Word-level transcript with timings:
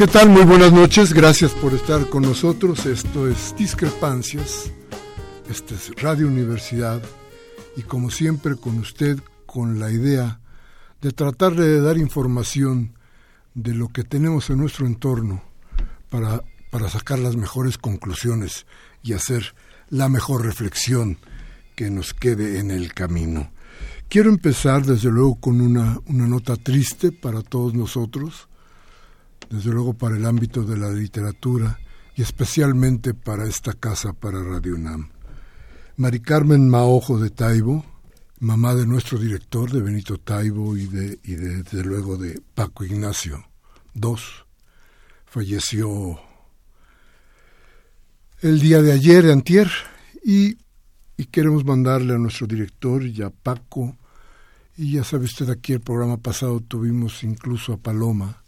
¿Qué 0.00 0.06
tal? 0.06 0.30
Muy 0.30 0.44
buenas 0.44 0.72
noches, 0.72 1.12
gracias 1.12 1.50
por 1.50 1.74
estar 1.74 2.08
con 2.08 2.22
nosotros. 2.22 2.86
Esto 2.86 3.28
es 3.28 3.54
Discrepancias, 3.58 4.72
esta 5.50 5.74
es 5.74 5.94
Radio 6.00 6.26
Universidad 6.26 7.02
y 7.76 7.82
como 7.82 8.08
siempre 8.08 8.56
con 8.56 8.78
usted 8.78 9.18
con 9.44 9.78
la 9.78 9.90
idea 9.90 10.40
de 11.02 11.12
tratar 11.12 11.54
de 11.54 11.82
dar 11.82 11.98
información 11.98 12.94
de 13.52 13.74
lo 13.74 13.88
que 13.88 14.02
tenemos 14.02 14.48
en 14.48 14.56
nuestro 14.56 14.86
entorno 14.86 15.42
para, 16.08 16.44
para 16.70 16.88
sacar 16.88 17.18
las 17.18 17.36
mejores 17.36 17.76
conclusiones 17.76 18.64
y 19.02 19.12
hacer 19.12 19.54
la 19.90 20.08
mejor 20.08 20.46
reflexión 20.46 21.18
que 21.76 21.90
nos 21.90 22.14
quede 22.14 22.58
en 22.58 22.70
el 22.70 22.94
camino. 22.94 23.52
Quiero 24.08 24.30
empezar 24.30 24.82
desde 24.86 25.10
luego 25.10 25.34
con 25.34 25.60
una, 25.60 26.00
una 26.06 26.26
nota 26.26 26.56
triste 26.56 27.12
para 27.12 27.42
todos 27.42 27.74
nosotros 27.74 28.48
desde 29.50 29.70
luego 29.70 29.94
para 29.94 30.16
el 30.16 30.24
ámbito 30.24 30.62
de 30.62 30.78
la 30.78 30.90
literatura 30.90 31.78
y 32.16 32.22
especialmente 32.22 33.12
para 33.12 33.46
esta 33.46 33.72
casa, 33.74 34.12
para 34.12 34.42
Radio 34.42 34.76
UNAM. 34.76 35.10
Mari 35.96 36.20
Carmen 36.20 36.70
Maojo 36.70 37.18
de 37.18 37.30
Taibo, 37.30 37.84
mamá 38.38 38.74
de 38.74 38.86
nuestro 38.86 39.18
director, 39.18 39.70
de 39.70 39.82
Benito 39.82 40.16
Taibo 40.18 40.76
y, 40.76 40.86
de, 40.86 41.18
y 41.24 41.34
desde 41.34 41.84
luego 41.84 42.16
de 42.16 42.40
Paco 42.54 42.84
Ignacio 42.84 43.44
dos, 43.92 44.46
falleció 45.26 46.20
el 48.40 48.60
día 48.60 48.80
de 48.80 48.92
ayer, 48.92 49.30
antier, 49.30 49.70
y, 50.24 50.56
y 51.16 51.26
queremos 51.26 51.64
mandarle 51.64 52.14
a 52.14 52.18
nuestro 52.18 52.46
director 52.46 53.04
y 53.04 53.20
a 53.22 53.30
Paco, 53.30 53.96
y 54.76 54.92
ya 54.92 55.04
sabe 55.04 55.24
usted 55.24 55.50
aquí 55.50 55.74
el 55.74 55.80
programa 55.80 56.16
pasado 56.16 56.60
tuvimos 56.60 57.22
incluso 57.22 57.74
a 57.74 57.76
Paloma, 57.76 58.39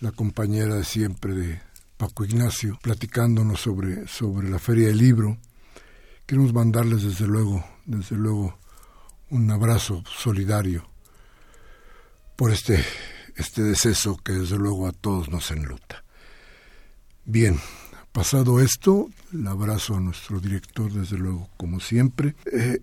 la 0.00 0.12
compañera 0.12 0.74
de 0.74 0.84
siempre 0.84 1.34
de 1.34 1.60
Paco 1.96 2.24
Ignacio, 2.24 2.78
platicándonos 2.82 3.60
sobre, 3.60 4.06
sobre 4.06 4.50
la 4.50 4.58
Feria 4.58 4.88
del 4.88 4.98
Libro. 4.98 5.38
Queremos 6.26 6.52
mandarles 6.52 7.02
desde 7.02 7.26
luego, 7.26 7.64
desde 7.86 8.16
luego, 8.16 8.58
un 9.30 9.50
abrazo 9.50 10.04
solidario 10.06 10.88
por 12.36 12.52
este, 12.52 12.84
este 13.36 13.62
deceso 13.62 14.18
que 14.18 14.32
desde 14.32 14.58
luego 14.58 14.86
a 14.86 14.92
todos 14.92 15.30
nos 15.30 15.50
enluta. 15.50 16.04
Bien, 17.24 17.58
pasado 18.12 18.60
esto, 18.60 19.08
el 19.32 19.46
abrazo 19.48 19.96
a 19.96 20.00
nuestro 20.00 20.38
director, 20.40 20.92
desde 20.92 21.16
luego, 21.16 21.48
como 21.56 21.80
siempre. 21.80 22.36
Eh, 22.52 22.80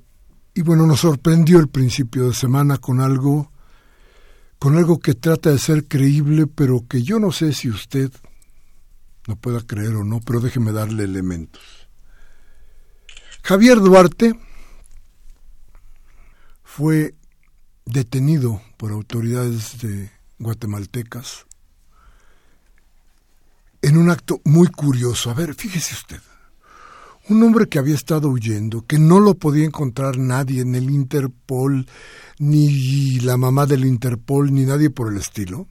y 0.55 0.61
bueno, 0.61 0.85
nos 0.87 1.01
sorprendió 1.01 1.59
el 1.59 1.69
principio 1.69 2.29
de 2.29 2.33
semana 2.33 2.77
con 2.77 2.99
algo 2.99 3.52
con 4.63 4.77
algo 4.77 4.97
que 4.97 5.13
trata 5.13 5.51
de 5.51 5.59
ser 5.59 5.89
creíble, 5.89 6.47
pero 6.47 6.87
que 6.87 7.03
yo 7.03 7.19
no 7.19 7.33
sé 7.33 7.51
si 7.51 7.69
usted 7.69 8.09
no 9.27 9.35
pueda 9.35 9.59
creer 9.59 9.93
o 9.95 10.05
no, 10.05 10.21
pero 10.21 10.39
déjeme 10.39 10.71
darle 10.71 11.03
elementos. 11.03 11.89
Javier 13.43 13.81
Duarte 13.81 14.39
fue 16.63 17.13
detenido 17.83 18.61
por 18.77 18.93
autoridades 18.93 19.81
de 19.81 20.09
guatemaltecas 20.39 21.45
en 23.81 23.97
un 23.97 24.09
acto 24.11 24.39
muy 24.45 24.69
curioso. 24.69 25.29
A 25.29 25.33
ver, 25.33 25.55
fíjese 25.55 25.93
usted. 25.93 26.21
Un 27.29 27.41
hombre 27.41 27.69
que 27.69 27.79
había 27.79 27.95
estado 27.95 28.27
huyendo, 28.27 28.85
que 28.85 28.99
no 28.99 29.21
lo 29.21 29.35
podía 29.35 29.65
encontrar 29.65 30.17
nadie 30.17 30.61
en 30.61 30.75
el 30.75 30.89
Interpol, 30.89 31.87
ni 32.37 33.19
la 33.19 33.37
mamá 33.37 33.65
del 33.65 33.85
Interpol, 33.85 34.53
ni 34.53 34.65
nadie 34.65 34.89
por 34.89 35.09
el 35.09 35.17
estilo, 35.17 35.67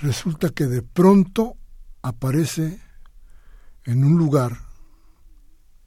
resulta 0.00 0.50
que 0.50 0.66
de 0.66 0.82
pronto 0.82 1.56
aparece 2.02 2.78
en 3.84 4.04
un 4.04 4.18
lugar 4.18 4.58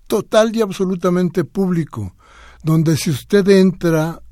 total 0.08 0.56
y 0.56 0.62
absolutamente 0.62 1.44
público, 1.44 2.16
donde 2.63 2.97
si 2.97 3.12
usted 3.12 3.47
entra 3.50 4.24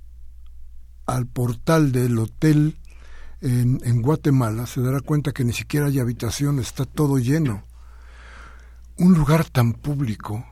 al 1.05 1.27
portal 1.27 1.91
del 1.91 2.17
hotel 2.17 2.79
en, 3.41 4.01
Guatemala, 4.01 4.65
se 4.65 4.81
dará 4.81 5.01
cuenta 5.01 5.33
que 5.33 5.43
ni 5.43 5.53
siquiera 5.53 5.87
hay 5.87 5.99
habitación, 5.99 6.59
está 6.59 6.85
todo 6.85 7.19
lleno 7.19 7.63
un 8.97 9.13
lugar 9.13 9.45
tan 9.45 9.73
público, 9.73 10.45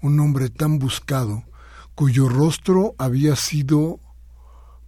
un 0.00 0.18
hombre 0.20 0.50
tan 0.50 0.78
buscado, 0.78 1.44
cuyo 1.94 2.28
rostro 2.28 2.94
había 2.98 3.36
sido 3.36 4.00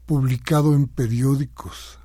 publicado 0.07 0.75
en 0.75 0.87
periódicos, 0.87 1.99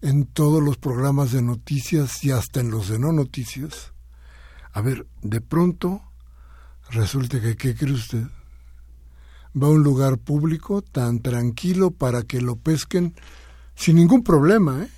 en 0.00 0.26
todos 0.26 0.62
los 0.62 0.76
programas 0.76 1.32
de 1.32 1.42
noticias 1.42 2.24
y 2.24 2.30
hasta 2.30 2.60
en 2.60 2.70
los 2.70 2.88
de 2.88 2.98
no 2.98 3.12
noticias. 3.12 3.92
A 4.72 4.80
ver, 4.80 5.06
de 5.22 5.40
pronto 5.40 6.02
resulta 6.90 7.40
que, 7.40 7.56
¿qué 7.56 7.74
cree 7.74 7.94
usted? 7.94 8.24
Va 9.60 9.66
a 9.66 9.70
un 9.70 9.82
lugar 9.82 10.18
público 10.18 10.80
tan 10.80 11.20
tranquilo 11.20 11.90
para 11.90 12.22
que 12.22 12.40
lo 12.40 12.56
pesquen 12.56 13.14
sin 13.74 13.96
ningún 13.96 14.22
problema, 14.22 14.84
¿eh? 14.84 14.90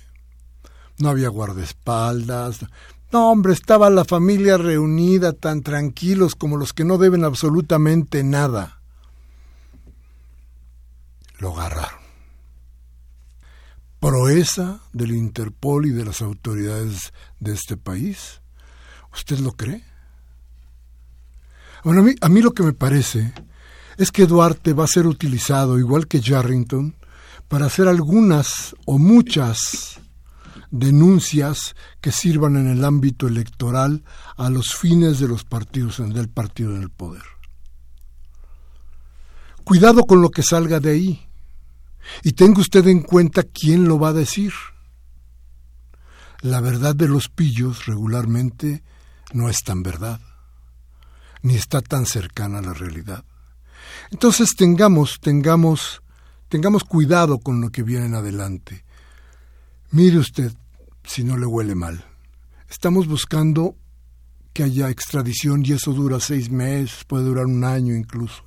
No 0.99 1.09
había 1.09 1.29
guardaespaldas, 1.29 2.65
no, 3.13 3.29
hombre, 3.29 3.53
estaba 3.53 3.91
la 3.91 4.05
familia 4.05 4.57
reunida 4.57 5.33
tan 5.33 5.61
tranquilos 5.61 6.33
como 6.33 6.57
los 6.57 6.73
que 6.73 6.83
no 6.83 6.97
deben 6.97 7.23
absolutamente 7.23 8.23
nada. 8.23 8.81
Lo 11.37 11.55
agarraron. 11.55 12.01
Proeza 13.99 14.79
del 14.93 15.11
Interpol 15.11 15.85
y 15.85 15.91
de 15.91 16.05
las 16.05 16.23
autoridades 16.23 17.13
de 17.39 17.53
este 17.53 17.77
país. 17.77 18.41
¿Usted 19.13 19.37
lo 19.37 19.51
cree? 19.51 19.83
Bueno, 21.83 22.01
a 22.01 22.03
mí, 22.03 22.15
a 22.19 22.29
mí 22.29 22.41
lo 22.41 22.55
que 22.55 22.63
me 22.63 22.73
parece 22.73 23.31
es 23.97 24.11
que 24.11 24.25
Duarte 24.25 24.73
va 24.73 24.85
a 24.85 24.87
ser 24.87 25.05
utilizado, 25.05 25.77
igual 25.77 26.07
que 26.07 26.19
Jarrington, 26.19 26.95
para 27.47 27.67
hacer 27.67 27.87
algunas 27.87 28.75
o 28.87 28.97
muchas 28.97 29.99
denuncias 30.73 31.75
que 32.01 32.11
sirvan 32.11 32.55
en 32.55 32.67
el 32.67 32.83
ámbito 32.83 33.27
electoral 33.27 34.03
a 34.35 34.49
los 34.49 34.73
fines 34.73 35.19
de 35.19 35.27
los 35.27 35.43
partidos 35.43 35.97
del 35.97 36.29
partido 36.29 36.75
en 36.75 36.81
el 36.81 36.89
poder. 36.89 37.21
Cuidado 39.63 40.03
con 40.03 40.23
lo 40.23 40.31
que 40.31 40.41
salga 40.41 40.79
de 40.79 40.91
ahí. 40.91 41.27
Y 42.23 42.33
tenga 42.33 42.59
usted 42.59 42.87
en 42.87 43.01
cuenta 43.01 43.43
quién 43.43 43.87
lo 43.87 43.99
va 43.99 44.09
a 44.09 44.13
decir. 44.13 44.51
La 46.41 46.59
verdad 46.59 46.95
de 46.95 47.07
los 47.07 47.29
pillos 47.29 47.85
regularmente 47.85 48.83
no 49.31 49.49
es 49.49 49.59
tan 49.63 49.83
verdad, 49.83 50.19
ni 51.43 51.55
está 51.55 51.81
tan 51.81 52.07
cercana 52.07 52.59
a 52.59 52.63
la 52.63 52.73
realidad. 52.73 53.23
Entonces 54.09 54.55
tengamos, 54.57 55.19
tengamos, 55.21 56.01
tengamos 56.49 56.83
cuidado 56.83 57.37
con 57.37 57.61
lo 57.61 57.69
que 57.69 57.83
viene 57.83 58.07
en 58.07 58.15
adelante. 58.15 58.83
Mire 59.91 60.17
usted, 60.17 60.51
si 61.03 61.23
no 61.23 61.37
le 61.37 61.45
huele 61.45 61.75
mal. 61.75 62.05
Estamos 62.69 63.07
buscando 63.07 63.75
que 64.53 64.63
haya 64.63 64.89
extradición 64.89 65.63
y 65.65 65.73
eso 65.73 65.93
dura 65.93 66.19
seis 66.19 66.49
meses, 66.49 67.03
puede 67.05 67.25
durar 67.25 67.45
un 67.45 67.63
año 67.63 67.95
incluso. 67.95 68.43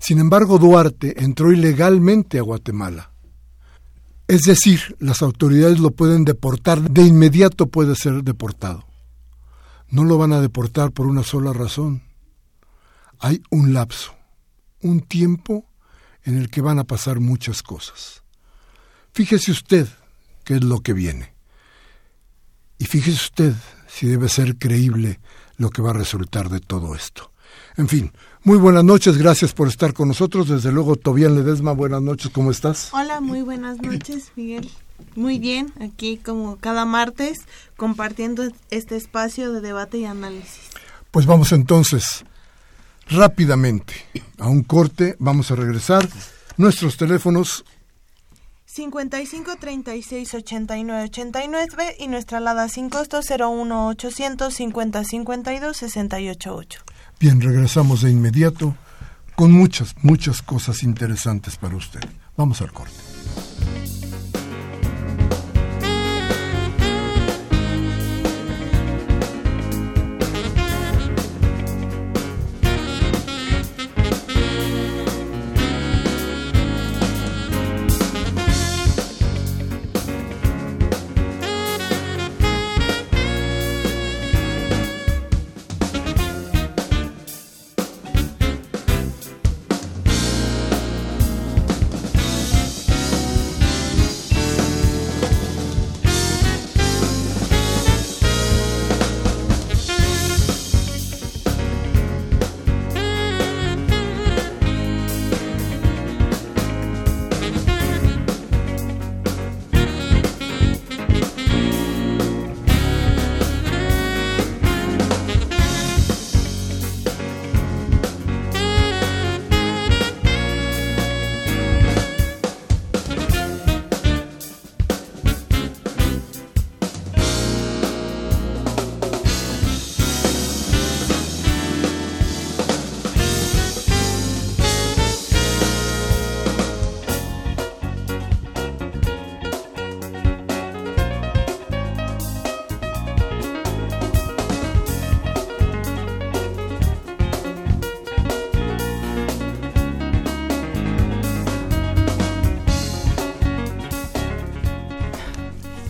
Sin 0.00 0.18
embargo, 0.18 0.58
Duarte 0.58 1.22
entró 1.22 1.52
ilegalmente 1.52 2.38
a 2.38 2.42
Guatemala. 2.42 3.12
Es 4.28 4.42
decir, 4.42 4.96
las 4.98 5.22
autoridades 5.22 5.78
lo 5.78 5.92
pueden 5.92 6.24
deportar, 6.24 6.90
de 6.90 7.02
inmediato 7.02 7.68
puede 7.68 7.94
ser 7.94 8.24
deportado. 8.24 8.84
No 9.88 10.04
lo 10.04 10.18
van 10.18 10.32
a 10.32 10.40
deportar 10.40 10.90
por 10.90 11.06
una 11.06 11.22
sola 11.22 11.52
razón. 11.52 12.02
Hay 13.20 13.40
un 13.50 13.72
lapso, 13.72 14.14
un 14.82 15.00
tiempo 15.00 15.64
en 16.24 16.36
el 16.36 16.50
que 16.50 16.60
van 16.60 16.80
a 16.80 16.84
pasar 16.84 17.20
muchas 17.20 17.62
cosas. 17.62 18.24
Fíjese 19.12 19.52
usted 19.52 19.88
qué 20.44 20.56
es 20.56 20.64
lo 20.64 20.80
que 20.80 20.92
viene. 20.92 21.35
Y 22.78 22.84
fíjese 22.84 23.16
usted 23.16 23.52
si 23.86 24.06
debe 24.06 24.28
ser 24.28 24.56
creíble 24.56 25.20
lo 25.56 25.70
que 25.70 25.82
va 25.82 25.90
a 25.90 25.94
resultar 25.94 26.48
de 26.50 26.60
todo 26.60 26.94
esto. 26.94 27.30
En 27.76 27.88
fin, 27.88 28.12
muy 28.42 28.58
buenas 28.58 28.84
noches, 28.84 29.16
gracias 29.18 29.52
por 29.52 29.68
estar 29.68 29.92
con 29.92 30.08
nosotros. 30.08 30.48
Desde 30.48 30.72
luego, 30.72 30.96
Tobián 30.96 31.34
Ledesma, 31.34 31.72
buenas 31.72 32.02
noches, 32.02 32.30
¿cómo 32.32 32.50
estás? 32.50 32.90
Hola, 32.92 33.20
muy 33.20 33.42
buenas 33.42 33.78
noches, 33.80 34.32
Miguel. 34.36 34.70
Muy 35.14 35.38
bien, 35.38 35.72
aquí 35.80 36.16
como 36.16 36.56
cada 36.56 36.84
martes 36.84 37.40
compartiendo 37.76 38.44
este 38.70 38.96
espacio 38.96 39.52
de 39.52 39.60
debate 39.60 39.98
y 39.98 40.04
análisis. 40.04 40.70
Pues 41.10 41.26
vamos 41.26 41.52
entonces 41.52 42.24
rápidamente 43.08 43.94
a 44.38 44.48
un 44.48 44.62
corte, 44.62 45.16
vamos 45.18 45.50
a 45.50 45.54
regresar. 45.54 46.08
Nuestros 46.56 46.96
teléfonos 46.96 47.64
55 48.76 49.56
36 49.58 50.34
89 50.34 51.04
89 51.04 51.96
y 51.98 52.08
nuestra 52.08 52.36
alada 52.36 52.68
sin 52.68 52.90
costo 52.90 53.20
01 53.26 53.88
800 53.88 54.52
50 54.52 55.02
52 55.02 55.76
68 55.78 56.54
8. 56.54 56.80
Bien, 57.18 57.40
regresamos 57.40 58.02
de 58.02 58.10
inmediato 58.10 58.76
con 59.34 59.50
muchas, 59.50 59.94
muchas 60.02 60.42
cosas 60.42 60.82
interesantes 60.82 61.56
para 61.56 61.74
usted. 61.74 62.00
Vamos 62.36 62.60
al 62.60 62.70
corte. 62.74 62.92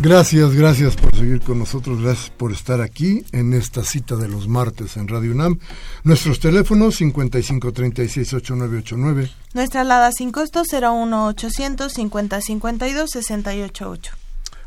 Gracias, 0.06 0.54
gracias 0.54 0.94
por 0.94 1.16
seguir 1.16 1.40
con 1.40 1.58
nosotros, 1.58 2.00
gracias 2.00 2.30
por 2.30 2.52
estar 2.52 2.80
aquí 2.80 3.24
en 3.32 3.52
esta 3.54 3.82
cita 3.82 4.14
de 4.14 4.28
los 4.28 4.46
martes 4.46 4.96
en 4.96 5.08
Radio 5.08 5.32
UNAM. 5.32 5.58
Nuestros 6.04 6.38
teléfonos 6.38 7.00
55368989. 7.00 9.32
Nuestra 9.52 9.80
alada 9.80 10.12
sin 10.12 10.30
costo 10.30 10.62
01800 10.62 11.92
5052 11.92 13.10
688. 13.10 14.12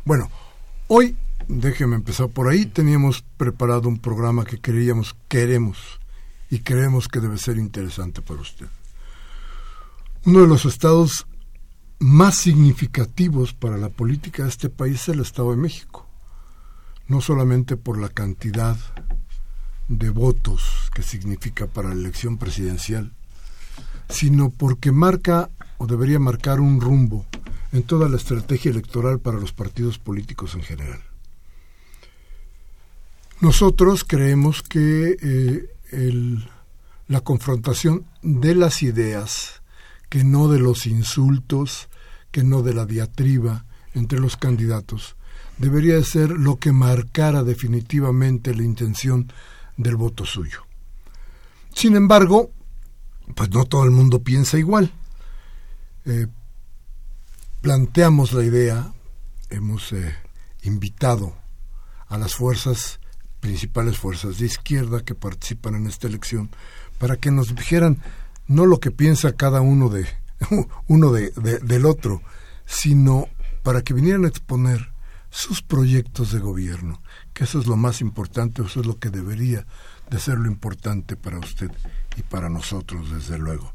Bueno, 0.04 0.28
hoy, 0.88 1.16
déjeme 1.48 1.96
empezar 1.96 2.28
por 2.28 2.48
ahí, 2.48 2.66
teníamos 2.66 3.24
preparado 3.38 3.88
un 3.88 3.98
programa 3.98 4.44
que 4.44 4.60
creíamos, 4.60 5.16
queremos 5.28 5.78
y 6.50 6.58
creemos 6.58 7.08
que 7.08 7.20
debe 7.20 7.38
ser 7.38 7.56
interesante 7.56 8.20
para 8.20 8.42
usted. 8.42 8.66
Uno 10.26 10.42
de 10.42 10.48
los 10.48 10.66
estados 10.66 11.26
más 12.00 12.36
significativos 12.36 13.52
para 13.52 13.76
la 13.76 13.90
política 13.90 14.42
de 14.42 14.48
este 14.48 14.70
país 14.70 15.02
es 15.02 15.10
el 15.10 15.20
Estado 15.20 15.50
de 15.50 15.58
México, 15.58 16.08
no 17.08 17.20
solamente 17.20 17.76
por 17.76 17.98
la 17.98 18.08
cantidad 18.08 18.76
de 19.88 20.08
votos 20.08 20.90
que 20.94 21.02
significa 21.02 21.66
para 21.66 21.90
la 21.90 21.94
elección 21.94 22.38
presidencial, 22.38 23.12
sino 24.08 24.48
porque 24.48 24.92
marca 24.92 25.50
o 25.76 25.86
debería 25.86 26.18
marcar 26.18 26.60
un 26.60 26.80
rumbo 26.80 27.26
en 27.70 27.82
toda 27.82 28.08
la 28.08 28.16
estrategia 28.16 28.70
electoral 28.70 29.20
para 29.20 29.38
los 29.38 29.52
partidos 29.52 29.98
políticos 29.98 30.54
en 30.54 30.62
general. 30.62 31.00
Nosotros 33.40 34.04
creemos 34.04 34.62
que 34.62 35.16
eh, 35.20 36.38
la 37.08 37.20
confrontación 37.20 38.06
de 38.22 38.54
las 38.54 38.82
ideas, 38.82 39.62
que 40.08 40.24
no 40.24 40.48
de 40.48 40.60
los 40.60 40.86
insultos, 40.86 41.89
que 42.30 42.44
no 42.44 42.62
de 42.62 42.74
la 42.74 42.86
diatriba 42.86 43.64
entre 43.94 44.20
los 44.20 44.36
candidatos, 44.36 45.16
debería 45.58 45.94
de 45.94 46.04
ser 46.04 46.30
lo 46.30 46.56
que 46.56 46.72
marcara 46.72 47.42
definitivamente 47.42 48.54
la 48.54 48.62
intención 48.62 49.32
del 49.76 49.96
voto 49.96 50.24
suyo. 50.24 50.62
Sin 51.74 51.96
embargo, 51.96 52.50
pues 53.34 53.50
no 53.50 53.64
todo 53.64 53.84
el 53.84 53.90
mundo 53.90 54.22
piensa 54.22 54.58
igual. 54.58 54.92
Eh, 56.04 56.26
planteamos 57.60 58.32
la 58.32 58.44
idea, 58.44 58.92
hemos 59.50 59.92
eh, 59.92 60.14
invitado 60.62 61.34
a 62.08 62.18
las 62.18 62.34
fuerzas, 62.34 63.00
principales 63.40 63.98
fuerzas 63.98 64.38
de 64.38 64.46
izquierda 64.46 65.04
que 65.04 65.14
participan 65.14 65.74
en 65.74 65.86
esta 65.86 66.08
elección, 66.08 66.50
para 66.98 67.16
que 67.16 67.30
nos 67.30 67.54
dijeran 67.54 68.02
no 68.46 68.66
lo 68.66 68.80
que 68.80 68.90
piensa 68.90 69.36
cada 69.36 69.60
uno 69.60 69.88
de, 69.88 70.06
uno 70.88 71.12
de, 71.12 71.30
del 71.30 71.86
otro, 71.86 72.22
sino 72.66 73.26
para 73.62 73.82
que 73.82 73.94
vinieran 73.94 74.24
a 74.24 74.28
exponer 74.28 74.92
sus 75.30 75.62
proyectos 75.62 76.32
de 76.32 76.40
gobierno, 76.40 77.02
que 77.32 77.44
eso 77.44 77.60
es 77.60 77.66
lo 77.66 77.76
más 77.76 78.00
importante, 78.00 78.62
eso 78.62 78.80
es 78.80 78.86
lo 78.86 78.98
que 78.98 79.10
debería 79.10 79.66
de 80.10 80.18
ser 80.18 80.38
lo 80.38 80.48
importante 80.48 81.16
para 81.16 81.38
usted 81.38 81.70
y 82.16 82.22
para 82.22 82.48
nosotros, 82.48 83.10
desde 83.10 83.38
luego. 83.38 83.72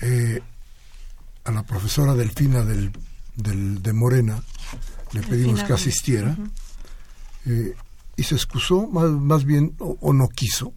Eh, 0.00 0.40
a 1.44 1.50
la 1.50 1.64
profesora 1.64 2.14
Delfina 2.14 2.64
del, 2.64 2.92
del, 3.36 3.82
de 3.82 3.92
Morena 3.92 4.42
le 5.12 5.22
pedimos 5.22 5.62
que 5.62 5.72
asistiera 5.72 6.36
eh, 7.46 7.74
y 8.16 8.22
se 8.22 8.34
excusó, 8.34 8.86
más, 8.88 9.10
más 9.10 9.44
bien, 9.44 9.74
o, 9.78 10.12
no 10.12 10.28
quiso. 10.28 10.72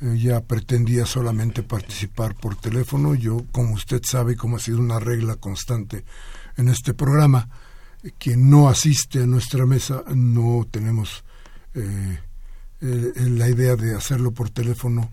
Ella 0.00 0.44
pretendía 0.44 1.06
solamente 1.06 1.62
participar 1.62 2.34
por 2.34 2.56
teléfono. 2.56 3.14
Yo, 3.14 3.44
como 3.52 3.74
usted 3.74 4.02
sabe, 4.04 4.36
como 4.36 4.56
ha 4.56 4.60
sido 4.60 4.78
una 4.78 4.98
regla 4.98 5.36
constante 5.36 6.04
en 6.56 6.68
este 6.68 6.94
programa, 6.94 7.48
quien 8.18 8.50
no 8.50 8.68
asiste 8.68 9.22
a 9.22 9.26
nuestra 9.26 9.66
mesa 9.66 10.02
no 10.14 10.66
tenemos 10.70 11.24
eh, 11.74 12.20
eh, 12.80 13.12
la 13.16 13.48
idea 13.48 13.76
de 13.76 13.94
hacerlo 13.94 14.32
por 14.32 14.50
teléfono 14.50 15.10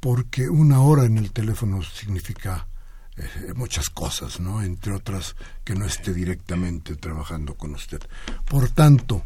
porque 0.00 0.48
una 0.48 0.80
hora 0.80 1.04
en 1.04 1.18
el 1.18 1.32
teléfono 1.32 1.82
significa 1.82 2.68
eh, 3.16 3.52
muchas 3.54 3.90
cosas, 3.90 4.40
¿no? 4.40 4.62
Entre 4.62 4.92
otras 4.92 5.34
que 5.64 5.74
no 5.74 5.86
esté 5.86 6.12
directamente 6.12 6.96
trabajando 6.96 7.54
con 7.54 7.74
usted. 7.74 8.00
Por 8.44 8.68
tanto, 8.68 9.24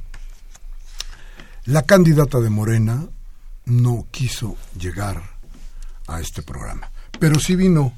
la 1.64 1.82
candidata 1.82 2.40
de 2.40 2.50
Morena 2.50 3.08
no 3.70 4.06
quiso 4.10 4.56
llegar 4.78 5.22
a 6.08 6.20
este 6.20 6.42
programa. 6.42 6.90
Pero 7.18 7.38
sí 7.38 7.54
vino, 7.54 7.92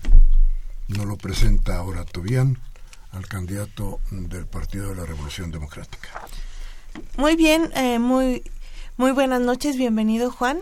no 0.88 1.04
lo 1.04 1.16
presenta 1.16 1.76
ahora 1.76 2.04
Tobián, 2.04 2.58
al 3.12 3.26
candidato 3.26 4.00
del 4.10 4.46
Partido 4.46 4.90
de 4.90 4.96
la 4.96 5.06
Revolución 5.06 5.50
Democrática. 5.50 6.08
Muy 7.16 7.36
bien, 7.36 7.70
eh, 7.74 7.98
muy, 7.98 8.42
muy 8.96 9.12
buenas 9.12 9.40
noches, 9.40 9.76
bienvenido 9.76 10.30
Juan. 10.30 10.60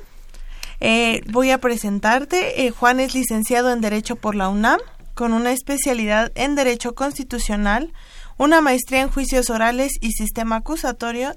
Eh, 0.79 1.23
voy 1.31 1.51
a 1.51 1.59
presentarte. 1.59 2.65
Eh, 2.65 2.71
Juan 2.71 3.01
es 3.01 3.15
licenciado 3.15 3.73
en 3.73 3.81
Derecho 3.81 4.17
por 4.17 4.35
la 4.35 4.49
UNAM, 4.49 4.81
con 5.15 5.33
una 5.33 5.53
especialidad 5.53 6.31
en 6.37 6.55
Derecho 6.55 6.95
Constitucional, 6.95 7.93
una 8.39 8.61
maestría 8.61 9.03
en 9.03 9.11
Juicios 9.11 9.51
Orales 9.51 9.93
y 10.01 10.13
Sistema 10.13 10.57
Acusatorio 10.57 11.35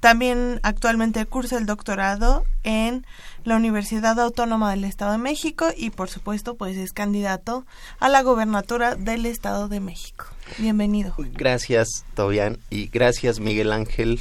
también 0.00 0.60
actualmente 0.62 1.24
cursa 1.26 1.58
el 1.58 1.66
doctorado 1.66 2.44
en 2.64 3.06
la 3.44 3.56
Universidad 3.56 4.18
Autónoma 4.18 4.70
del 4.70 4.84
Estado 4.84 5.12
de 5.12 5.18
México 5.18 5.68
y 5.76 5.90
por 5.90 6.08
supuesto 6.08 6.56
pues 6.56 6.76
es 6.76 6.92
candidato 6.92 7.64
a 8.00 8.08
la 8.08 8.22
gobernatura 8.22 8.96
del 8.96 9.26
Estado 9.26 9.68
de 9.68 9.80
México. 9.80 10.26
Bienvenido. 10.58 11.14
Gracias, 11.18 12.04
Tobian, 12.14 12.58
y 12.70 12.88
gracias, 12.88 13.40
Miguel 13.40 13.72
Ángel. 13.72 14.20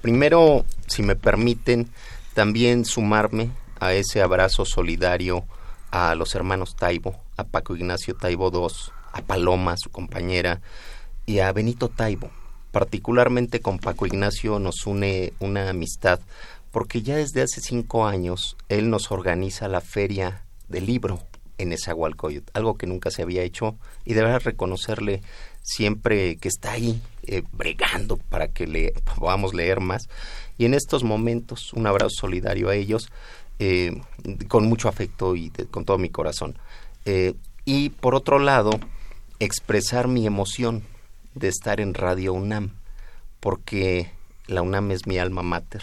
Primero, 0.00 0.64
si 0.86 1.02
me 1.02 1.16
permiten, 1.16 1.88
también 2.34 2.84
sumarme 2.84 3.50
a 3.78 3.92
ese 3.92 4.22
abrazo 4.22 4.64
solidario 4.64 5.44
a 5.90 6.14
los 6.14 6.34
hermanos 6.34 6.76
Taibo, 6.76 7.16
a 7.36 7.44
Paco 7.44 7.76
Ignacio 7.76 8.14
Taibo 8.14 8.50
II, 8.52 8.92
a 9.12 9.22
Paloma, 9.22 9.76
su 9.76 9.90
compañera, 9.90 10.60
y 11.26 11.40
a 11.40 11.52
Benito 11.52 11.88
Taibo, 11.88 12.30
particularmente 12.72 13.60
con 13.60 13.78
Paco 13.78 14.06
Ignacio 14.06 14.58
nos 14.58 14.86
une 14.86 15.32
una 15.40 15.70
amistad, 15.70 16.20
porque 16.70 17.02
ya 17.02 17.16
desde 17.16 17.42
hace 17.42 17.60
cinco 17.60 18.06
años 18.06 18.56
él 18.68 18.90
nos 18.90 19.10
organiza 19.10 19.68
la 19.68 19.80
feria 19.80 20.44
del 20.68 20.86
libro 20.86 21.20
en 21.58 21.72
Esahualcoyot, 21.72 22.50
algo 22.54 22.76
que 22.76 22.86
nunca 22.86 23.10
se 23.10 23.22
había 23.22 23.42
hecho 23.42 23.76
y 24.04 24.14
deberá 24.14 24.38
reconocerle 24.38 25.22
siempre 25.62 26.36
que 26.36 26.48
está 26.48 26.72
ahí 26.72 27.00
eh, 27.24 27.42
bregando 27.52 28.16
para 28.16 28.48
que 28.48 28.66
le 28.66 28.94
podamos 29.18 29.54
leer 29.54 29.80
más. 29.80 30.08
Y 30.56 30.64
en 30.64 30.74
estos 30.74 31.04
momentos, 31.04 31.72
un 31.72 31.86
abrazo 31.86 32.10
solidario 32.20 32.68
a 32.68 32.74
ellos, 32.74 33.10
eh, 33.58 34.00
con 34.48 34.66
mucho 34.66 34.88
afecto 34.88 35.36
y 35.36 35.50
con 35.70 35.84
todo 35.84 35.98
mi 35.98 36.08
corazón. 36.08 36.56
Eh, 37.04 37.34
y 37.64 37.90
por 37.90 38.14
otro 38.14 38.38
lado, 38.38 38.70
expresar 39.38 40.08
mi 40.08 40.26
emoción 40.26 40.82
de 41.34 41.48
estar 41.48 41.80
en 41.80 41.94
Radio 41.94 42.32
UNAM, 42.32 42.70
porque 43.40 44.10
la 44.46 44.62
UNAM 44.62 44.90
es 44.90 45.06
mi 45.06 45.18
alma 45.18 45.42
mater 45.42 45.82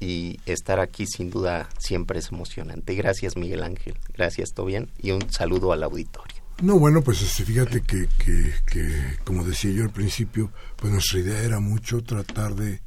y 0.00 0.40
estar 0.46 0.80
aquí 0.80 1.06
sin 1.06 1.30
duda 1.30 1.68
siempre 1.78 2.18
es 2.18 2.32
emocionante. 2.32 2.94
Gracias 2.94 3.36
Miguel 3.36 3.62
Ángel, 3.62 3.96
gracias 4.14 4.52
Tobian 4.54 4.88
y 4.98 5.12
un 5.12 5.30
saludo 5.30 5.72
al 5.72 5.82
auditorio. 5.82 6.40
No, 6.62 6.78
bueno, 6.78 7.00
pues 7.02 7.22
este, 7.22 7.44
fíjate 7.44 7.80
que, 7.82 8.06
que, 8.18 8.52
que, 8.66 9.16
como 9.24 9.44
decía 9.44 9.70
yo 9.70 9.82
al 9.82 9.90
principio, 9.90 10.50
pues 10.76 10.92
nuestra 10.92 11.20
idea 11.20 11.42
era 11.42 11.58
mucho 11.58 12.02
tratar 12.02 12.54
de, 12.54 12.82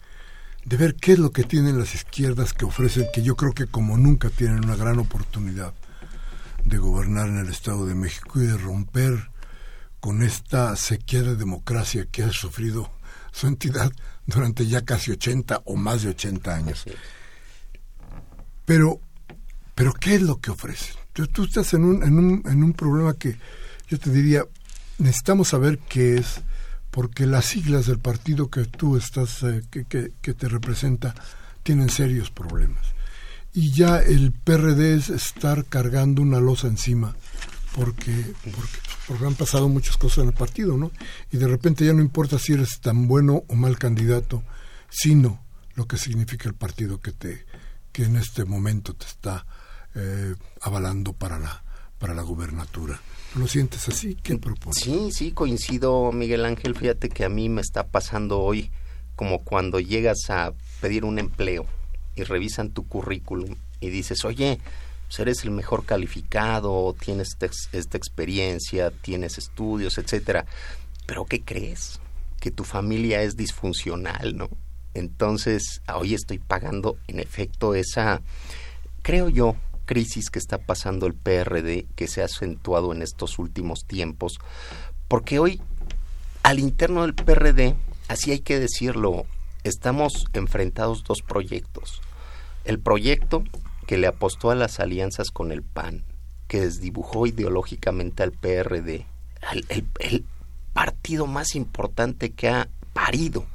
de 0.65 0.77
ver 0.77 0.95
qué 0.95 1.13
es 1.13 1.19
lo 1.19 1.31
que 1.31 1.43
tienen 1.43 1.79
las 1.79 1.95
izquierdas 1.95 2.53
que 2.53 2.65
ofrecen, 2.65 3.07
que 3.13 3.23
yo 3.23 3.35
creo 3.35 3.53
que 3.53 3.65
como 3.65 3.97
nunca 3.97 4.29
tienen 4.29 4.63
una 4.63 4.75
gran 4.75 4.99
oportunidad 4.99 5.73
de 6.65 6.77
gobernar 6.77 7.29
en 7.29 7.39
el 7.39 7.49
Estado 7.49 7.85
de 7.85 7.95
México 7.95 8.39
y 8.41 8.45
de 8.45 8.57
romper 8.57 9.31
con 10.03 10.21
esta 10.21 10.75
sequía 10.75 11.21
de 11.21 11.37
democracia 11.37 12.05
que 12.11 12.23
ha 12.23 12.33
sufrido 12.33 12.91
su 13.31 13.47
entidad 13.47 13.89
durante 14.27 14.67
ya 14.67 14.81
casi 14.83 15.11
80 15.11 15.61
o 15.63 15.77
más 15.77 16.01
de 16.01 16.09
80 16.09 16.53
años. 16.53 16.83
Pero, 18.65 18.99
pero 19.73 19.93
¿qué 19.93 20.15
es 20.15 20.21
lo 20.21 20.41
que 20.41 20.51
ofrece? 20.51 20.91
Tú, 21.13 21.25
tú 21.27 21.45
estás 21.45 21.73
en 21.73 21.85
un, 21.85 22.03
en, 22.03 22.17
un, 22.17 22.43
en 22.45 22.63
un 22.65 22.73
problema 22.73 23.13
que 23.13 23.37
yo 23.87 23.97
te 23.97 24.09
diría, 24.09 24.43
necesitamos 24.97 25.47
saber 25.47 25.79
qué 25.87 26.17
es, 26.17 26.41
porque 26.91 27.25
las 27.25 27.45
siglas 27.45 27.85
del 27.85 27.99
partido 27.99 28.49
que 28.49 28.65
tú 28.65 28.97
estás, 28.97 29.41
eh, 29.43 29.61
que, 29.71 29.85
que, 29.85 30.11
que 30.21 30.33
te 30.33 30.49
representa, 30.49 31.15
tienen 31.63 31.89
serios 31.89 32.29
problemas. 32.29 32.87
Y 33.53 33.71
ya 33.71 33.99
el 33.99 34.33
PRD 34.33 34.95
es 34.95 35.09
estar 35.09 35.63
cargando 35.63 36.21
una 36.21 36.41
losa 36.41 36.67
encima 36.67 37.15
porque, 37.75 38.33
porque, 39.07 39.25
han 39.25 39.35
pasado 39.35 39.67
muchas 39.67 39.97
cosas 39.97 40.19
en 40.19 40.27
el 40.29 40.33
partido, 40.33 40.77
¿no? 40.77 40.91
Y 41.31 41.37
de 41.37 41.47
repente 41.47 41.85
ya 41.85 41.93
no 41.93 42.01
importa 42.01 42.37
si 42.39 42.53
eres 42.53 42.79
tan 42.79 43.07
bueno 43.07 43.43
o 43.47 43.55
mal 43.55 43.77
candidato, 43.77 44.43
sino 44.89 45.43
lo 45.75 45.87
que 45.87 45.97
significa 45.97 46.47
el 46.47 46.55
partido 46.55 46.99
que 46.99 47.11
te 47.11 47.45
que 47.91 48.03
en 48.03 48.15
este 48.15 48.43
momento 48.43 48.95
te 48.95 49.05
está 49.05 49.45
eh, 49.95 50.33
avalando 50.61 51.13
para 51.13 51.37
la 51.37 51.63
para 51.99 52.13
la 52.13 52.23
gubernatura. 52.23 52.99
¿Lo 53.35 53.47
sientes 53.47 53.87
así? 53.87 54.15
¿Qué 54.15 54.37
propones? 54.37 54.83
Sí, 54.83 55.09
sí, 55.11 55.31
coincido, 55.31 56.11
Miguel 56.11 56.45
Ángel. 56.45 56.75
Fíjate 56.75 57.09
que 57.09 57.23
a 57.23 57.29
mí 57.29 57.49
me 57.49 57.61
está 57.61 57.87
pasando 57.87 58.39
hoy 58.41 58.71
como 59.15 59.43
cuando 59.43 59.79
llegas 59.79 60.29
a 60.29 60.53
pedir 60.81 61.05
un 61.05 61.17
empleo 61.17 61.65
y 62.15 62.23
revisan 62.23 62.71
tu 62.71 62.87
currículum 62.87 63.55
y 63.79 63.89
dices, 63.89 64.25
oye, 64.25 64.59
pues, 65.13 65.19
eres 65.19 65.43
el 65.43 65.51
mejor 65.51 65.85
calificado, 65.85 66.95
tienes 66.99 67.37
esta 67.71 67.97
experiencia, 67.97 68.89
tienes 68.89 69.37
estudios, 69.37 69.99
etcétera. 69.99 70.47
Pero 71.05 71.25
¿qué 71.25 71.41
crees? 71.43 71.99
Que 72.39 72.49
tu 72.49 72.63
familia 72.63 73.21
es 73.21 73.37
disfuncional, 73.37 74.35
¿no? 74.35 74.49
Entonces, 74.95 75.83
hoy 75.93 76.15
estoy 76.15 76.39
pagando 76.39 76.97
en 77.07 77.19
efecto 77.19 77.75
esa, 77.75 78.23
creo 79.03 79.29
yo, 79.29 79.55
crisis 79.85 80.31
que 80.31 80.39
está 80.39 80.57
pasando 80.57 81.05
el 81.05 81.13
PRD, 81.13 81.85
que 81.95 82.07
se 82.07 82.23
ha 82.23 82.25
acentuado 82.25 82.91
en 82.91 83.03
estos 83.03 83.37
últimos 83.37 83.85
tiempos, 83.85 84.39
porque 85.07 85.37
hoy, 85.37 85.61
al 86.41 86.57
interno 86.57 87.03
del 87.03 87.13
PRD, 87.13 87.75
así 88.07 88.31
hay 88.31 88.39
que 88.39 88.59
decirlo, 88.59 89.27
estamos 89.63 90.25
enfrentados 90.33 91.03
dos 91.03 91.21
proyectos. 91.21 92.01
El 92.65 92.79
proyecto 92.79 93.43
que 93.83 93.97
le 93.97 94.07
apostó 94.07 94.51
a 94.51 94.55
las 94.55 94.79
alianzas 94.79 95.31
con 95.31 95.51
el 95.51 95.63
PAN, 95.63 96.03
que 96.47 96.61
desdibujó 96.61 97.27
ideológicamente 97.27 98.23
al 98.23 98.31
PRD, 98.31 99.05
el, 99.69 100.25
partido 100.73 101.27
más 101.27 101.53
importante 101.53 102.31
que 102.31 102.49
ha 102.49 102.67
parido 102.93 103.45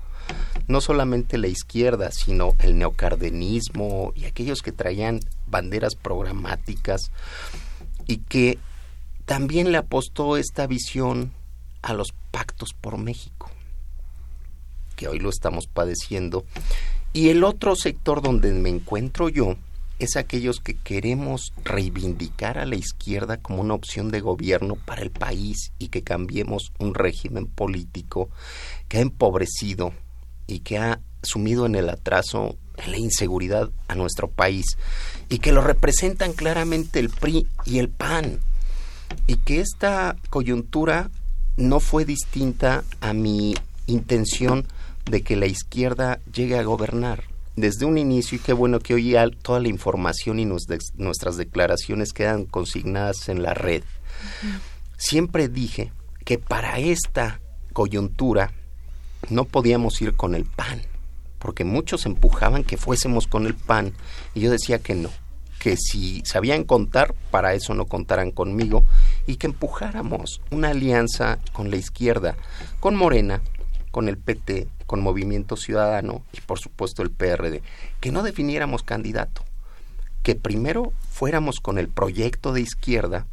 no 0.69 0.81
solamente 0.81 1.39
la 1.39 1.49
izquierda, 1.49 2.13
sino 2.13 2.55
el 2.61 2.79
neocardenismo 2.79 4.13
y 4.15 4.27
aquellos 4.27 4.63
que 4.63 4.71
traían 4.71 5.21
banderas 5.47 5.95
programáticas 5.95 7.11
y 8.07 8.19
que 8.19 8.59
también 9.25 9.73
le 9.73 9.79
apostó 9.79 10.37
esta 10.37 10.67
visión 10.67 11.33
a 11.83 11.95
los 11.95 12.13
pactos 12.31 12.75
por 12.79 12.99
México, 12.99 13.51
que 14.97 15.09
hoy 15.09 15.19
lo 15.19 15.31
estamos 15.31 15.67
padeciendo. 15.67 16.45
Y 17.13 17.31
el 17.31 17.45
otro 17.45 17.75
sector 17.75 18.21
donde 18.21 18.53
me 18.53 18.69
encuentro 18.69 19.29
yo 19.29 19.57
es 19.99 20.17
aquellos 20.17 20.61
que 20.61 20.75
queremos 20.75 21.52
reivindicar 21.64 22.59
a 22.59 22.67
la 22.67 22.76
izquierda 22.76 23.38
como 23.38 23.62
una 23.62 23.75
opción 23.75 24.11
de 24.11 24.21
gobierno 24.21 24.76
para 24.76 25.02
el 25.02 25.11
país 25.11 25.73
y 25.78 25.88
que 25.88 26.02
cambiemos 26.02 26.73
un 26.78 26.95
régimen 26.95 27.47
político 27.47 28.31
que 28.88 28.99
ha 28.99 29.00
empobrecido 29.00 29.93
y 30.47 30.61
que 30.61 30.78
ha 30.78 31.00
sumido 31.23 31.67
en 31.67 31.75
el 31.75 31.88
atraso, 31.88 32.57
en 32.76 32.93
la 32.93 32.99
inseguridad 32.99 33.71
a 33.88 33.97
nuestro 33.97 34.31
país 34.31 34.67
y 35.28 35.38
que 35.38 35.52
lo 35.52 35.62
representan 35.62 36.33
claramente 36.33 37.00
el 37.00 37.11
PRI 37.11 37.47
y 37.64 37.78
el 37.78 37.88
PAN 37.88 38.40
y 39.26 39.37
que 39.37 39.61
esta 39.61 40.17
coyuntura 40.31 41.11
no 41.57 41.81
fue 41.81 42.05
distinta 42.05 42.85
a 43.00 43.12
mi 43.12 43.55
intención 43.87 44.67
de 45.11 45.23
que 45.23 45.35
la 45.35 45.47
izquierda 45.47 46.21
llegue 46.33 46.57
a 46.57 46.62
gobernar 46.62 47.25
desde 47.61 47.87
un 47.87 47.99
inicio 47.99 48.37
y 48.37 48.41
qué 48.41 48.53
bueno 48.53 48.79
que 48.79 48.95
hoy 48.95 49.17
toda 49.43 49.61
la 49.61 49.69
información 49.69 50.38
y 50.38 50.45
nuestras 50.45 51.37
declaraciones 51.37 52.12
quedan 52.12 52.45
consignadas 52.45 53.29
en 53.29 53.43
la 53.43 53.55
red. 53.55 53.83
Siempre 54.97 55.49
dije 55.49 55.93
que 56.25 56.38
para 56.38 56.79
esta 56.79 57.41
coyuntura 57.73 58.53
no 59.31 59.45
podíamos 59.45 60.00
ir 60.03 60.15
con 60.15 60.35
el 60.35 60.45
PAN, 60.45 60.83
porque 61.38 61.65
muchos 61.65 62.07
empujaban 62.07 62.65
que 62.65 62.77
fuésemos 62.77 63.27
con 63.27 63.47
el 63.47 63.55
PAN 63.55 63.93
y 64.35 64.41
yo 64.41 64.50
decía 64.50 64.79
que 64.79 64.95
no, 64.95 65.11
que 65.59 65.77
si 65.77 66.23
sabían 66.25 66.65
contar, 66.65 67.15
para 67.31 67.55
eso 67.55 67.75
no 67.75 67.87
contaran 67.87 68.31
conmigo, 68.31 68.85
y 69.27 69.37
que 69.37 69.49
empujáramos 69.49 70.41
una 70.50 70.71
alianza 70.71 71.38
con 71.53 71.71
la 71.71 71.77
izquierda, 71.77 72.37
con 72.81 72.95
Morena, 72.95 73.41
con 73.99 74.09
el 74.09 74.17
PT, 74.17 74.69
con 74.87 75.00
Movimiento 75.00 75.57
Ciudadano 75.57 76.23
y 76.33 76.40
por 76.40 76.61
supuesto 76.61 77.02
el 77.02 77.11
PRD, 77.11 77.62
que 77.99 78.12
no 78.12 78.23
definiéramos 78.23 78.85
candidato, 78.85 79.43
que 80.23 80.37
primero 80.37 80.93
fuéramos 81.11 81.59
con 81.59 81.78
el 81.78 81.88
proyecto 81.88 82.52
de 82.52 82.61
izquierda 82.61 83.26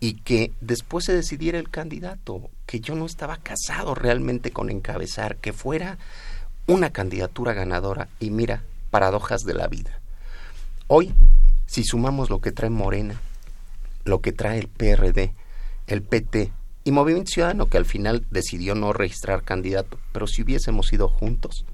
y 0.00 0.14
que 0.14 0.50
después 0.60 1.04
se 1.04 1.14
decidiera 1.14 1.60
el 1.60 1.70
candidato, 1.70 2.50
que 2.66 2.80
yo 2.80 2.96
no 2.96 3.06
estaba 3.06 3.36
casado 3.36 3.94
realmente 3.94 4.50
con 4.50 4.68
encabezar, 4.68 5.36
que 5.36 5.52
fuera 5.52 5.96
una 6.66 6.90
candidatura 6.90 7.52
ganadora 7.52 8.08
y 8.18 8.30
mira, 8.30 8.64
paradojas 8.90 9.42
de 9.42 9.54
la 9.54 9.68
vida. 9.68 10.00
Hoy, 10.88 11.14
si 11.66 11.84
sumamos 11.84 12.30
lo 12.30 12.40
que 12.40 12.50
trae 12.50 12.68
Morena, 12.68 13.20
lo 14.02 14.20
que 14.20 14.32
trae 14.32 14.58
el 14.58 14.66
PRD, 14.66 15.32
el 15.86 16.02
PT 16.02 16.50
y 16.84 16.92
Movimiento 16.92 17.32
Ciudadano, 17.32 17.66
que 17.66 17.78
al 17.78 17.86
final 17.86 18.26
decidió 18.30 18.74
no 18.74 18.92
registrar 18.92 19.42
candidato, 19.42 19.98
pero 20.12 20.26
si 20.26 20.42
hubiésemos 20.42 20.92
ido 20.92 21.08
juntos, 21.08 21.64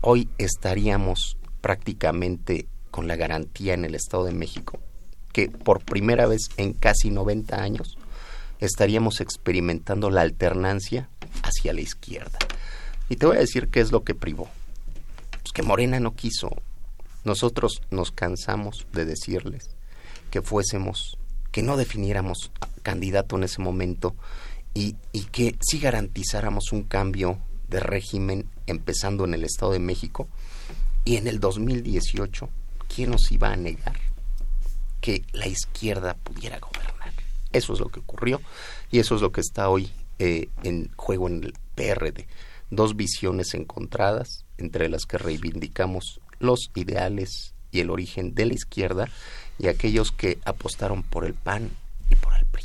hoy 0.00 0.28
estaríamos 0.38 1.36
prácticamente 1.60 2.66
con 2.90 3.06
la 3.06 3.16
garantía 3.16 3.74
en 3.74 3.84
el 3.84 3.94
Estado 3.94 4.24
de 4.24 4.32
México 4.32 4.80
que 5.32 5.48
por 5.48 5.84
primera 5.84 6.26
vez 6.26 6.48
en 6.56 6.72
casi 6.72 7.10
90 7.10 7.62
años 7.62 7.96
estaríamos 8.60 9.20
experimentando 9.20 10.10
la 10.10 10.22
alternancia 10.22 11.08
hacia 11.42 11.72
la 11.72 11.80
izquierda. 11.80 12.38
Y 13.08 13.16
te 13.16 13.26
voy 13.26 13.36
a 13.36 13.40
decir 13.40 13.68
qué 13.68 13.80
es 13.80 13.92
lo 13.92 14.04
que 14.04 14.14
privó. 14.14 14.48
Pues 15.30 15.52
que 15.52 15.62
Morena 15.62 16.00
no 16.00 16.14
quiso. 16.14 16.50
Nosotros 17.24 17.82
nos 17.90 18.10
cansamos 18.10 18.86
de 18.92 19.04
decirles 19.04 19.70
que 20.30 20.42
fuésemos, 20.42 21.17
que 21.52 21.62
no 21.62 21.76
definiéramos 21.76 22.50
candidato 22.82 23.36
en 23.36 23.44
ese 23.44 23.60
momento 23.60 24.14
y, 24.74 24.96
y 25.12 25.24
que 25.24 25.56
sí 25.60 25.78
garantizáramos 25.78 26.72
un 26.72 26.82
cambio 26.82 27.38
de 27.68 27.80
régimen 27.80 28.48
empezando 28.66 29.24
en 29.24 29.34
el 29.34 29.44
Estado 29.44 29.72
de 29.72 29.78
México 29.78 30.28
y 31.04 31.16
en 31.16 31.26
el 31.26 31.40
2018, 31.40 32.48
¿quién 32.94 33.10
nos 33.10 33.30
iba 33.32 33.52
a 33.52 33.56
negar 33.56 33.98
que 35.00 35.22
la 35.32 35.46
izquierda 35.46 36.14
pudiera 36.14 36.58
gobernar? 36.58 37.12
Eso 37.52 37.72
es 37.72 37.80
lo 37.80 37.88
que 37.88 38.00
ocurrió 38.00 38.40
y 38.90 38.98
eso 38.98 39.14
es 39.14 39.22
lo 39.22 39.32
que 39.32 39.40
está 39.40 39.68
hoy 39.70 39.90
eh, 40.18 40.48
en 40.62 40.90
juego 40.96 41.28
en 41.28 41.44
el 41.44 41.54
PRD 41.74 42.26
dos 42.70 42.96
visiones 42.96 43.54
encontradas 43.54 44.44
entre 44.56 44.88
las 44.88 45.06
que 45.06 45.18
reivindicamos 45.18 46.20
los 46.38 46.70
ideales 46.74 47.54
y 47.70 47.80
el 47.80 47.90
origen 47.90 48.34
de 48.34 48.46
la 48.46 48.54
izquierda 48.54 49.08
y 49.58 49.68
aquellos 49.68 50.12
que 50.12 50.38
apostaron 50.44 51.02
por 51.02 51.24
el 51.24 51.34
PAN 51.34 51.70
y 52.10 52.14
por 52.14 52.34
el 52.34 52.46
PRI. 52.46 52.64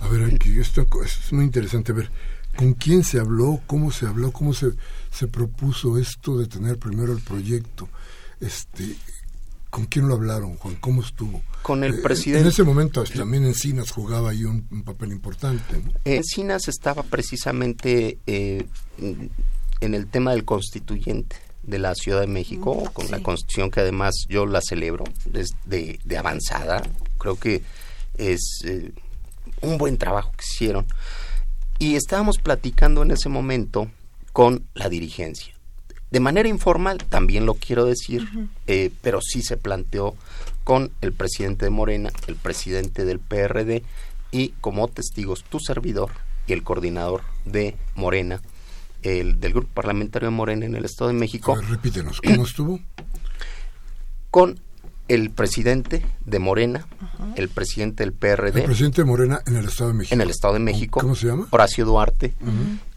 A 0.00 0.08
ver, 0.08 0.38
esto, 0.58 0.86
es 1.04 1.32
muy 1.32 1.44
interesante 1.44 1.92
ver 1.92 2.10
con 2.56 2.74
quién 2.74 3.02
se 3.02 3.18
habló, 3.18 3.60
cómo 3.66 3.90
se 3.90 4.06
habló, 4.06 4.32
cómo 4.32 4.54
se, 4.54 4.72
se 5.10 5.26
propuso 5.26 5.98
esto 5.98 6.38
de 6.38 6.46
tener 6.46 6.78
primero 6.78 7.12
el 7.12 7.20
proyecto. 7.20 7.88
Este, 8.40 8.96
¿Con 9.70 9.86
quién 9.86 10.06
lo 10.06 10.14
hablaron, 10.14 10.56
Juan? 10.56 10.76
¿Cómo 10.76 11.02
estuvo? 11.02 11.42
Con 11.62 11.82
el 11.82 11.94
eh, 11.94 12.02
presidente. 12.02 12.42
En 12.42 12.48
ese 12.48 12.62
momento 12.62 13.02
también 13.04 13.44
Encinas 13.44 13.90
jugaba 13.90 14.30
ahí 14.30 14.44
un, 14.44 14.62
papel 14.84 15.10
importante. 15.10 15.82
Encinas 16.04 16.68
estaba 16.68 17.02
precisamente 17.02 18.18
eh, 18.26 18.64
en 18.98 19.94
el 19.94 20.06
tema 20.06 20.30
del 20.32 20.44
constituyente 20.44 21.36
de 21.66 21.78
la 21.78 21.94
Ciudad 21.94 22.20
de 22.20 22.26
México, 22.26 22.90
con 22.92 23.10
la 23.10 23.20
constitución 23.20 23.70
que 23.70 23.80
además 23.80 24.14
yo 24.28 24.46
la 24.46 24.60
celebro, 24.60 25.04
es 25.32 25.50
de, 25.64 25.98
avanzada. 26.18 26.82
Creo 27.18 27.36
que 27.36 27.62
es 28.16 28.62
eh, 28.64 28.92
un 29.60 29.78
buen 29.78 29.98
trabajo 29.98 30.32
que 30.32 30.44
hicieron. 30.44 30.86
Y 31.78 31.96
estábamos 31.96 32.38
platicando 32.38 33.02
en 33.02 33.10
ese 33.10 33.28
momento 33.28 33.90
con 34.32 34.64
la 34.74 34.88
dirigencia 34.88 35.54
de 36.14 36.20
manera 36.20 36.48
informal, 36.48 36.98
también 36.98 37.44
lo 37.44 37.54
quiero 37.54 37.86
decir, 37.86 38.28
eh, 38.68 38.92
pero 39.02 39.20
sí 39.20 39.42
se 39.42 39.56
planteó 39.56 40.14
con 40.62 40.92
el 41.00 41.12
presidente 41.12 41.64
de 41.64 41.70
Morena, 41.70 42.12
el 42.28 42.36
presidente 42.36 43.04
del 43.04 43.18
PRD 43.18 43.82
y 44.30 44.50
como 44.60 44.86
testigos 44.86 45.42
tu 45.42 45.58
servidor 45.58 46.12
y 46.46 46.52
el 46.52 46.62
coordinador 46.62 47.22
de 47.44 47.74
Morena, 47.96 48.40
el 49.04 49.38
del 49.38 49.52
grupo 49.52 49.68
parlamentario 49.74 50.28
de 50.30 50.34
Morena 50.34 50.66
en 50.66 50.74
el 50.74 50.84
Estado 50.84 51.08
de 51.08 51.14
México. 51.14 51.54
repítenos, 51.54 52.20
¿cómo 52.20 52.44
estuvo? 52.46 52.80
Con 54.30 54.58
el 55.06 55.30
presidente 55.30 56.04
de 56.24 56.38
Morena, 56.38 56.86
el 57.36 57.48
presidente 57.50 58.02
del 58.04 58.12
PRD. 58.12 58.60
El 58.60 58.64
presidente 58.64 59.02
de 59.02 59.04
Morena 59.04 59.40
en 59.46 59.56
el 59.56 59.66
Estado 59.66 59.90
de 59.90 59.96
México. 59.98 60.14
En 60.14 60.20
el 60.22 60.30
Estado 60.30 60.54
de 60.54 60.60
México. 60.60 61.00
¿Cómo 61.00 61.14
se 61.14 61.26
llama? 61.26 61.46
Horacio 61.50 61.84
Duarte. 61.84 62.34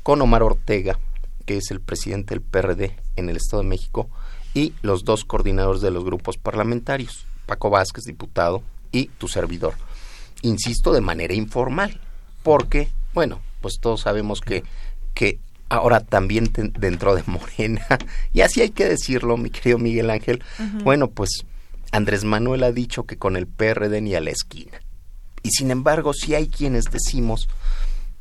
Con 0.04 0.22
Omar 0.22 0.42
Ortega, 0.42 0.98
que 1.46 1.58
es 1.58 1.70
el 1.70 1.82
presidente 1.82 2.34
del 2.34 2.42
PRD 2.42 2.96
en 3.18 3.30
el 3.30 3.36
Estado 3.36 3.62
de 3.62 3.70
México, 3.70 4.10
y 4.54 4.74
los 4.82 5.04
dos 5.04 5.26
coordinadores 5.26 5.82
de 5.82 5.92
los 5.92 6.06
grupos 6.06 6.38
parlamentarios, 6.38 7.26
Paco 7.46 7.70
Vázquez, 7.70 8.06
diputado, 8.06 8.64
y 8.92 9.08
tu 9.18 9.28
servidor. 9.28 9.74
Insisto, 10.42 10.94
de 10.94 11.02
manera 11.02 11.34
informal, 11.34 12.00
porque, 12.42 12.90
bueno, 13.14 13.42
pues 13.62 13.80
todos 13.82 14.02
sabemos 14.02 14.40
que, 14.40 14.64
que 15.14 15.40
ahora 15.70 16.00
también 16.00 16.52
dentro 16.80 17.16
de 17.16 17.24
Morena, 17.26 17.86
y 18.34 18.42
así 18.42 18.62
hay 18.62 18.70
que 18.70 18.86
decirlo, 18.86 19.38
mi 19.38 19.50
querido 19.50 19.78
Miguel 19.78 20.10
Ángel, 20.10 20.44
bueno, 20.84 21.10
pues 21.10 21.46
Andrés 21.92 22.24
Manuel 22.24 22.64
ha 22.64 22.72
dicho 22.72 23.06
que 23.06 23.18
con 23.18 23.36
el 23.36 23.48
PRD 23.48 24.02
ni 24.02 24.16
a 24.16 24.22
la 24.22 24.32
esquina. 24.32 24.82
Y 25.44 25.52
sin 25.52 25.72
embargo, 25.72 26.14
sí 26.14 26.36
hay 26.36 26.48
quienes 26.48 26.86
decimos 26.86 27.48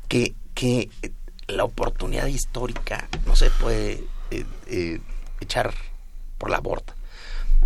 que, 0.09 0.35
que 0.55 0.91
la 1.49 1.65
oportunidad 1.65 2.27
histórica 2.27 3.09
no 3.27 3.35
se 3.37 3.51
puede 3.51 4.05
eh, 4.31 4.45
eh, 4.69 5.01
echar 5.41 5.75
por 6.39 6.51
la 6.51 6.61
borda. 6.61 6.95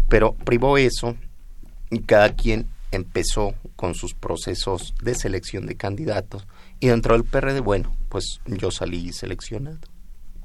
Pero 0.08 0.34
privó 0.34 0.78
eso 0.78 1.16
y 1.90 2.00
cada 2.00 2.34
quien 2.34 2.68
empezó 2.90 3.54
con 3.76 3.94
sus 3.94 4.14
procesos 4.14 4.94
de 5.02 5.14
selección 5.14 5.66
de 5.66 5.76
candidatos 5.76 6.46
y 6.80 6.88
dentro 6.88 7.14
del 7.14 7.24
PRD, 7.24 7.60
bueno, 7.60 7.94
pues 8.10 8.40
yo 8.44 8.70
salí 8.70 9.14
seleccionado 9.14 9.78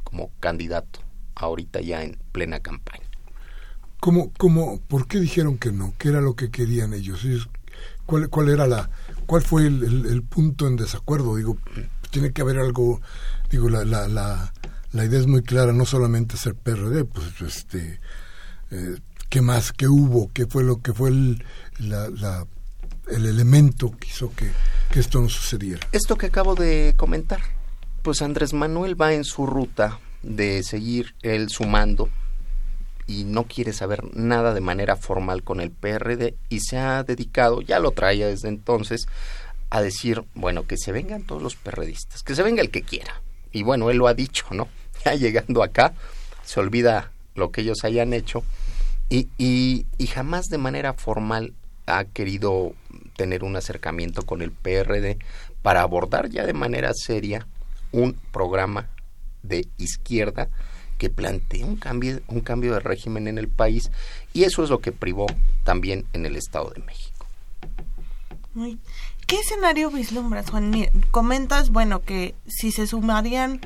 como 0.05 0.31
candidato 0.39 1.01
ahorita 1.35 1.81
ya 1.81 2.03
en 2.03 2.17
plena 2.31 2.61
campaña. 2.61 3.03
¿Cómo, 3.99 4.31
cómo, 4.37 4.79
por 4.87 5.07
qué 5.07 5.19
dijeron 5.19 5.57
que 5.57 5.73
no? 5.73 5.93
¿Qué 5.97 6.09
era 6.09 6.21
lo 6.21 6.35
que 6.35 6.49
querían 6.49 6.93
ellos? 6.93 7.25
¿Cuál, 8.05 8.29
cuál 8.29 8.49
era 8.49 8.67
la, 8.67 8.89
cuál 9.25 9.41
fue 9.41 9.65
el 9.67 10.23
punto 10.23 10.67
en 10.67 10.77
desacuerdo? 10.77 11.35
Digo, 11.35 11.57
tiene 12.15 12.31
que 12.31 12.41
haber 12.41 12.59
algo, 12.59 13.01
digo, 13.49 13.67
la, 13.67 13.83
la, 13.83 14.07
la, 14.07 14.53
la 14.93 15.03
idea 15.03 15.19
es 15.19 15.27
muy 15.27 15.43
clara, 15.43 15.73
no 15.73 15.85
solamente 15.85 16.37
ser 16.37 16.55
PRD, 16.55 17.03
pues 17.03 17.41
este, 17.41 17.99
eh, 18.71 18.97
¿qué 19.27 19.41
más? 19.41 19.73
¿Qué 19.73 19.89
hubo? 19.89 20.31
¿Qué 20.31 20.45
fue 20.45 20.63
lo 20.63 20.81
que 20.81 20.93
fue 20.93 21.09
el, 21.09 21.43
la, 21.79 22.47
el 23.09 23.25
elemento 23.25 23.91
que 23.97 24.07
hizo 24.07 24.31
que, 24.33 24.49
que 24.91 25.01
esto 25.01 25.19
no 25.19 25.27
sucediera? 25.27 25.85
Esto 25.91 26.15
que 26.15 26.27
acabo 26.27 26.55
de 26.55 26.93
comentar, 26.95 27.41
pues 28.05 28.21
Andrés 28.21 28.53
Manuel 28.53 29.01
va 29.01 29.13
en 29.13 29.23
su 29.23 29.47
ruta 29.47 29.99
de 30.21 30.61
seguir 30.61 31.15
él 31.23 31.49
sumando 31.49 32.07
y 33.07 33.23
no 33.23 33.45
quiere 33.45 33.73
saber 33.73 34.15
nada 34.15 34.53
de 34.53 34.61
manera 34.61 34.95
formal 34.95 35.41
con 35.41 35.59
el 35.59 35.71
PRD 35.71 36.35
y 36.49 36.59
se 36.59 36.77
ha 36.77 37.01
dedicado, 37.01 37.61
ya 37.61 37.79
lo 37.79 37.89
traía 37.89 38.27
desde 38.27 38.47
entonces, 38.47 39.07
a 39.71 39.81
decir, 39.81 40.23
bueno, 40.35 40.67
que 40.67 40.77
se 40.77 40.91
vengan 40.91 41.23
todos 41.23 41.41
los 41.41 41.55
perredistas, 41.55 42.21
que 42.21 42.35
se 42.35 42.43
venga 42.43 42.61
el 42.61 42.69
que 42.69 42.83
quiera. 42.83 43.23
Y 43.51 43.63
bueno, 43.63 43.89
él 43.89 43.97
lo 43.97 44.07
ha 44.07 44.13
dicho, 44.13 44.45
¿no? 44.51 44.67
Ya 45.03 45.15
llegando 45.15 45.63
acá, 45.63 45.95
se 46.43 46.59
olvida 46.59 47.11
lo 47.33 47.49
que 47.49 47.61
ellos 47.61 47.83
hayan 47.85 48.13
hecho 48.13 48.43
y, 49.09 49.29
y, 49.39 49.87
y 49.97 50.05
jamás 50.05 50.45
de 50.45 50.59
manera 50.59 50.93
formal 50.93 51.55
ha 51.87 52.05
querido 52.05 52.73
tener 53.15 53.43
un 53.43 53.55
acercamiento 53.55 54.27
con 54.27 54.43
el 54.43 54.51
PRD 54.51 55.17
para 55.63 55.81
abordar 55.81 56.29
ya 56.29 56.45
de 56.45 56.53
manera 56.53 56.91
seria 56.93 57.47
un 57.95 58.13
programa 58.31 58.89
de 59.41 59.67
izquierda 59.77 60.49
que 60.97 61.09
plantee 61.09 61.63
un 61.63 61.75
cambio, 61.75 62.21
un 62.27 62.41
cambio 62.41 62.73
de 62.73 62.79
régimen 62.79 63.27
en 63.27 63.37
el 63.37 63.47
país 63.47 63.89
y 64.33 64.43
eso 64.43 64.63
es 64.63 64.69
lo 64.69 64.79
que 64.79 64.91
privó 64.91 65.27
también 65.63 66.05
en 66.13 66.25
el 66.25 66.35
Estado 66.35 66.71
de 66.71 66.81
México. 66.83 67.25
¿Qué 69.27 69.37
escenario 69.37 69.91
vislumbras, 69.91 70.49
Juan? 70.49 70.73
Comentas, 71.11 71.69
bueno, 71.69 72.01
que 72.01 72.35
si 72.47 72.71
se 72.71 72.87
sumarían 72.87 73.59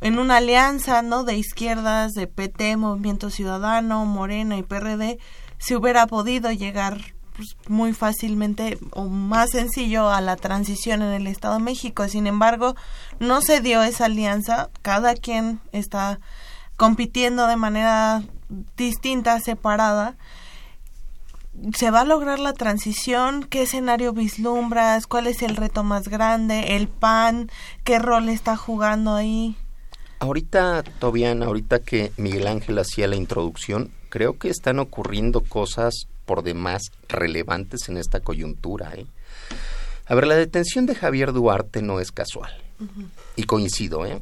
en 0.00 0.18
una 0.18 0.36
alianza, 0.36 1.02
¿no? 1.02 1.24
De 1.24 1.36
izquierdas, 1.36 2.12
de 2.12 2.26
PT, 2.26 2.76
Movimiento 2.76 3.30
Ciudadano, 3.30 4.04
Morena 4.04 4.56
y 4.56 4.62
PRD, 4.62 5.18
se 5.58 5.76
hubiera 5.76 6.06
podido 6.06 6.52
llegar 6.52 7.15
pues, 7.36 7.56
muy 7.68 7.92
fácilmente 7.92 8.78
o 8.92 9.04
más 9.04 9.50
sencillo 9.50 10.08
a 10.10 10.20
la 10.20 10.36
transición 10.36 11.02
en 11.02 11.12
el 11.12 11.26
Estado 11.26 11.54
de 11.54 11.62
México. 11.62 12.08
Sin 12.08 12.26
embargo, 12.26 12.74
no 13.20 13.42
se 13.42 13.60
dio 13.60 13.82
esa 13.82 14.06
alianza. 14.06 14.70
Cada 14.82 15.14
quien 15.14 15.60
está 15.72 16.18
compitiendo 16.76 17.46
de 17.46 17.56
manera 17.56 18.22
distinta, 18.76 19.38
separada 19.40 20.16
¿Se 21.74 21.90
va 21.90 22.02
a 22.02 22.04
lograr 22.04 22.38
la 22.38 22.52
transición? 22.52 23.42
¿Qué 23.42 23.62
escenario 23.62 24.12
vislumbras? 24.12 25.06
¿Cuál 25.06 25.26
es 25.26 25.42
el 25.42 25.56
reto 25.56 25.84
más 25.84 26.08
grande? 26.08 26.76
¿El 26.76 26.86
PAN? 26.86 27.50
¿Qué 27.82 27.98
rol 27.98 28.28
está 28.28 28.56
jugando 28.56 29.14
ahí? 29.14 29.56
Ahorita, 30.18 30.82
Tobian, 30.98 31.42
ahorita 31.42 31.78
que 31.78 32.12
Miguel 32.18 32.46
Ángel 32.46 32.78
hacía 32.78 33.08
la 33.08 33.16
introducción, 33.16 33.90
creo 34.10 34.38
que 34.38 34.50
están 34.50 34.78
ocurriendo 34.78 35.40
cosas 35.40 36.08
por 36.26 36.42
demás 36.42 36.82
relevantes 37.08 37.88
en 37.88 37.96
esta 37.96 38.20
coyuntura. 38.20 38.92
¿eh? 38.94 39.06
A 40.06 40.14
ver, 40.14 40.26
la 40.26 40.36
detención 40.36 40.84
de 40.84 40.94
Javier 40.94 41.32
Duarte 41.32 41.80
no 41.80 42.00
es 42.00 42.12
casual. 42.12 42.52
Y 43.36 43.44
coincido, 43.44 44.04
¿eh? 44.04 44.20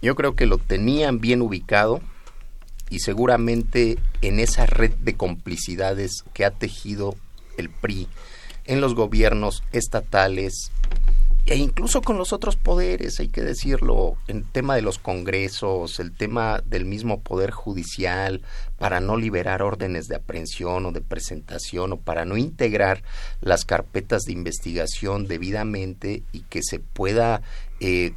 Yo 0.00 0.14
creo 0.14 0.34
que 0.34 0.46
lo 0.46 0.56
tenían 0.56 1.20
bien 1.20 1.42
ubicado 1.42 2.00
y 2.88 3.00
seguramente 3.00 3.98
en 4.22 4.40
esa 4.40 4.64
red 4.64 4.92
de 4.92 5.16
complicidades 5.16 6.24
que 6.32 6.46
ha 6.46 6.50
tejido 6.50 7.14
el 7.58 7.68
PRI 7.68 8.08
en 8.64 8.80
los 8.80 8.94
gobiernos 8.94 9.62
estatales 9.72 10.70
e 11.50 11.56
incluso 11.56 12.00
con 12.00 12.16
los 12.16 12.32
otros 12.32 12.54
poderes, 12.54 13.18
hay 13.18 13.26
que 13.26 13.42
decirlo, 13.42 14.16
el 14.28 14.44
tema 14.44 14.76
de 14.76 14.82
los 14.82 15.00
congresos, 15.00 15.98
el 15.98 16.12
tema 16.12 16.62
del 16.64 16.84
mismo 16.84 17.22
poder 17.22 17.50
judicial, 17.50 18.42
para 18.78 19.00
no 19.00 19.16
liberar 19.16 19.60
órdenes 19.60 20.06
de 20.06 20.14
aprehensión 20.14 20.86
o 20.86 20.92
de 20.92 21.00
presentación 21.00 21.92
o 21.92 21.96
para 21.96 22.24
no 22.24 22.36
integrar 22.36 23.02
las 23.40 23.64
carpetas 23.64 24.22
de 24.22 24.32
investigación 24.32 25.26
debidamente 25.26 26.22
y 26.30 26.42
que 26.42 26.62
se 26.62 26.78
pueda 26.78 27.42
eh, 27.80 28.12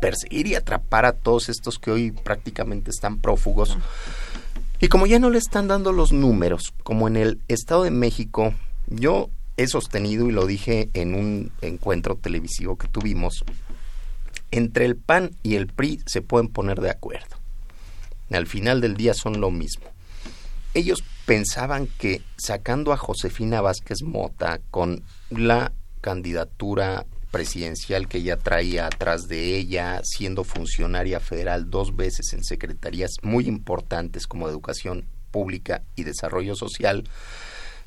perseguir 0.00 0.46
y 0.46 0.54
atrapar 0.54 1.06
a 1.06 1.14
todos 1.14 1.48
estos 1.48 1.80
que 1.80 1.90
hoy 1.90 2.12
prácticamente 2.12 2.92
están 2.92 3.18
prófugos. 3.18 3.76
Y 4.78 4.86
como 4.86 5.06
ya 5.06 5.18
no 5.18 5.30
le 5.30 5.38
están 5.38 5.66
dando 5.66 5.90
los 5.90 6.12
números, 6.12 6.74
como 6.84 7.08
en 7.08 7.16
el 7.16 7.40
Estado 7.48 7.82
de 7.82 7.90
México, 7.90 8.54
yo 8.86 9.30
he 9.56 9.66
sostenido 9.66 10.28
y 10.28 10.32
lo 10.32 10.46
dije 10.46 10.90
en 10.94 11.14
un 11.14 11.52
encuentro 11.60 12.16
televisivo 12.16 12.76
que 12.76 12.88
tuvimos, 12.88 13.44
entre 14.50 14.84
el 14.84 14.96
PAN 14.96 15.30
y 15.42 15.56
el 15.56 15.66
PRI 15.66 16.00
se 16.06 16.22
pueden 16.22 16.48
poner 16.48 16.80
de 16.80 16.90
acuerdo. 16.90 17.36
Al 18.30 18.46
final 18.46 18.80
del 18.80 18.96
día 18.96 19.14
son 19.14 19.40
lo 19.40 19.50
mismo. 19.50 19.84
Ellos 20.74 21.04
pensaban 21.26 21.86
que 21.98 22.22
sacando 22.36 22.92
a 22.92 22.96
Josefina 22.96 23.60
Vázquez 23.60 24.02
Mota 24.02 24.60
con 24.70 25.02
la 25.30 25.72
candidatura 26.00 27.06
presidencial 27.30 28.06
que 28.08 28.18
ella 28.18 28.36
traía 28.36 28.86
atrás 28.86 29.26
de 29.26 29.56
ella, 29.56 30.00
siendo 30.04 30.44
funcionaria 30.44 31.18
federal 31.18 31.70
dos 31.70 31.96
veces 31.96 32.32
en 32.32 32.44
secretarías 32.44 33.16
muy 33.22 33.46
importantes 33.48 34.26
como 34.26 34.48
Educación 34.48 35.06
Pública 35.32 35.82
y 35.96 36.04
Desarrollo 36.04 36.54
Social, 36.54 37.04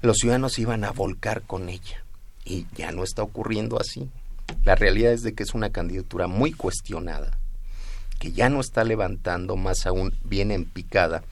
los 0.02 0.18
ciudadanos 0.18 0.60
iban 0.60 0.84
a 0.84 0.92
volcar 0.92 1.42
con 1.44 1.70
ella. 1.70 2.04
Y 2.46 2.66
ya 2.76 2.92
no 2.92 3.04
está 3.04 3.24
ocurriendo 3.24 3.80
así. 3.80 4.10
La 4.64 4.76
realidad 4.76 5.12
es 5.12 5.24
de 5.24 5.34
que 5.34 5.44
es 5.44 5.54
una 5.54 5.72
candidatura 5.72 6.28
muy 6.28 6.54
cuestionada, 6.54 7.38
que 8.20 8.32
ya 8.32 8.50
no 8.50 8.62
está 8.62 8.84
levantando, 8.84 9.58
más 9.58 9.86
aún 9.86 10.14
viene 10.24 10.54
en 10.54 10.66
picada. 10.66 11.24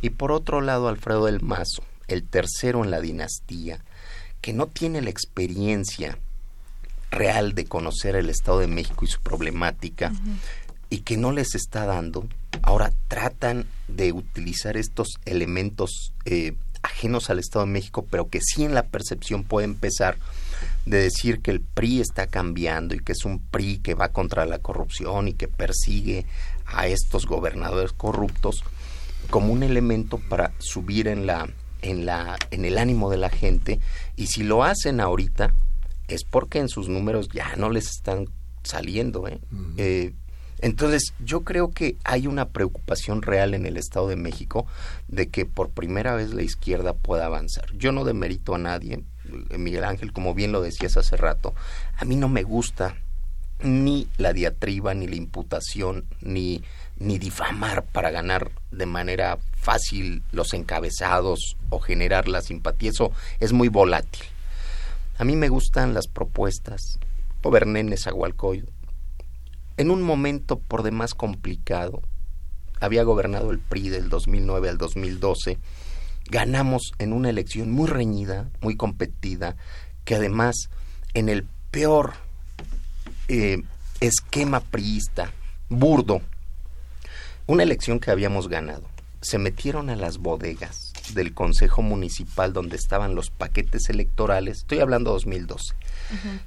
Y 0.00 0.10
por 0.10 0.32
otro 0.32 0.60
lado, 0.60 0.88
Alfredo 0.88 1.26
del 1.26 1.40
Mazo, 1.40 1.84
el 2.08 2.24
tercero 2.24 2.82
en 2.82 2.90
la 2.90 3.00
dinastía, 3.00 3.78
que 4.40 4.52
no 4.52 4.66
tiene 4.66 5.00
la 5.00 5.10
experiencia 5.10 6.18
real 7.10 7.54
de 7.54 7.64
conocer 7.64 8.16
el 8.16 8.28
Estado 8.28 8.58
de 8.58 8.66
México 8.66 9.04
y 9.04 9.08
su 9.08 9.20
problemática 9.20 10.12
y 10.90 10.98
que 10.98 11.16
no 11.16 11.32
les 11.32 11.54
está 11.54 11.86
dando, 11.86 12.26
ahora 12.62 12.92
tratan 13.08 13.66
de 13.88 14.12
utilizar 14.12 14.76
estos 14.76 15.18
elementos 15.24 16.12
eh, 16.24 16.54
ajenos 16.84 17.30
al 17.30 17.38
Estado 17.38 17.64
de 17.64 17.72
México, 17.72 18.06
pero 18.10 18.28
que 18.28 18.40
sí 18.40 18.64
en 18.64 18.74
la 18.74 18.86
percepción 18.86 19.44
puede 19.44 19.64
empezar 19.64 20.18
de 20.86 20.98
decir 20.98 21.40
que 21.40 21.50
el 21.50 21.60
PRI 21.60 22.00
está 22.00 22.26
cambiando 22.26 22.94
y 22.94 23.00
que 23.00 23.12
es 23.12 23.24
un 23.24 23.38
PRI 23.38 23.78
que 23.78 23.94
va 23.94 24.10
contra 24.10 24.44
la 24.46 24.58
corrupción 24.58 25.28
y 25.28 25.32
que 25.32 25.48
persigue 25.48 26.26
a 26.66 26.86
estos 26.86 27.26
gobernadores 27.26 27.92
corruptos 27.92 28.62
como 29.30 29.52
un 29.52 29.62
elemento 29.62 30.18
para 30.18 30.52
subir 30.58 31.08
en 31.08 31.26
la 31.26 31.48
en 31.80 32.06
la 32.06 32.36
en 32.50 32.64
el 32.64 32.78
ánimo 32.78 33.10
de 33.10 33.18
la 33.18 33.30
gente 33.30 33.80
y 34.16 34.26
si 34.26 34.42
lo 34.42 34.64
hacen 34.64 35.00
ahorita 35.00 35.54
es 36.08 36.24
porque 36.24 36.58
en 36.58 36.68
sus 36.68 36.88
números 36.88 37.28
ya 37.32 37.56
no 37.56 37.70
les 37.70 37.88
están 37.88 38.28
saliendo. 38.62 39.28
¿eh? 39.28 39.40
eh 39.76 40.12
entonces, 40.64 41.12
yo 41.18 41.42
creo 41.42 41.72
que 41.72 41.98
hay 42.04 42.26
una 42.26 42.48
preocupación 42.48 43.20
real 43.20 43.52
en 43.52 43.66
el 43.66 43.76
Estado 43.76 44.08
de 44.08 44.16
México 44.16 44.66
de 45.08 45.28
que 45.28 45.44
por 45.44 45.68
primera 45.68 46.14
vez 46.14 46.32
la 46.32 46.42
izquierda 46.42 46.94
pueda 46.94 47.26
avanzar. 47.26 47.70
Yo 47.76 47.92
no 47.92 48.02
demerito 48.02 48.54
a 48.54 48.58
nadie, 48.58 49.04
eh, 49.50 49.58
Miguel 49.58 49.84
Ángel, 49.84 50.14
como 50.14 50.32
bien 50.32 50.52
lo 50.52 50.62
decías 50.62 50.96
hace 50.96 51.18
rato, 51.18 51.54
a 51.98 52.06
mí 52.06 52.16
no 52.16 52.30
me 52.30 52.44
gusta 52.44 52.96
ni 53.62 54.08
la 54.16 54.32
diatriba, 54.32 54.94
ni 54.94 55.06
la 55.06 55.16
imputación, 55.16 56.06
ni, 56.22 56.62
ni 56.96 57.18
difamar 57.18 57.84
para 57.84 58.10
ganar 58.10 58.50
de 58.70 58.86
manera 58.86 59.36
fácil 59.58 60.22
los 60.32 60.54
encabezados 60.54 61.58
o 61.68 61.78
generar 61.78 62.26
la 62.26 62.40
simpatía. 62.40 62.88
Eso 62.88 63.12
es 63.38 63.52
muy 63.52 63.68
volátil. 63.68 64.24
A 65.18 65.24
mí 65.24 65.36
me 65.36 65.50
gustan 65.50 65.92
las 65.92 66.06
propuestas. 66.08 66.98
Goberné 67.42 67.80
en 67.80 67.90
Nezahualcóyotl. 67.90 68.73
En 69.76 69.90
un 69.90 70.02
momento 70.02 70.58
por 70.58 70.82
demás 70.82 71.14
complicado, 71.14 72.02
había 72.80 73.02
gobernado 73.02 73.50
el 73.50 73.58
PRI 73.58 73.88
del 73.88 74.08
2009 74.08 74.68
al 74.68 74.78
2012. 74.78 75.58
Ganamos 76.30 76.92
en 76.98 77.12
una 77.12 77.30
elección 77.30 77.70
muy 77.70 77.88
reñida, 77.88 78.50
muy 78.60 78.76
competida, 78.76 79.56
que 80.04 80.14
además 80.14 80.68
en 81.14 81.28
el 81.28 81.46
peor 81.70 82.14
eh, 83.28 83.62
esquema 84.00 84.60
priista, 84.60 85.32
burdo, 85.68 86.20
una 87.46 87.62
elección 87.62 88.00
que 88.00 88.10
habíamos 88.10 88.48
ganado. 88.48 88.88
Se 89.20 89.38
metieron 89.38 89.90
a 89.90 89.96
las 89.96 90.18
bodegas 90.18 90.92
del 91.14 91.34
Consejo 91.34 91.82
Municipal 91.82 92.52
donde 92.52 92.76
estaban 92.76 93.14
los 93.14 93.30
paquetes 93.30 93.88
electorales, 93.88 94.58
estoy 94.58 94.80
hablando 94.80 95.10
2012, 95.12 95.74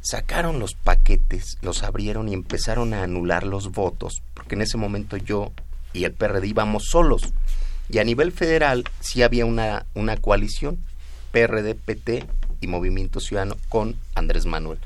sacaron 0.02 0.60
los 0.60 0.74
paquetes, 0.74 1.58
los 1.62 1.84
abrieron 1.84 2.30
y 2.30 2.34
empezaron 2.34 2.94
a 2.94 3.04
anular 3.04 3.44
los 3.44 3.72
votos, 3.72 4.22
porque 4.34 4.56
en 4.56 4.62
ese 4.62 4.78
momento 4.78 5.18
yo 5.18 5.52
y 5.94 6.06
el 6.06 6.14
PRD 6.14 6.48
íbamos 6.48 6.86
solos. 6.86 7.34
Y 7.90 8.00
a 8.00 8.04
nivel 8.04 8.32
federal 8.32 8.84
sí 9.00 9.24
había 9.24 9.46
una, 9.46 9.86
una 9.94 10.18
coalición, 10.18 10.78
PRD, 11.32 11.76
PT 11.76 12.26
y 12.62 12.68
Movimiento 12.68 13.20
Ciudadano 13.20 13.56
con 13.70 13.96
Andrés 14.16 14.46
Manuel. 14.46 14.80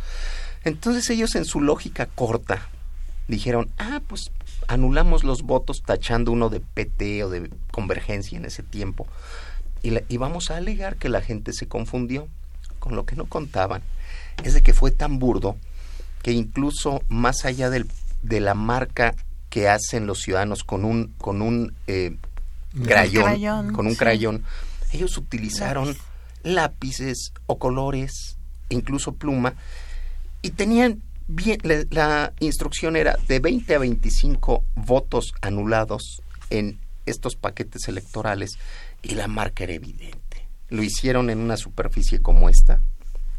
Entonces 0.63 1.09
ellos 1.09 1.35
en 1.35 1.45
su 1.45 1.61
lógica 1.61 2.05
corta 2.05 2.69
dijeron, 3.27 3.71
ah, 3.79 4.01
pues 4.07 4.31
anulamos 4.67 5.23
los 5.23 5.41
votos 5.41 5.81
tachando 5.81 6.31
uno 6.31 6.49
de 6.49 6.59
PT 6.59 7.23
o 7.23 7.29
de 7.29 7.49
Convergencia 7.71 8.37
en 8.37 8.45
ese 8.45 8.61
tiempo 8.61 9.07
y, 9.83 10.17
vamos 10.17 10.51
a 10.51 10.57
alegar 10.57 10.97
que 10.97 11.09
la 11.09 11.21
gente 11.21 11.53
se 11.53 11.67
confundió. 11.67 12.27
Con 12.79 12.95
lo 12.95 13.05
que 13.05 13.15
no 13.15 13.25
contaban 13.25 13.83
es 14.43 14.53
de 14.53 14.61
que 14.61 14.73
fue 14.73 14.91
tan 14.91 15.19
burdo 15.19 15.57
que 16.21 16.31
incluso 16.31 17.03
más 17.09 17.45
allá 17.45 17.69
del, 17.69 17.87
de 18.21 18.39
la 18.39 18.53
marca 18.53 19.15
que 19.49 19.67
hacen 19.67 20.07
los 20.07 20.19
ciudadanos 20.19 20.63
con 20.63 20.85
un 20.85 21.13
con 21.17 21.41
un 21.41 21.73
eh, 21.87 22.15
crayón, 22.85 23.73
con 23.73 23.87
un 23.87 23.95
crayón, 23.95 24.43
ellos 24.93 25.17
utilizaron 25.17 25.95
lápices 26.43 27.33
o 27.47 27.57
colores, 27.57 28.37
incluso 28.69 29.13
pluma, 29.13 29.55
y 30.41 30.51
tenían 30.51 31.01
bien, 31.27 31.59
la, 31.63 31.83
la, 31.89 32.33
instrucción 32.39 32.95
era 32.95 33.17
de 33.27 33.39
20 33.39 33.75
a 33.75 33.79
25 33.79 34.63
votos 34.75 35.33
anulados 35.41 36.21
en 36.49 36.79
estos 37.05 37.35
paquetes 37.35 37.87
electorales 37.87 38.51
y 39.01 39.15
la 39.15 39.27
marca 39.27 39.63
era 39.63 39.73
evidente. 39.73 40.47
Lo 40.69 40.83
hicieron 40.83 41.29
en 41.29 41.39
una 41.39 41.57
superficie 41.57 42.21
como 42.21 42.47
esta, 42.47 42.81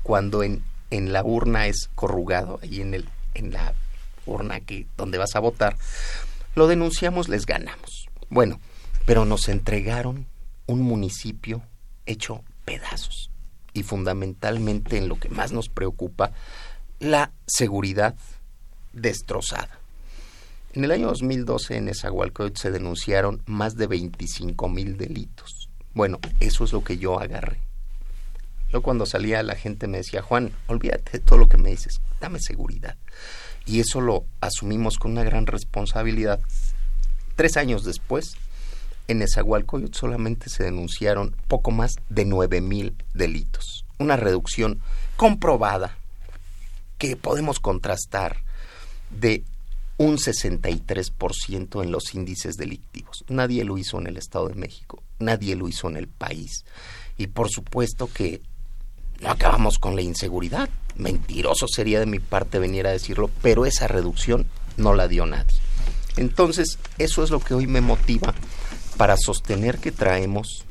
cuando 0.03 0.43
en, 0.43 0.63
en 0.93 1.13
la 1.13 1.25
urna 1.25 1.67
es 1.67 1.89
corrugado, 1.95 2.61
ahí 2.63 2.83
en, 2.83 2.93
el, 2.93 3.09
en 3.35 3.53
la 3.53 3.75
urna 4.27 4.61
que, 4.61 4.87
donde 4.97 5.17
vas 5.17 5.35
a 5.35 5.41
votar. 5.41 5.77
Lo 6.55 6.67
denunciamos, 6.67 7.31
les 7.31 7.47
ganamos. 7.47 8.09
Bueno, 8.29 8.61
pero 9.07 9.25
nos 9.25 9.49
entregaron 9.49 10.27
un 10.67 10.83
municipio 10.83 11.63
hecho 12.05 12.45
pedazos. 12.67 13.31
Y 13.73 13.85
fundamentalmente 13.85 14.99
en 14.99 15.09
lo 15.09 15.19
que 15.19 15.31
más 15.31 15.51
nos 15.53 15.71
preocupa, 15.71 16.33
la 17.01 17.33
seguridad 17.47 18.15
destrozada. 18.93 19.79
En 20.75 20.85
el 20.85 20.91
año 20.91 21.07
2012 21.07 21.77
en 21.77 21.89
Esahualcoyot 21.89 22.59
se 22.59 22.71
denunciaron 22.71 23.43
más 23.47 23.77
de 23.77 23.87
25 23.87 24.69
mil 24.69 24.99
delitos. 24.99 25.71
Bueno, 25.95 26.21
eso 26.41 26.65
es 26.65 26.73
lo 26.73 26.85
que 26.85 26.99
yo 26.99 27.19
agarré. 27.19 27.72
Luego 28.73 28.83
cuando 28.83 29.07
salía 29.07 29.43
la 29.43 29.55
gente 29.55 29.87
me 29.87 29.99
decía, 29.99 30.23
Juan, 30.23 30.53
olvídate 30.67 31.13
de 31.13 31.19
todo 31.21 31.39
lo 31.39 31.49
que 31.49 31.59
me 31.59 31.71
dices, 31.71 32.01
dame 32.21 32.41
seguridad. 32.41 32.97
Y 33.67 33.81
eso 33.81 34.01
lo 34.01 34.25
asumimos 34.41 34.99
con 34.99 35.13
una 35.13 35.23
gran 35.23 35.47
responsabilidad. 35.47 36.41
Tres 37.37 37.59
años 37.59 37.85
después, 37.85 38.35
en 39.09 39.19
Nezahualcóyotl 39.19 39.95
solamente 39.95 40.49
se 40.49 40.65
denunciaron 40.65 41.37
poco 41.49 41.71
más 41.71 41.97
de 42.09 42.25
nueve 42.25 42.63
mil 42.63 42.97
delitos. 43.13 43.85
Una 43.99 44.17
reducción 44.17 44.81
comprobada 45.17 45.99
que 46.97 47.17
podemos 47.17 47.61
contrastar 47.61 48.39
de 49.11 49.45
un 49.99 50.17
63% 50.17 51.83
en 51.83 51.93
los 51.93 52.15
índices 52.15 52.57
delictivos. 52.57 53.25
Nadie 53.29 53.65
lo 53.65 53.77
hizo 53.77 54.01
en 54.01 54.07
el 54.07 54.17
Estado 54.17 54.49
de 54.49 54.55
México, 54.55 55.03
nadie 55.19 55.57
lo 55.57 55.69
hizo 55.69 55.89
en 55.89 55.97
el 55.97 56.09
país. 56.09 56.65
Y 57.19 57.29
por 57.29 57.51
supuesto 57.51 58.09
que 58.13 58.41
no 59.23 59.31
acabamos 59.31 59.79
con 59.79 59.97
la 59.97 60.03
inseguridad. 60.03 60.69
Mentiroso 60.97 61.67
sería 61.69 62.01
de 62.01 62.07
mi 62.07 62.19
parte 62.19 62.59
venir 62.59 62.87
a 62.87 62.91
decirlo, 62.91 63.31
pero 63.41 63.65
esa 63.65 63.89
reducción 63.89 64.47
no 64.77 64.95
la 64.95 65.09
dio 65.09 65.27
nadie. 65.27 65.57
Entonces, 66.17 66.79
eso 66.99 67.25
es 67.25 67.31
lo 67.31 67.41
que 67.41 67.55
hoy 67.55 67.67
me 67.67 67.81
motiva 67.81 68.35
para 68.97 69.17
sostener 69.17 69.79
que 69.79 69.93
traemos 69.93 70.65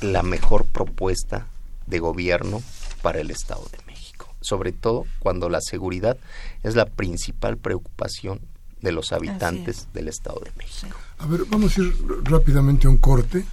la 0.00 0.22
mejor 0.22 0.66
propuesta 0.66 1.46
de 1.86 1.98
gobierno 1.98 2.62
para 3.02 3.20
el 3.20 3.30
Estado 3.30 3.66
de 3.72 3.78
México, 3.86 4.34
sobre 4.40 4.72
todo 4.72 5.06
cuando 5.18 5.48
la 5.48 5.60
seguridad 5.60 6.16
es 6.62 6.76
la 6.76 6.86
principal 6.86 7.56
preocupación 7.56 8.40
de 8.80 8.92
los 8.92 9.12
habitantes 9.12 9.88
del 9.92 10.08
Estado 10.08 10.40
de 10.44 10.52
México. 10.56 10.96
A 11.18 11.26
ver, 11.26 11.42
vamos 11.48 11.76
a 11.76 11.82
ir 11.82 11.94
rápidamente 12.24 12.86
a 12.86 12.90
un 12.90 12.98
corte 12.98 13.44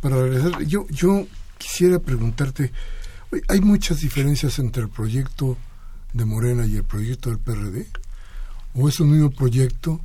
para 0.00 0.16
regresar. 0.16 0.62
Yo, 0.64 0.86
yo 0.88 1.26
quisiera 1.58 1.98
preguntarte, 1.98 2.72
¿hay 3.48 3.60
muchas 3.60 4.00
diferencias 4.00 4.58
entre 4.58 4.82
el 4.82 4.88
proyecto 4.88 5.56
de 6.12 6.24
Morena 6.24 6.66
y 6.66 6.76
el 6.76 6.84
proyecto 6.84 7.30
del 7.30 7.38
PRD? 7.38 7.86
¿O 8.74 8.88
es 8.88 9.00
un 9.00 9.10
mismo 9.10 9.30
proyecto 9.30 10.00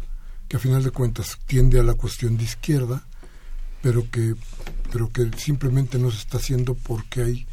que 0.47 0.57
a 0.57 0.59
final 0.59 0.83
de 0.83 0.91
cuentas 0.91 1.37
tiende 1.45 1.79
a 1.79 1.83
la 1.83 1.93
cuestión 1.93 2.37
de 2.37 2.43
izquierda, 2.43 3.03
pero 3.81 4.09
que, 4.09 4.35
pero 4.91 5.11
que 5.11 5.29
simplemente 5.37 5.97
no 5.97 6.11
se 6.11 6.17
está 6.17 6.37
haciendo 6.37 6.75
porque 6.75 7.23
hay 7.23 7.47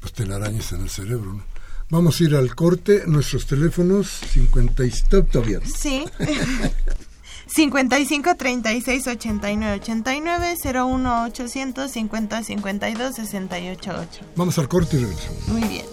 pues, 0.00 0.12
telarañas 0.12 0.72
en 0.72 0.82
el 0.82 0.90
cerebro? 0.90 1.34
¿no? 1.34 1.44
Vamos 1.90 2.20
a 2.20 2.24
ir 2.24 2.34
al 2.34 2.54
corte, 2.54 3.04
nuestros 3.06 3.46
teléfonos 3.46 4.08
50 4.32 4.84
y 4.84 4.90
todavía. 5.30 5.60
Sí. 5.64 6.04
55 7.48 8.34
36 8.36 9.06
89 9.06 9.80
89 9.80 10.54
01 10.64 11.24
800 11.24 11.90
50 11.90 12.42
52 12.42 13.14
68 13.14 13.90
8. 13.90 14.20
Vamos 14.36 14.58
al 14.58 14.68
corte 14.68 14.96
y 14.96 15.00
regresamos. 15.00 15.48
Muy 15.48 15.62
bien. 15.62 15.86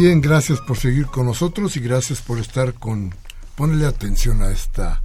Bien, 0.00 0.22
gracias 0.22 0.62
por 0.62 0.78
seguir 0.78 1.08
con 1.08 1.26
nosotros 1.26 1.76
y 1.76 1.80
gracias 1.80 2.22
por 2.22 2.38
estar 2.38 2.72
con 2.72 3.14
ponerle 3.54 3.84
atención 3.84 4.40
a 4.40 4.50
esta 4.50 5.02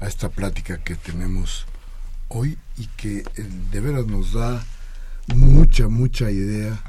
a 0.00 0.06
esta 0.08 0.30
plática 0.30 0.78
que 0.78 0.96
tenemos 0.96 1.64
hoy 2.26 2.58
y 2.76 2.88
que 2.96 3.18
eh, 3.18 3.24
de 3.70 3.80
veras 3.80 4.08
nos 4.08 4.32
da 4.32 4.66
mucha 5.32 5.86
mucha 5.86 6.28
idea 6.32 6.82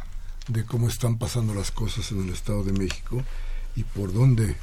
de 0.48 0.66
cómo 0.66 0.88
están 0.88 1.20
pasando 1.20 1.54
las 1.54 1.70
cosas 1.70 2.12
en 2.12 2.24
el 2.24 2.30
Estado 2.32 2.64
de 2.64 2.74
México 2.74 3.24
y 3.76 3.84
por 3.84 4.12
dónde 4.14 4.56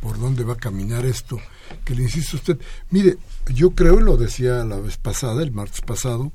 por 0.00 0.18
dónde 0.18 0.42
va 0.42 0.54
a 0.54 0.56
caminar 0.56 1.06
esto. 1.06 1.38
Que 1.84 1.94
le 1.94 2.02
insisto 2.02 2.38
a 2.38 2.40
usted, 2.40 2.58
mire, 2.90 3.18
yo 3.54 3.70
creo 3.70 4.00
y 4.00 4.02
lo 4.02 4.16
decía 4.16 4.64
la 4.64 4.80
vez 4.80 4.96
pasada, 4.96 5.44
el 5.44 5.52
martes 5.52 5.80
pasado, 5.80 6.32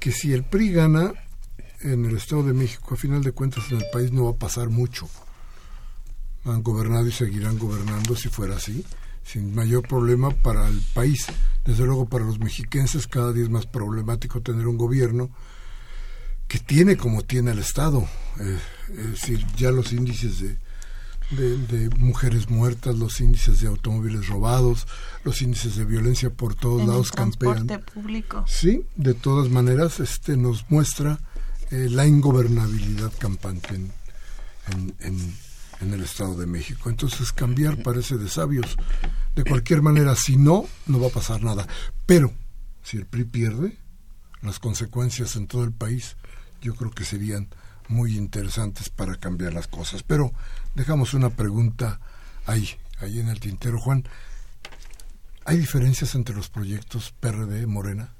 que 0.00 0.12
si 0.12 0.34
el 0.34 0.44
PRI 0.44 0.70
gana 0.70 1.14
en 1.80 2.04
el 2.04 2.16
Estado 2.16 2.42
de 2.42 2.52
México, 2.52 2.94
a 2.94 2.96
final 2.96 3.22
de 3.22 3.32
cuentas 3.32 3.70
en 3.70 3.78
el 3.78 3.86
país 3.92 4.12
no 4.12 4.24
va 4.24 4.30
a 4.30 4.36
pasar 4.36 4.68
mucho. 4.68 5.08
Han 6.44 6.62
gobernado 6.62 7.06
y 7.06 7.12
seguirán 7.12 7.58
gobernando 7.58 8.16
si 8.16 8.28
fuera 8.28 8.56
así, 8.56 8.84
sin 9.24 9.54
mayor 9.54 9.86
problema 9.86 10.30
para 10.30 10.68
el 10.68 10.80
país. 10.94 11.26
Desde 11.64 11.84
luego 11.84 12.08
para 12.08 12.24
los 12.24 12.38
mexiquenses 12.38 13.06
cada 13.06 13.32
día 13.32 13.44
es 13.44 13.50
más 13.50 13.66
problemático 13.66 14.40
tener 14.40 14.66
un 14.66 14.78
gobierno 14.78 15.30
que 16.46 16.58
tiene 16.58 16.96
como 16.96 17.22
tiene 17.22 17.50
el 17.50 17.58
Estado. 17.58 18.08
Eh, 18.40 18.58
es 18.90 19.10
decir, 19.12 19.46
ya 19.56 19.70
los 19.70 19.92
índices 19.92 20.40
de, 20.40 20.56
de, 21.30 21.90
mujeres 21.98 22.48
muertas, 22.48 22.96
los 22.96 23.20
índices 23.20 23.60
de 23.60 23.68
automóviles 23.68 24.28
robados, 24.28 24.86
los 25.24 25.42
índices 25.42 25.76
de 25.76 25.84
violencia 25.84 26.30
por 26.30 26.54
todos 26.54 26.86
lados 26.86 27.12
campean. 27.12 27.66
público. 27.92 28.44
Sí, 28.48 28.84
de 28.96 29.12
todas 29.12 29.50
maneras, 29.50 30.00
este 30.00 30.38
nos 30.38 30.70
muestra 30.70 31.20
eh, 31.70 31.88
la 31.90 32.06
ingobernabilidad 32.06 33.12
campante 33.18 33.74
en, 33.74 33.92
en, 35.00 35.34
en, 35.80 35.94
el 35.94 36.02
Estado 36.02 36.34
de 36.36 36.46
México. 36.46 36.88
Entonces 36.90 37.32
cambiar 37.32 37.82
parece 37.82 38.16
de 38.16 38.28
sabios. 38.28 38.76
De 39.34 39.44
cualquier 39.44 39.82
manera, 39.82 40.14
si 40.16 40.36
no, 40.36 40.66
no 40.86 41.00
va 41.00 41.08
a 41.08 41.12
pasar 41.12 41.42
nada. 41.42 41.66
Pero 42.06 42.32
si 42.82 42.96
el 42.96 43.06
PRI 43.06 43.24
pierde, 43.24 43.78
las 44.42 44.58
consecuencias 44.58 45.36
en 45.36 45.46
todo 45.46 45.64
el 45.64 45.72
país 45.72 46.16
yo 46.60 46.74
creo 46.74 46.90
que 46.90 47.04
serían 47.04 47.48
muy 47.88 48.16
interesantes 48.16 48.88
para 48.88 49.16
cambiar 49.16 49.52
las 49.52 49.68
cosas. 49.68 50.02
Pero 50.02 50.32
dejamos 50.74 51.14
una 51.14 51.30
pregunta 51.30 52.00
ahí, 52.46 52.68
ahí 53.00 53.20
en 53.20 53.28
el 53.28 53.40
tintero. 53.40 53.78
Juan, 53.78 54.04
¿hay 55.44 55.58
diferencias 55.58 56.14
entre 56.14 56.34
los 56.34 56.48
proyectos 56.48 57.14
PRD 57.20 57.66
Morena? 57.66 58.14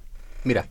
Mira, 0.49 0.67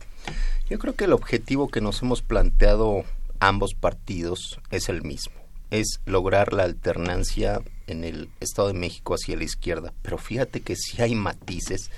yo 0.68 0.76
creo 0.80 0.96
que 0.96 1.04
el 1.04 1.12
objetivo 1.12 1.68
que 1.68 1.80
nos 1.80 2.02
hemos 2.02 2.20
planteado 2.20 3.04
ambos 3.38 3.74
partidos 3.74 4.58
es 4.72 4.88
el 4.88 5.04
mismo, 5.04 5.36
es 5.70 6.00
lograr 6.04 6.52
la 6.52 6.64
alternancia 6.64 7.60
en 7.86 8.02
el 8.02 8.28
Estado 8.40 8.66
de 8.66 8.74
México 8.74 9.14
hacia 9.14 9.36
la 9.36 9.44
izquierda, 9.44 9.92
pero 10.02 10.18
fíjate 10.18 10.62
que 10.62 10.74
sí 10.74 11.00
hay 11.00 11.14
matices 11.14 11.92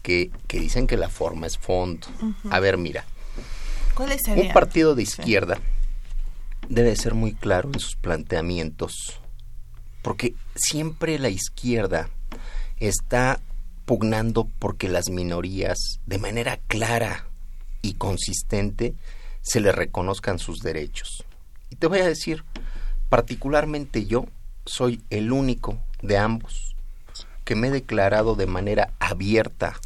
que, 0.00 0.30
que 0.46 0.58
dicen 0.58 0.86
que 0.86 0.96
la 0.96 1.10
forma 1.10 1.46
es 1.46 1.58
fondo. 1.58 2.06
A 2.48 2.60
ver, 2.60 2.78
mira, 2.78 3.04
un 4.34 4.50
partido 4.54 4.94
de 4.94 5.02
izquierda 5.02 5.60
debe 6.66 6.96
ser 6.96 7.12
muy 7.12 7.34
claro 7.34 7.68
en 7.74 7.78
sus 7.78 7.96
planteamientos, 7.96 9.20
porque 10.00 10.34
siempre 10.54 11.18
la 11.18 11.28
izquierda 11.28 12.08
está 12.80 13.42
pugnando 13.88 14.46
porque 14.58 14.86
las 14.86 15.08
minorías, 15.08 15.78
de 16.04 16.18
manera 16.18 16.58
clara, 16.66 17.24
y 17.80 17.94
consistente 17.94 18.94
se 19.40 19.60
le 19.60 19.72
reconozcan 19.72 20.38
sus 20.38 20.60
derechos. 20.60 21.24
Y 21.70 21.76
te 21.76 21.86
voy 21.86 22.00
a 22.00 22.06
decir, 22.06 22.44
particularmente 23.08 24.04
yo 24.04 24.26
soy 24.66 25.00
el 25.08 25.32
único 25.32 25.78
de 26.02 26.18
ambos 26.18 26.76
que 27.46 27.54
me 27.54 27.68
he 27.68 27.70
declarado 27.70 28.34
de 28.34 28.46
manera 28.46 28.92
abierta 28.98 29.80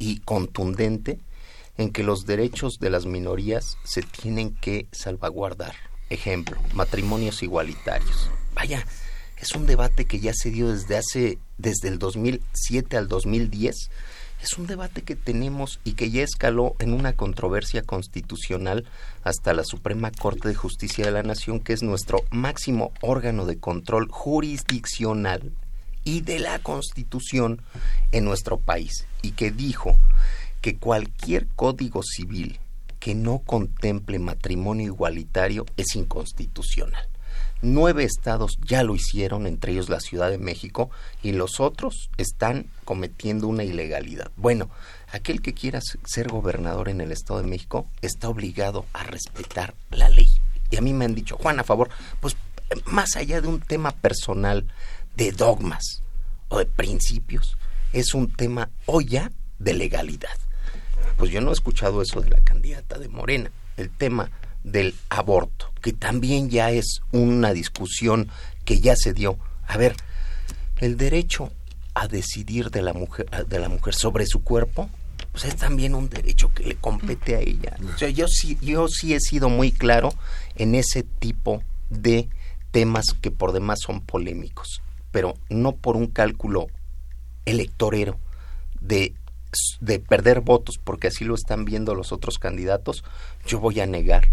y 0.00 0.18
contundente 0.18 1.20
en 1.78 1.92
que 1.92 2.02
los 2.02 2.26
derechos 2.26 2.80
de 2.80 2.90
las 2.90 3.06
minorías 3.06 3.78
se 3.84 4.02
tienen 4.02 4.56
que 4.56 4.88
salvaguardar. 4.90 5.76
Ejemplo, 6.10 6.58
matrimonios 6.74 7.44
igualitarios. 7.44 8.32
Vaya, 8.52 8.84
es 9.38 9.54
un 9.54 9.66
debate 9.66 10.04
que 10.04 10.20
ya 10.20 10.32
se 10.34 10.50
dio 10.50 10.72
desde 10.72 10.96
hace 10.96 11.38
desde 11.58 11.88
el 11.88 11.98
2007 11.98 12.96
al 12.96 13.08
2010. 13.08 13.90
Es 14.42 14.58
un 14.58 14.66
debate 14.66 15.02
que 15.02 15.16
tenemos 15.16 15.80
y 15.84 15.92
que 15.92 16.10
ya 16.10 16.22
escaló 16.22 16.76
en 16.78 16.92
una 16.92 17.14
controversia 17.14 17.82
constitucional 17.82 18.84
hasta 19.22 19.54
la 19.54 19.64
Suprema 19.64 20.10
Corte 20.10 20.48
de 20.48 20.54
Justicia 20.54 21.04
de 21.04 21.12
la 21.12 21.22
Nación, 21.22 21.60
que 21.60 21.72
es 21.72 21.82
nuestro 21.82 22.24
máximo 22.30 22.92
órgano 23.00 23.46
de 23.46 23.58
control 23.58 24.08
jurisdiccional 24.10 25.52
y 26.04 26.20
de 26.20 26.40
la 26.40 26.58
Constitución 26.58 27.62
en 28.12 28.24
nuestro 28.24 28.58
país, 28.58 29.06
y 29.22 29.32
que 29.32 29.50
dijo 29.50 29.96
que 30.60 30.76
cualquier 30.76 31.46
código 31.56 32.02
civil 32.02 32.60
que 33.00 33.14
no 33.14 33.38
contemple 33.38 34.18
matrimonio 34.18 34.86
igualitario 34.86 35.66
es 35.76 35.94
inconstitucional. 35.94 37.08
Nueve 37.66 38.04
estados 38.04 38.58
ya 38.62 38.82
lo 38.82 38.94
hicieron, 38.94 39.46
entre 39.46 39.72
ellos 39.72 39.88
la 39.88 40.00
Ciudad 40.00 40.30
de 40.30 40.36
México, 40.36 40.90
y 41.22 41.32
los 41.32 41.60
otros 41.60 42.10
están 42.18 42.66
cometiendo 42.84 43.48
una 43.48 43.64
ilegalidad. 43.64 44.30
Bueno, 44.36 44.68
aquel 45.10 45.40
que 45.40 45.54
quiera 45.54 45.80
ser 46.04 46.28
gobernador 46.28 46.90
en 46.90 47.00
el 47.00 47.10
Estado 47.10 47.40
de 47.40 47.48
México 47.48 47.86
está 48.02 48.28
obligado 48.28 48.84
a 48.92 49.04
respetar 49.04 49.74
la 49.90 50.10
ley. 50.10 50.28
Y 50.70 50.76
a 50.76 50.82
mí 50.82 50.92
me 50.92 51.06
han 51.06 51.14
dicho, 51.14 51.38
Juan, 51.38 51.58
a 51.58 51.64
favor, 51.64 51.88
pues 52.20 52.36
más 52.84 53.16
allá 53.16 53.40
de 53.40 53.48
un 53.48 53.60
tema 53.60 53.92
personal, 53.92 54.66
de 55.16 55.32
dogmas 55.32 56.02
o 56.48 56.58
de 56.58 56.66
principios, 56.66 57.56
es 57.94 58.12
un 58.12 58.30
tema 58.30 58.68
hoy 58.84 59.18
de 59.58 59.72
legalidad. 59.72 60.36
Pues 61.16 61.30
yo 61.30 61.40
no 61.40 61.48
he 61.48 61.54
escuchado 61.54 62.02
eso 62.02 62.20
de 62.20 62.28
la 62.28 62.40
candidata 62.40 62.98
de 62.98 63.08
Morena. 63.08 63.50
El 63.78 63.88
tema 63.88 64.30
del 64.64 64.94
aborto, 65.08 65.72
que 65.84 65.92
también 65.92 66.48
ya 66.48 66.70
es 66.70 67.02
una 67.12 67.52
discusión 67.52 68.30
que 68.64 68.80
ya 68.80 68.96
se 68.96 69.12
dio. 69.12 69.38
A 69.66 69.76
ver, 69.76 69.94
el 70.78 70.96
derecho 70.96 71.52
a 71.92 72.08
decidir 72.08 72.70
de 72.70 72.80
la 72.80 72.94
mujer, 72.94 73.26
de 73.46 73.58
la 73.58 73.68
mujer 73.68 73.92
sobre 73.92 74.24
su 74.24 74.42
cuerpo, 74.42 74.88
pues 75.30 75.44
es 75.44 75.56
también 75.56 75.94
un 75.94 76.08
derecho 76.08 76.50
que 76.54 76.64
le 76.64 76.76
compete 76.76 77.36
a 77.36 77.40
ella. 77.40 77.76
O 77.94 77.98
sea, 77.98 78.08
yo 78.08 78.28
sí, 78.28 78.56
yo 78.62 78.88
sí 78.88 79.12
he 79.12 79.20
sido 79.20 79.50
muy 79.50 79.72
claro 79.72 80.08
en 80.56 80.74
ese 80.74 81.02
tipo 81.02 81.62
de 81.90 82.30
temas 82.70 83.04
que 83.20 83.30
por 83.30 83.52
demás 83.52 83.80
son 83.84 84.00
polémicos, 84.00 84.80
pero 85.10 85.34
no 85.50 85.76
por 85.76 85.96
un 85.96 86.06
cálculo 86.06 86.68
electorero 87.44 88.18
de 88.80 89.12
de 89.80 90.00
perder 90.00 90.40
votos, 90.40 90.80
porque 90.82 91.08
así 91.08 91.24
lo 91.24 91.34
están 91.34 91.64
viendo 91.64 91.94
los 91.94 92.10
otros 92.10 92.38
candidatos, 92.38 93.04
yo 93.46 93.60
voy 93.60 93.78
a 93.78 93.86
negar 93.86 94.26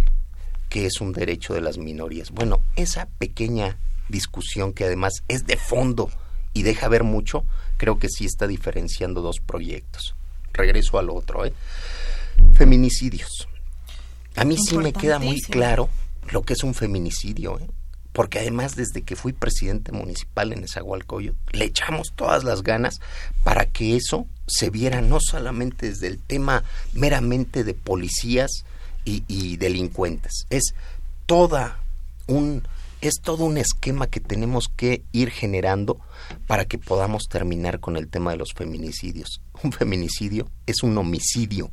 que 0.71 0.85
es 0.85 1.01
un 1.01 1.11
derecho 1.11 1.53
de 1.53 1.59
las 1.59 1.77
minorías. 1.77 2.31
Bueno, 2.31 2.61
esa 2.77 3.05
pequeña 3.19 3.77
discusión 4.07 4.71
que 4.71 4.85
además 4.85 5.21
es 5.27 5.45
de 5.45 5.57
fondo 5.57 6.09
y 6.53 6.63
deja 6.63 6.87
ver 6.87 7.03
mucho, 7.03 7.43
creo 7.75 7.99
que 7.99 8.07
sí 8.07 8.25
está 8.25 8.47
diferenciando 8.47 9.21
dos 9.21 9.41
proyectos. 9.41 10.15
Regreso 10.53 10.97
al 10.97 11.09
otro, 11.09 11.45
¿eh? 11.45 11.53
Feminicidios. 12.53 13.49
A 14.37 14.45
mí 14.45 14.55
sí 14.57 14.77
me 14.77 14.93
queda 14.93 15.19
muy 15.19 15.41
claro 15.41 15.89
lo 16.31 16.43
que 16.43 16.53
es 16.53 16.63
un 16.63 16.73
feminicidio, 16.73 17.59
¿eh? 17.59 17.67
porque 18.13 18.39
además 18.39 18.77
desde 18.77 19.01
que 19.01 19.17
fui 19.17 19.33
presidente 19.33 19.91
municipal 19.91 20.53
en 20.53 20.63
Esahualcoyo, 20.63 21.35
le 21.51 21.65
echamos 21.65 22.13
todas 22.15 22.45
las 22.45 22.63
ganas 22.63 23.01
para 23.43 23.65
que 23.65 23.97
eso 23.97 24.25
se 24.47 24.69
viera 24.69 25.01
no 25.01 25.19
solamente 25.19 25.89
desde 25.89 26.07
el 26.07 26.17
tema 26.17 26.63
meramente 26.93 27.65
de 27.65 27.73
policías 27.73 28.63
y, 29.05 29.57
delincuentes, 29.57 30.45
es 30.49 30.73
toda 31.25 31.83
un 32.27 32.63
es 33.01 33.15
todo 33.19 33.45
un 33.45 33.57
esquema 33.57 34.05
que 34.05 34.19
tenemos 34.19 34.67
que 34.67 35.03
ir 35.11 35.31
generando 35.31 35.99
para 36.45 36.65
que 36.65 36.77
podamos 36.77 37.23
terminar 37.27 37.79
con 37.79 37.97
el 37.97 38.07
tema 38.07 38.29
de 38.29 38.37
los 38.37 38.53
feminicidios. 38.53 39.41
Un 39.63 39.71
feminicidio 39.71 40.47
es 40.67 40.83
un 40.83 40.95
homicidio, 40.99 41.71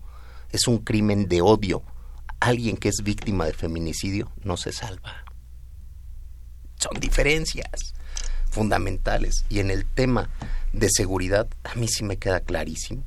es 0.52 0.66
un 0.68 0.78
crimen 0.78 1.28
de 1.28 1.42
odio. 1.42 1.82
Alguien 2.40 2.78
que 2.78 2.88
es 2.88 3.02
víctima 3.04 3.44
de 3.44 3.52
feminicidio 3.52 4.32
no 4.42 4.56
se 4.56 4.72
salva 4.72 5.28
son 6.78 7.00
diferencias 7.00 7.94
fundamentales. 8.50 9.44
Y 9.48 9.60
en 9.60 9.70
el 9.70 9.84
tema 9.84 10.30
de 10.72 10.88
seguridad, 10.90 11.48
a 11.64 11.74
mí 11.74 11.88
sí 11.88 12.04
me 12.04 12.16
queda 12.16 12.40
clarísimo 12.40 13.04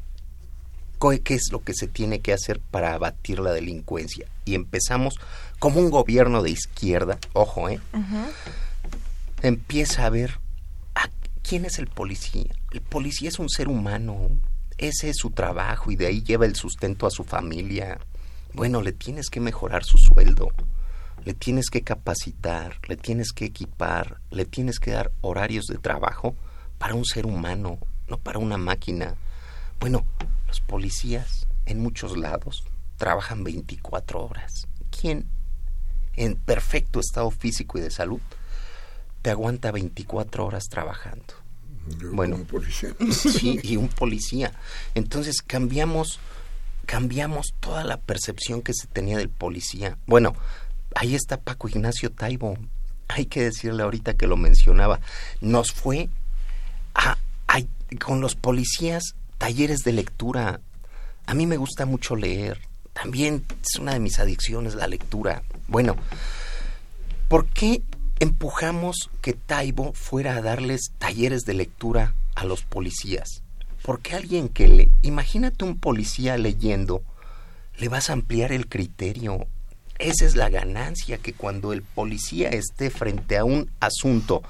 qué 1.24 1.34
es 1.34 1.52
lo 1.52 1.64
que 1.64 1.74
se 1.74 1.88
tiene 1.88 2.20
que 2.20 2.34
hacer 2.34 2.60
para 2.60 2.94
abatir 2.94 3.40
la 3.40 3.52
delincuencia. 3.52 4.28
Y 4.46 4.56
empezamos 4.56 5.16
como 5.60 5.80
un 5.80 5.90
gobierno 5.90 6.44
de 6.44 6.52
izquierda, 6.52 7.18
ojo, 7.34 7.70
¿eh? 7.70 7.80
Empieza 9.42 10.06
a 10.06 10.10
ver 10.10 10.40
a 10.96 11.10
quién 11.42 11.66
es 11.66 11.80
el 11.80 11.88
policía. 11.88 12.54
El 12.72 12.82
policía 12.82 13.30
es 13.30 13.40
un 13.40 13.50
ser 13.50 13.68
humano, 13.68 14.30
ese 14.78 15.10
es 15.10 15.18
su 15.18 15.32
trabajo 15.32 15.92
y 15.92 15.96
de 15.96 16.08
ahí 16.08 16.22
lleva 16.22 16.46
el 16.46 16.56
sustento 16.56 17.08
a 17.08 17.12
su 17.12 17.24
familia. 17.24 18.00
Bueno, 18.54 18.82
le 18.82 18.92
tienes 18.92 19.30
que 19.30 19.40
mejorar 19.40 19.84
su 19.84 19.98
sueldo 19.98 20.50
le 21.26 21.34
tienes 21.34 21.70
que 21.70 21.84
capacitar, 21.84 22.78
le 22.88 22.98
tienes 22.98 23.32
que 23.32 23.46
equipar, 23.46 24.20
le 24.32 24.46
tienes 24.46 24.80
que 24.80 24.92
dar 24.92 25.12
horarios 25.22 25.66
de 25.66 25.78
trabajo 25.78 26.36
para 26.78 26.96
un 26.96 27.06
ser 27.06 27.26
humano, 27.26 27.78
no 28.08 28.18
para 28.18 28.40
una 28.40 28.58
máquina. 28.58 29.16
Bueno, 29.80 30.06
los 30.52 30.60
policías 30.60 31.48
en 31.66 31.80
muchos 31.80 32.18
lados 32.18 32.66
trabajan 32.98 33.46
24 33.46 34.22
horas. 34.22 34.68
¿Quién 34.90 35.30
en 36.18 36.36
perfecto 36.36 37.00
estado 37.00 37.32
físico 37.32 37.78
y 37.78 37.82
de 37.82 37.90
salud 37.90 38.20
te 39.22 39.30
aguanta 39.30 39.72
24 39.72 40.46
horas 40.46 40.66
trabajando? 40.70 41.36
bueno, 42.12 42.36
un 42.36 42.44
policía. 42.44 42.94
Sí, 43.14 43.62
y 43.64 43.78
un 43.78 43.88
policía. 43.88 44.52
Entonces 44.94 45.42
cambiamos 45.42 46.20
cambiamos 46.86 47.54
toda 47.62 47.86
la 47.86 47.96
percepción 47.96 48.62
que 48.62 48.74
se 48.74 48.88
tenía 48.88 49.18
del 49.18 49.30
policía. 49.30 49.98
Bueno, 50.06 50.36
ahí 50.96 51.16
está 51.16 51.40
Paco 51.40 51.70
Ignacio 51.70 52.12
Taibo. 52.12 52.58
Hay 53.08 53.26
que 53.26 53.42
decirle 53.44 53.84
ahorita 53.84 54.16
que 54.16 54.28
lo 54.28 54.36
mencionaba. 54.36 55.00
Nos 55.40 55.72
fue 55.72 56.10
a, 56.94 57.16
con 58.04 58.20
los 58.20 58.36
policías 58.36 59.16
talleres 59.42 59.80
de 59.84 59.92
lectura. 59.92 60.62
A 61.26 61.34
mí 61.34 61.48
me 61.48 61.58
gusta 61.58 61.88
mucho 61.88 62.16
leer. 62.16 62.60
También 62.94 63.44
es 63.64 63.80
una 63.80 63.94
de 63.94 64.00
mis 64.00 64.20
adicciones 64.20 64.76
la 64.76 64.86
lectura. 64.86 65.42
Bueno, 65.68 65.96
¿por 67.28 67.48
qué 67.48 67.82
empujamos 68.20 69.10
que 69.20 69.34
Taibo 69.34 69.94
fuera 69.94 70.36
a 70.36 70.42
darles 70.44 70.92
talleres 71.00 71.42
de 71.42 71.56
lectura 71.56 72.14
a 72.36 72.46
los 72.46 72.62
policías? 72.62 73.42
Porque 73.82 74.14
alguien 74.14 74.48
que 74.48 74.68
le... 74.68 74.92
Imagínate 75.02 75.66
un 75.66 75.80
policía 75.80 76.38
leyendo, 76.38 77.02
le 77.80 77.90
vas 77.90 78.12
a 78.12 78.14
ampliar 78.14 78.52
el 78.52 78.68
criterio, 78.68 79.48
esa 79.98 80.26
es 80.26 80.36
la 80.36 80.50
ganancia, 80.50 81.18
que 81.18 81.34
cuando 81.34 81.74
el 81.74 81.82
policía 81.82 82.50
esté 82.50 82.92
frente 82.92 83.40
a 83.40 83.44
un 83.44 83.72
asunto 83.80 84.44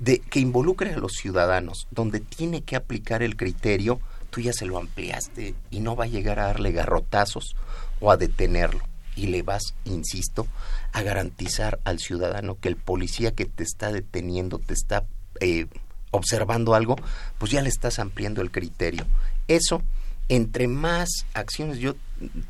de, 0.00 0.18
que 0.18 0.40
involucre 0.40 0.92
a 0.92 0.98
los 0.98 1.12
ciudadanos, 1.12 1.86
donde 1.92 2.18
tiene 2.18 2.62
que 2.62 2.74
aplicar 2.74 3.22
el 3.22 3.36
criterio, 3.36 4.00
tú 4.34 4.40
ya 4.40 4.52
se 4.52 4.66
lo 4.66 4.78
ampliaste 4.78 5.54
y 5.70 5.78
no 5.78 5.94
va 5.94 6.04
a 6.04 6.08
llegar 6.08 6.40
a 6.40 6.46
darle 6.46 6.72
garrotazos 6.72 7.54
o 8.00 8.10
a 8.10 8.16
detenerlo. 8.16 8.82
Y 9.14 9.28
le 9.28 9.42
vas, 9.42 9.62
insisto, 9.84 10.48
a 10.92 11.02
garantizar 11.02 11.78
al 11.84 12.00
ciudadano 12.00 12.58
que 12.58 12.68
el 12.68 12.76
policía 12.76 13.32
que 13.32 13.44
te 13.44 13.62
está 13.62 13.92
deteniendo, 13.92 14.58
te 14.58 14.74
está 14.74 15.04
eh, 15.38 15.66
observando 16.10 16.74
algo, 16.74 16.96
pues 17.38 17.52
ya 17.52 17.62
le 17.62 17.68
estás 17.68 18.00
ampliando 18.00 18.42
el 18.42 18.50
criterio. 18.50 19.06
Eso, 19.46 19.82
entre 20.28 20.66
más 20.66 21.26
acciones, 21.32 21.78
yo 21.78 21.94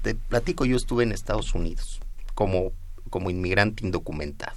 te 0.01 0.15
platico, 0.15 0.65
yo 0.65 0.79
estuve 0.79 1.03
en 1.03 1.13
Estados 1.13 1.55
Unidos 1.55 2.01
como, 2.35 2.73
como 3.11 3.29
inmigrante 3.29 3.85
indocumentado. 3.85 4.57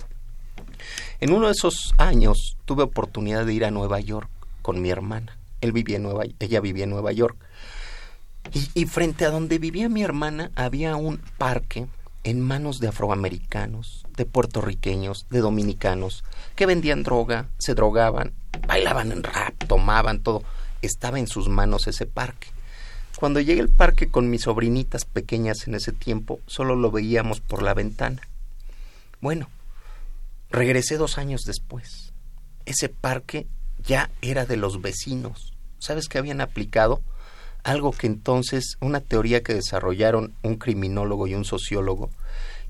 En 1.20 1.34
uno 1.34 1.48
de 1.48 1.52
esos 1.52 1.94
años 1.98 2.56
tuve 2.64 2.84
oportunidad 2.84 3.46
de 3.46 3.54
ir 3.54 3.66
a 3.66 3.72
Nueva 3.72 4.00
York 4.00 4.30
con 4.62 4.82
mi 4.82 4.92
hermana. 4.92 5.37
Él 5.62 5.72
vivía 5.72 5.98
en 5.98 6.04
Nueva, 6.04 6.24
ella 6.40 6.62
vivía 6.62 6.84
en 6.86 6.90
Nueva 6.92 7.12
York. 7.12 7.38
Y, 8.54 8.70
y, 8.74 8.86
frente 8.86 9.26
a 9.26 9.30
donde 9.30 9.60
vivía 9.60 9.90
mi 9.90 10.04
hermana 10.04 10.52
había 10.56 10.96
un 10.96 11.20
parque 11.38 11.88
en 12.24 12.42
manos 12.42 12.80
de 12.80 12.88
afroamericanos, 12.88 14.06
de 14.16 14.26
puertorriqueños, 14.26 15.28
de 15.30 15.40
dominicanos, 15.40 16.24
que 16.56 16.66
vendían 16.66 17.04
droga, 17.04 17.50
se 17.58 17.74
drogaban, 17.74 18.34
bailaban 18.68 19.12
en 19.12 19.24
rap, 19.24 19.54
tomaban 19.66 20.22
todo. 20.22 20.44
Estaba 20.82 21.20
en 21.20 21.28
sus 21.28 21.50
manos 21.50 21.88
ese 21.88 22.06
parque. 22.06 22.48
Cuando 23.18 23.40
llegué 23.40 23.62
al 23.62 23.70
parque 23.70 24.10
con 24.10 24.30
mis 24.30 24.44
sobrinitas 24.44 25.06
pequeñas 25.06 25.68
en 25.68 25.76
ese 25.76 25.92
tiempo, 25.92 26.40
solo 26.46 26.76
lo 26.76 26.92
veíamos 26.92 27.40
por 27.40 27.64
la 27.64 27.74
ventana. 27.74 28.22
Bueno, 29.22 29.50
regresé 30.52 30.98
dos 30.98 31.18
años 31.18 31.44
después. 31.44 32.14
Ese 32.66 32.90
parque 32.90 33.48
ya 33.88 34.12
era 34.22 34.46
de 34.46 34.58
los 34.58 34.82
vecinos 34.82 35.58
¿Sabes 35.80 36.08
qué 36.08 36.18
habían 36.18 36.42
aplicado? 36.42 37.02
Algo 37.64 37.92
que 37.92 38.08
entonces, 38.08 38.78
una 38.82 39.00
teoría 39.00 39.44
que 39.44 39.54
desarrollaron 39.54 40.34
un 40.42 40.56
criminólogo 40.56 41.28
y 41.28 41.36
un 41.36 41.46
sociólogo, 41.46 42.10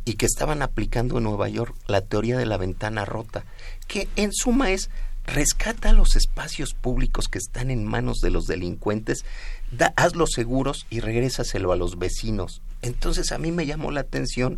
y 0.05 0.15
que 0.15 0.25
estaban 0.25 0.61
aplicando 0.61 1.17
en 1.17 1.25
Nueva 1.25 1.49
York, 1.49 1.75
la 1.87 2.01
teoría 2.01 2.37
de 2.37 2.45
la 2.45 2.57
ventana 2.57 3.05
rota, 3.05 3.45
que 3.87 4.07
en 4.15 4.33
suma 4.33 4.71
es 4.71 4.89
rescata 5.27 5.91
los 5.93 6.15
espacios 6.15 6.73
públicos 6.73 7.27
que 7.27 7.37
están 7.37 7.69
en 7.69 7.85
manos 7.85 8.19
de 8.21 8.31
los 8.31 8.47
delincuentes, 8.47 9.25
da, 9.71 9.93
hazlos 9.97 10.31
seguros 10.31 10.87
y 10.89 11.01
regrésaselo 11.01 11.71
a 11.71 11.75
los 11.75 11.99
vecinos. 11.99 12.61
Entonces 12.81 13.31
a 13.31 13.37
mí 13.37 13.51
me 13.51 13.65
llamó 13.65 13.91
la 13.91 14.01
atención 14.01 14.55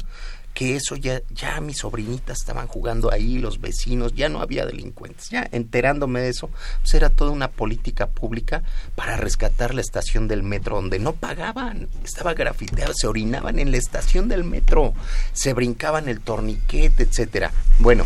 que 0.54 0.76
eso 0.76 0.96
ya, 0.96 1.22
ya 1.30 1.62
mis 1.62 1.78
sobrinitas 1.78 2.40
estaban 2.40 2.68
jugando 2.68 3.12
ahí, 3.12 3.40
los 3.40 3.62
vecinos, 3.62 4.14
ya 4.14 4.30
no 4.30 4.42
había 4.42 4.66
delincuentes. 4.66 5.30
Ya 5.30 5.48
enterándome 5.52 6.22
de 6.22 6.30
eso, 6.30 6.50
pues 6.82 6.94
era 6.94 7.10
toda 7.10 7.32
una 7.32 7.50
política 7.50 8.08
pública 8.08 8.64
para 8.96 9.16
rescatar 9.16 9.74
la 9.74 9.82
estación 9.82 10.28
del 10.28 10.44
metro, 10.44 10.76
donde 10.76 11.00
no 11.00 11.14
pagaban, 11.14 11.88
estaba 12.04 12.34
grafiteado, 12.34 12.94
se 12.94 13.08
orinaban 13.08 13.58
en 13.58 13.72
la 13.72 13.78
estación 13.78 14.28
del 14.28 14.44
metro, 14.44 14.94
se 15.34 15.54
brincaban 15.54 16.10
el 16.10 16.20
torniquete, 16.20 17.04
etcétera. 17.04 17.52
Bueno, 17.80 18.06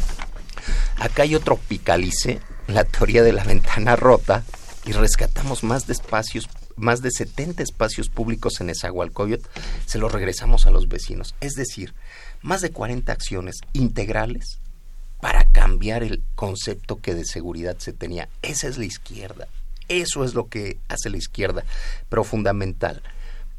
acá 0.97 1.25
yo 1.25 1.39
tropicalicé 1.39 2.39
la 2.67 2.83
teoría 2.83 3.23
de 3.23 3.33
la 3.33 3.43
ventana 3.43 3.95
rota 3.95 4.43
y 4.85 4.91
rescatamos 4.91 5.63
más 5.63 5.87
de 5.87 5.93
espacios 5.93 6.49
más 6.75 7.01
de 7.01 7.11
70 7.11 7.63
espacios 7.63 8.09
públicos 8.09 8.59
en 8.59 8.69
Esahualcoyot, 8.69 9.47
se 9.85 9.99
los 9.99 10.11
regresamos 10.11 10.65
a 10.65 10.71
los 10.71 10.87
vecinos. 10.87 11.35
Es 11.41 11.53
decir, 11.53 11.93
más 12.41 12.61
de 12.61 12.71
40 12.71 13.11
acciones 13.11 13.57
integrales 13.73 14.59
para 15.21 15.45
cambiar 15.45 16.03
el 16.03 16.21
concepto 16.35 16.99
que 16.99 17.15
de 17.15 17.25
seguridad 17.25 17.77
se 17.77 17.93
tenía. 17.93 18.27
Esa 18.41 18.67
es 18.67 18.77
la 18.77 18.85
izquierda. 18.85 19.47
Eso 19.87 20.23
es 20.23 20.33
lo 20.33 20.47
que 20.47 20.77
hace 20.89 21.09
la 21.09 21.17
izquierda, 21.17 21.63
pero 22.09 22.23
fundamental. 22.23 23.03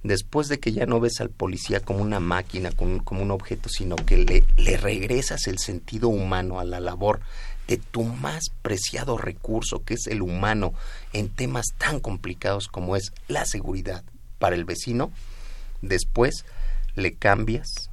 Después 0.02 0.48
de 0.48 0.60
que 0.60 0.72
ya 0.72 0.84
no 0.84 1.00
ves 1.00 1.20
al 1.20 1.30
policía 1.30 1.80
como 1.80 2.00
una 2.00 2.20
máquina, 2.20 2.70
como, 2.72 3.22
un 3.22 3.30
objeto, 3.30 3.70
sino 3.70 3.96
que 3.96 4.18
le, 4.18 4.44
le 4.58 4.76
regresas 4.76 5.46
el 5.46 5.58
sentido 5.58 6.08
humano 6.08 6.60
a 6.60 6.64
la 6.64 6.80
labor 6.80 7.20
de 7.68 7.78
tu 7.78 8.04
más 8.04 8.44
preciado 8.62 9.16
recurso, 9.16 9.84
que 9.84 9.94
es 9.94 10.06
el 10.06 10.22
humano, 10.22 10.74
en 11.12 11.28
temas 11.28 11.66
tan 11.78 12.00
complicados 12.00 12.68
como 12.68 12.96
es 12.96 13.12
la 13.28 13.46
seguridad 13.46 14.04
para 14.38 14.56
el 14.56 14.64
vecino, 14.64 15.12
después 15.80 16.44
le 16.94 17.14
cambias 17.14 17.90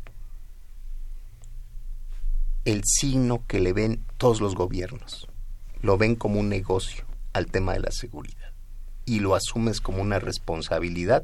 el 2.66 2.84
signo 2.86 3.44
que 3.48 3.60
le 3.60 3.74
ven 3.74 4.04
todos 4.18 4.42
los 4.42 4.56
gobiernos. 4.56 5.28
Lo 5.82 5.98
ven 5.98 6.16
como 6.16 6.40
un 6.40 6.50
negocio 6.50 7.06
al 7.34 7.48
tema 7.48 7.74
de 7.74 7.80
la 7.80 7.92
seguridad 7.92 8.52
y 9.06 9.20
lo 9.20 9.36
asumes 9.36 9.82
como 9.82 10.02
una 10.02 10.20
responsabilidad 10.20 11.24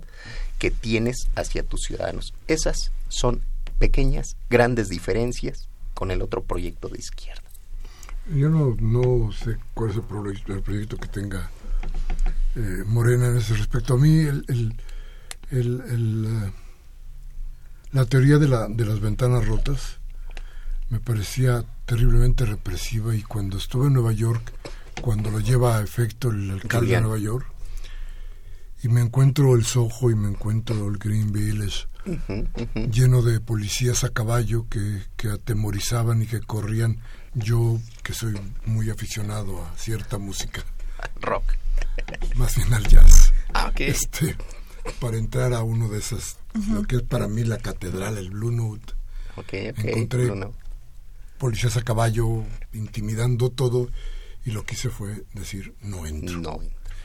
que 0.57 0.71
tienes 0.71 1.27
hacia 1.35 1.63
tus 1.63 1.83
ciudadanos. 1.83 2.33
Esas 2.47 2.91
son 3.09 3.43
pequeñas, 3.77 4.35
grandes 4.49 4.89
diferencias 4.89 5.69
con 5.93 6.11
el 6.11 6.21
otro 6.21 6.43
proyecto 6.43 6.89
de 6.89 6.99
izquierda. 6.99 7.46
Yo 8.33 8.49
no, 8.49 8.75
no 8.79 9.31
sé 9.31 9.57
cuál 9.73 9.91
es 9.91 9.95
el, 9.97 10.03
proyecto, 10.61 10.97
que 10.97 11.07
tenga 11.07 11.49
eh, 12.55 12.83
Morena 12.85 13.27
en 13.27 13.37
ese 13.37 13.55
respecto. 13.55 13.93
A 13.93 13.97
mí 13.97 14.19
el, 14.19 14.45
el, 14.47 14.75
el, 15.51 16.25
eh, 16.25 16.51
la 17.91 18.05
teoría 18.05 18.37
de, 18.37 18.49
la, 18.49 18.67
de 18.67 18.85
las 18.85 18.99
ventanas 18.99 19.47
rotas 19.47 19.99
me 20.89 20.99
parecía 20.99 21.63
terriblemente 21.85 22.45
represiva 22.45 23.15
y 23.15 23.21
cuando 23.23 23.57
estuve 23.57 23.87
en 23.87 23.93
Nueva 23.93 24.11
York, 24.11 24.51
cuando 25.01 25.31
lo 25.31 25.39
lleva 25.39 25.77
a 25.77 25.81
efecto 25.81 26.29
el 26.29 26.51
alcalde 26.51 26.95
de 26.95 27.01
Nueva 27.01 27.17
York, 27.17 27.45
y 28.83 28.89
me 28.89 29.01
encuentro 29.01 29.55
el 29.55 29.65
Soho 29.65 30.11
y 30.11 30.15
me 30.15 30.27
encuentro 30.27 30.87
el 30.87 30.97
Green 30.97 31.31
Village 31.31 31.87
lleno 32.91 33.21
de 33.21 33.39
policías 33.39 34.03
a 34.03 34.09
caballo 34.09 34.67
que, 34.69 35.03
que 35.15 35.29
atemorizaban 35.29 36.21
y 36.21 36.27
que 36.27 36.39
corrían. 36.41 37.01
Yo, 37.33 37.79
que 38.03 38.13
soy 38.13 38.33
muy 38.65 38.89
aficionado 38.89 39.63
a 39.63 39.77
cierta 39.77 40.17
música. 40.17 40.63
Rock. 41.21 41.43
Más 42.35 42.55
bien 42.55 42.73
al 42.73 42.87
jazz. 42.87 43.33
Ah, 43.53 43.71
Este, 43.75 44.35
para 44.99 45.17
entrar 45.17 45.53
a 45.53 45.61
uno 45.61 45.87
de 45.89 45.99
esas, 45.99 46.37
lo 46.71 46.83
que 46.83 46.97
es 46.97 47.01
para 47.03 47.27
mí 47.27 47.43
la 47.43 47.57
catedral, 47.57 48.17
el 48.17 48.31
Blue 48.31 48.51
Note. 48.51 48.93
Encontré 49.51 50.31
policías 51.37 51.77
a 51.77 51.83
caballo, 51.83 52.43
intimidando 52.73 53.49
todo, 53.49 53.89
y 54.45 54.51
lo 54.51 54.65
que 54.65 54.75
hice 54.75 54.89
fue 54.89 55.23
decir, 55.33 55.75
no 55.81 56.05
entro. 56.07 56.39
No. 56.39 56.59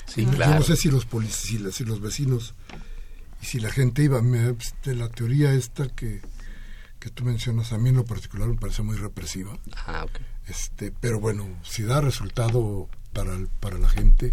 Sí, 0.07 0.25
Yo 0.25 0.47
no 0.47 0.63
sé 0.63 0.77
si 0.77 0.91
los, 0.91 1.05
policías, 1.05 1.75
si 1.75 1.85
los 1.85 2.01
vecinos 2.01 2.55
y 3.43 3.47
si 3.47 3.61
la 3.61 3.71
gente 3.71 4.03
iba. 4.03 4.23
Me, 4.23 4.39
de 4.85 4.95
la 4.95 5.09
teoría 5.09 5.53
esta 5.53 5.89
que, 5.89 6.23
que 7.01 7.11
tú 7.11 7.25
mencionas, 7.25 7.73
a 7.73 7.79
mí 7.79 7.91
en 7.91 7.97
lo 7.97 8.05
particular 8.05 8.49
me 8.49 8.55
parece 8.57 8.83
muy 8.83 8.97
represiva. 8.97 9.59
Ah, 9.77 10.07
este, 10.47 10.93
pero 10.93 11.21
bueno, 11.21 11.49
si 11.65 11.83
da 11.83 12.01
resultado 12.01 12.89
para, 13.13 13.37
para 13.61 13.79
la 13.79 13.89
gente, 13.89 14.33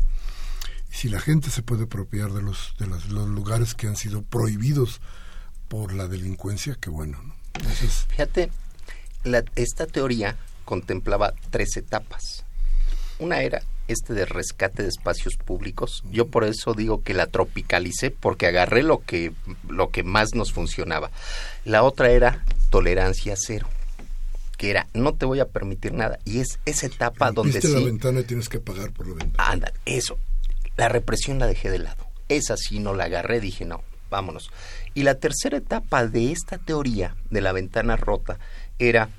y 0.92 0.96
si 0.96 1.10
la 1.10 1.20
gente 1.20 1.50
se 1.50 1.64
puede 1.64 1.84
apropiar 1.84 2.32
de 2.32 2.44
los, 2.44 2.76
de 2.78 2.88
los, 2.88 3.10
lugares 3.10 3.74
que 3.74 3.88
han 3.88 3.96
sido 3.96 4.22
prohibidos 4.22 5.02
por 5.68 5.94
la 5.94 6.08
delincuencia, 6.08 6.78
qué 6.80 6.90
bueno. 6.90 7.22
¿no? 7.24 7.34
Fíjate, 8.10 8.52
esta 9.56 9.88
teoría 9.88 10.38
contemplaba 10.66 11.34
tres 11.50 11.78
etapas. 11.78 12.44
Una 13.18 13.42
era 13.42 13.62
este 13.90 14.14
de 14.14 14.26
rescate 14.26 14.84
de 14.84 14.90
espacios 14.90 15.36
públicos. 15.36 16.04
Yo 16.12 16.28
por 16.28 16.44
eso 16.44 16.74
digo 16.74 17.04
que 17.04 17.14
la 17.14 17.28
tropicalicé 17.28 18.12
porque 18.12 18.48
agarré 18.48 18.84
lo 18.84 19.00
que 19.00 19.34
lo 19.68 19.90
que 19.90 20.04
más 20.04 20.36
nos 20.36 20.54
funcionaba. 20.54 21.12
La 21.66 21.84
otra 21.84 22.12
era 22.12 22.46
tolerancia 22.70 23.36
cero, 23.36 23.68
que 24.58 24.70
era 24.70 24.88
no 24.94 25.16
te 25.16 25.26
voy 25.26 25.40
a 25.40 25.48
permitir 25.48 25.94
nada 25.94 26.20
y 26.24 26.40
es 26.40 26.60
esa 26.66 26.86
etapa 26.86 27.32
donde 27.32 27.62
sí 27.62 27.68
la 27.68 27.80
ventana 27.80 28.22
y 28.22 28.24
tienes 28.24 28.48
que 28.48 28.60
pagar 28.60 28.92
por 28.92 29.08
la 29.08 29.16
ventana. 29.16 29.50
Anda, 29.50 29.74
eso. 29.86 30.18
La 30.78 30.88
represión 30.88 31.40
la 31.40 31.48
dejé 31.48 31.70
de 31.70 31.80
lado. 31.80 32.08
Esa 32.30 32.56
sí 32.58 32.80
no 32.80 32.94
la 32.94 33.06
agarré, 33.06 33.40
dije 33.40 33.66
no, 33.66 33.84
vámonos. 34.12 34.52
Y 34.94 35.04
la 35.04 35.16
tercera 35.16 35.58
etapa 35.58 36.06
de 36.06 36.32
esta 36.32 36.60
teoría 36.60 37.16
de 37.32 37.42
la 37.42 37.54
ventana 37.54 37.98
rota 37.98 38.38
era 38.78 39.10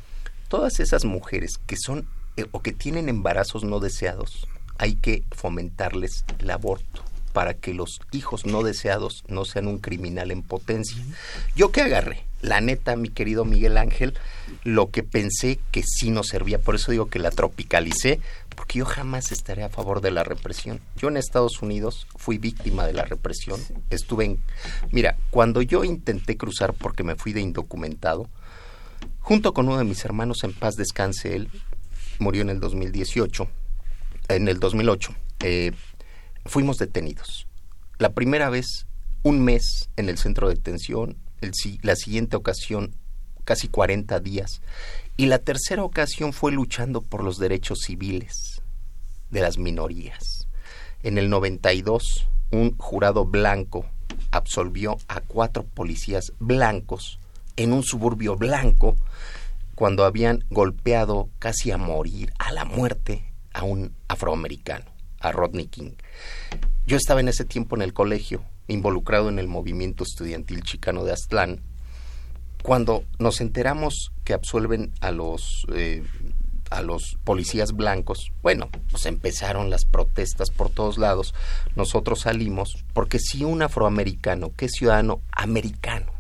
todas 0.49 0.81
esas 0.81 1.05
mujeres 1.05 1.59
que 1.67 1.77
son 1.77 2.07
eh, 2.37 2.47
o 2.53 2.63
que 2.63 2.73
tienen 2.73 3.09
embarazos 3.09 3.65
no 3.65 3.81
deseados, 3.81 4.47
hay 4.81 4.95
que 4.95 5.25
fomentarles 5.31 6.25
el 6.39 6.51
aborto 6.51 7.05
para 7.35 7.53
que 7.53 7.75
los 7.75 8.01
hijos 8.13 8.47
no 8.47 8.63
deseados 8.63 9.25
no 9.29 9.45
sean 9.45 9.69
un 9.69 9.79
criminal 9.79 10.31
en 10.31 10.43
potencia. 10.43 10.97
Yo 11.55 11.71
que 11.71 11.83
agarré, 11.83 12.25
la 12.41 12.63
neta, 12.63 12.97
mi 12.97 13.11
querido 13.11 13.45
Miguel 13.45 13.77
Ángel, 13.77 14.15
lo 14.65 14.91
que 14.91 15.03
pensé 15.03 15.61
que 15.71 15.83
sí 15.83 16.09
nos 16.09 16.29
servía, 16.29 16.59
por 16.59 16.77
eso 16.77 16.93
digo 16.93 17.11
que 17.11 17.19
la 17.19 17.31
tropicalicé, 17.31 18.21
porque 18.57 18.79
yo 18.79 18.87
jamás 18.87 19.33
estaré 19.33 19.65
a 19.65 19.69
favor 19.69 20.01
de 20.01 20.13
la 20.13 20.25
represión. 20.25 20.81
Yo 20.97 21.09
en 21.09 21.19
Estados 21.19 21.61
Unidos 21.61 22.07
fui 22.17 22.39
víctima 22.39 22.87
de 22.87 22.95
la 22.95 23.05
represión, 23.05 23.61
estuve 23.91 24.25
en... 24.25 24.39
Mira, 24.93 25.19
cuando 25.31 25.61
yo 25.61 25.85
intenté 25.85 26.39
cruzar 26.39 26.73
porque 26.73 27.05
me 27.05 27.17
fui 27.17 27.35
de 27.35 27.43
indocumentado, 27.43 28.31
junto 29.21 29.53
con 29.53 29.69
uno 29.69 29.77
de 29.77 29.85
mis 29.85 30.07
hermanos 30.07 30.43
en 30.43 30.55
paz 30.55 30.75
descanse 30.77 31.37
él, 31.37 31.51
murió 32.19 32.41
en 32.41 32.49
el 32.49 32.61
2018, 32.61 33.47
en 34.35 34.49
el 34.49 34.61
2008, 34.61 35.15
eh, 35.41 35.73
fuimos 36.47 36.79
detenidos. 36.79 37.47
La 37.99 38.13
primera 38.13 38.49
vez, 38.51 38.87
un 39.23 39.45
mes 39.45 39.91
en 39.97 40.09
el 40.09 40.19
centro 40.19 40.49
de 40.49 40.55
detención, 40.55 41.17
la 41.83 41.97
siguiente 41.97 42.37
ocasión, 42.37 42.95
casi 43.45 43.69
40 43.69 44.21
días, 44.21 44.63
y 45.17 45.27
la 45.27 45.39
tercera 45.39 45.83
ocasión 45.83 46.33
fue 46.33 46.53
luchando 46.53 47.03
por 47.03 47.25
los 47.25 47.39
derechos 47.39 47.81
civiles 47.81 48.63
de 49.31 49.41
las 49.41 49.59
minorías. 49.59 50.47
En 51.03 51.19
el 51.19 51.29
92, 51.31 52.29
un 52.51 52.77
jurado 52.79 53.25
blanco 53.25 53.87
absolvió 54.31 54.99
a 55.09 55.21
cuatro 55.21 55.65
policías 55.65 56.33
blancos 56.39 57.19
en 57.57 57.73
un 57.73 57.83
suburbio 57.83 58.37
blanco 58.37 58.97
cuando 59.75 60.05
habían 60.05 60.45
golpeado 60.51 61.31
casi 61.39 61.71
a 61.71 61.79
morir, 61.79 62.33
a 62.39 62.53
la 62.53 62.65
muerte, 62.65 63.30
a 63.53 63.65
un 63.65 63.95
afroamericano, 64.09 64.87
a 65.21 65.33
Rodney 65.33 65.67
King. 65.67 65.93
Yo 66.87 66.97
estaba 66.97 67.21
en 67.21 67.29
ese 67.29 67.45
tiempo 67.45 67.77
en 67.77 67.83
el 67.83 67.93
colegio, 67.93 68.43
involucrado 68.69 69.29
en 69.29 69.39
el 69.39 69.49
movimiento 69.49 70.05
estudiantil 70.05 70.63
chicano 70.63 71.05
de 71.05 71.13
Aztlán, 71.13 71.61
cuando 72.63 73.05
nos 73.19 73.41
enteramos 73.41 74.13
que 74.25 74.35
absuelven 74.35 74.93
a 75.01 75.11
los 75.11 75.67
eh, 75.73 76.03
a 76.71 76.83
los 76.83 77.19
policías 77.25 77.73
blancos, 77.73 78.33
bueno, 78.43 78.69
pues 78.93 79.05
empezaron 79.07 79.71
las 79.71 79.85
protestas 79.85 80.51
por 80.51 80.71
todos 80.71 80.99
lados. 80.99 81.35
Nosotros 81.75 82.21
salimos 82.21 82.85
porque 82.95 83.19
si 83.19 83.43
un 83.43 83.63
afroamericano, 83.63 84.53
que 84.57 84.67
es 84.67 84.73
ciudadano 84.73 85.21
americano, 85.33 86.13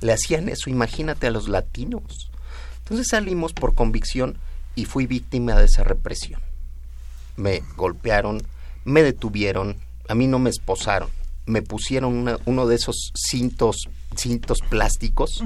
le 0.00 0.12
hacían 0.12 0.48
eso, 0.48 0.70
imagínate 0.70 1.26
a 1.26 1.30
los 1.30 1.48
latinos. 1.48 2.30
Entonces 2.78 3.08
salimos 3.10 3.52
por 3.52 3.74
convicción 3.74 4.38
y 4.74 4.86
fui 4.86 5.06
víctima 5.06 5.54
de 5.54 5.66
esa 5.66 5.84
represión. 5.84 6.40
Me 7.36 7.62
golpearon, 7.76 8.42
me 8.84 9.02
detuvieron, 9.02 9.76
a 10.08 10.14
mí 10.14 10.26
no 10.26 10.38
me 10.38 10.50
esposaron, 10.50 11.08
me 11.46 11.62
pusieron 11.62 12.38
uno 12.46 12.66
de 12.66 12.74
esos 12.74 13.12
cintos 13.14 13.88
cintos 14.16 14.58
plásticos 14.68 15.42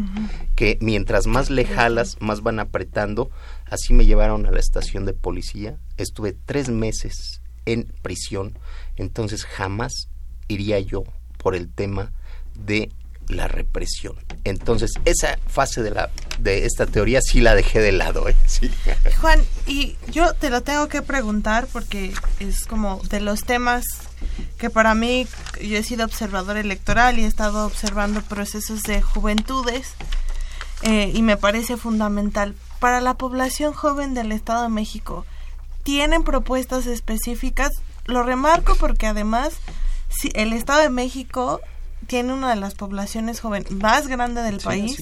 que 0.55 0.79
mientras 0.81 1.27
más 1.27 1.51
le 1.51 1.65
jalas, 1.65 2.17
más 2.21 2.43
van 2.43 2.61
apretando. 2.61 3.31
Así 3.67 3.95
me 3.95 4.07
llevaron 4.07 4.47
a 4.47 4.51
la 4.51 4.61
estación 4.61 5.05
de 5.05 5.13
policía. 5.13 5.79
Estuve 5.97 6.33
tres 6.33 6.69
meses 6.69 7.41
en 7.67 7.93
prisión. 8.03 8.59
Entonces 8.97 9.45
jamás 9.45 10.09
iría 10.49 10.79
yo 10.81 11.05
por 11.37 11.55
el 11.55 11.69
tema 11.69 12.13
de 12.55 12.91
la 13.29 13.49
represión. 13.49 14.15
Entonces, 14.45 14.93
esa 15.05 15.39
fase 15.47 15.83
de 15.83 15.91
la 15.91 16.11
de 16.39 16.67
esta 16.67 16.87
teoría 16.87 17.21
sí 17.21 17.41
la 17.41 17.55
dejé 17.55 17.81
de 17.81 17.93
lado, 17.93 18.29
¿eh? 18.29 18.37
Juan, 19.21 19.41
y 19.67 19.97
yo 20.11 20.33
te 20.35 20.51
lo 20.51 20.63
tengo 20.63 20.89
que 20.89 21.03
preguntar 21.03 21.67
porque 21.73 22.15
es 22.41 22.65
como 22.65 23.01
de 23.09 23.21
los 23.21 23.43
temas 23.43 23.85
que 24.59 24.71
para 24.71 24.95
mí 24.95 25.27
yo 25.61 25.77
he 25.77 25.83
sido 25.83 26.05
observador 26.05 26.57
electoral 26.57 27.19
y 27.19 27.25
he 27.25 27.27
estado 27.27 27.67
observando 27.67 28.23
procesos 28.23 28.83
de 28.83 29.03
juventudes 29.03 29.95
eh, 30.83 31.11
y 31.13 31.23
me 31.23 31.37
parece 31.37 31.77
fundamental 31.77 32.55
para 32.79 33.01
la 33.01 33.15
población 33.15 33.73
joven 33.73 34.15
del 34.15 34.33
Estado 34.33 34.63
de 34.63 34.69
México. 34.69 35.27
¿Tienen 35.83 36.23
propuestas 36.23 36.87
específicas? 36.87 37.73
Lo 38.05 38.23
remarco 38.23 38.77
porque 38.77 39.07
además 39.07 39.55
si 40.09 40.31
el 40.35 40.53
Estado 40.53 40.83
de 40.83 40.91
México 40.91 41.61
tiene 42.09 42.33
una 42.33 42.49
de 42.49 42.57
las 42.57 42.75
poblaciones 42.75 43.41
joven 43.41 43.65
más 43.71 44.09
grande 44.09 44.43
del 44.43 44.59
país, 44.59 44.97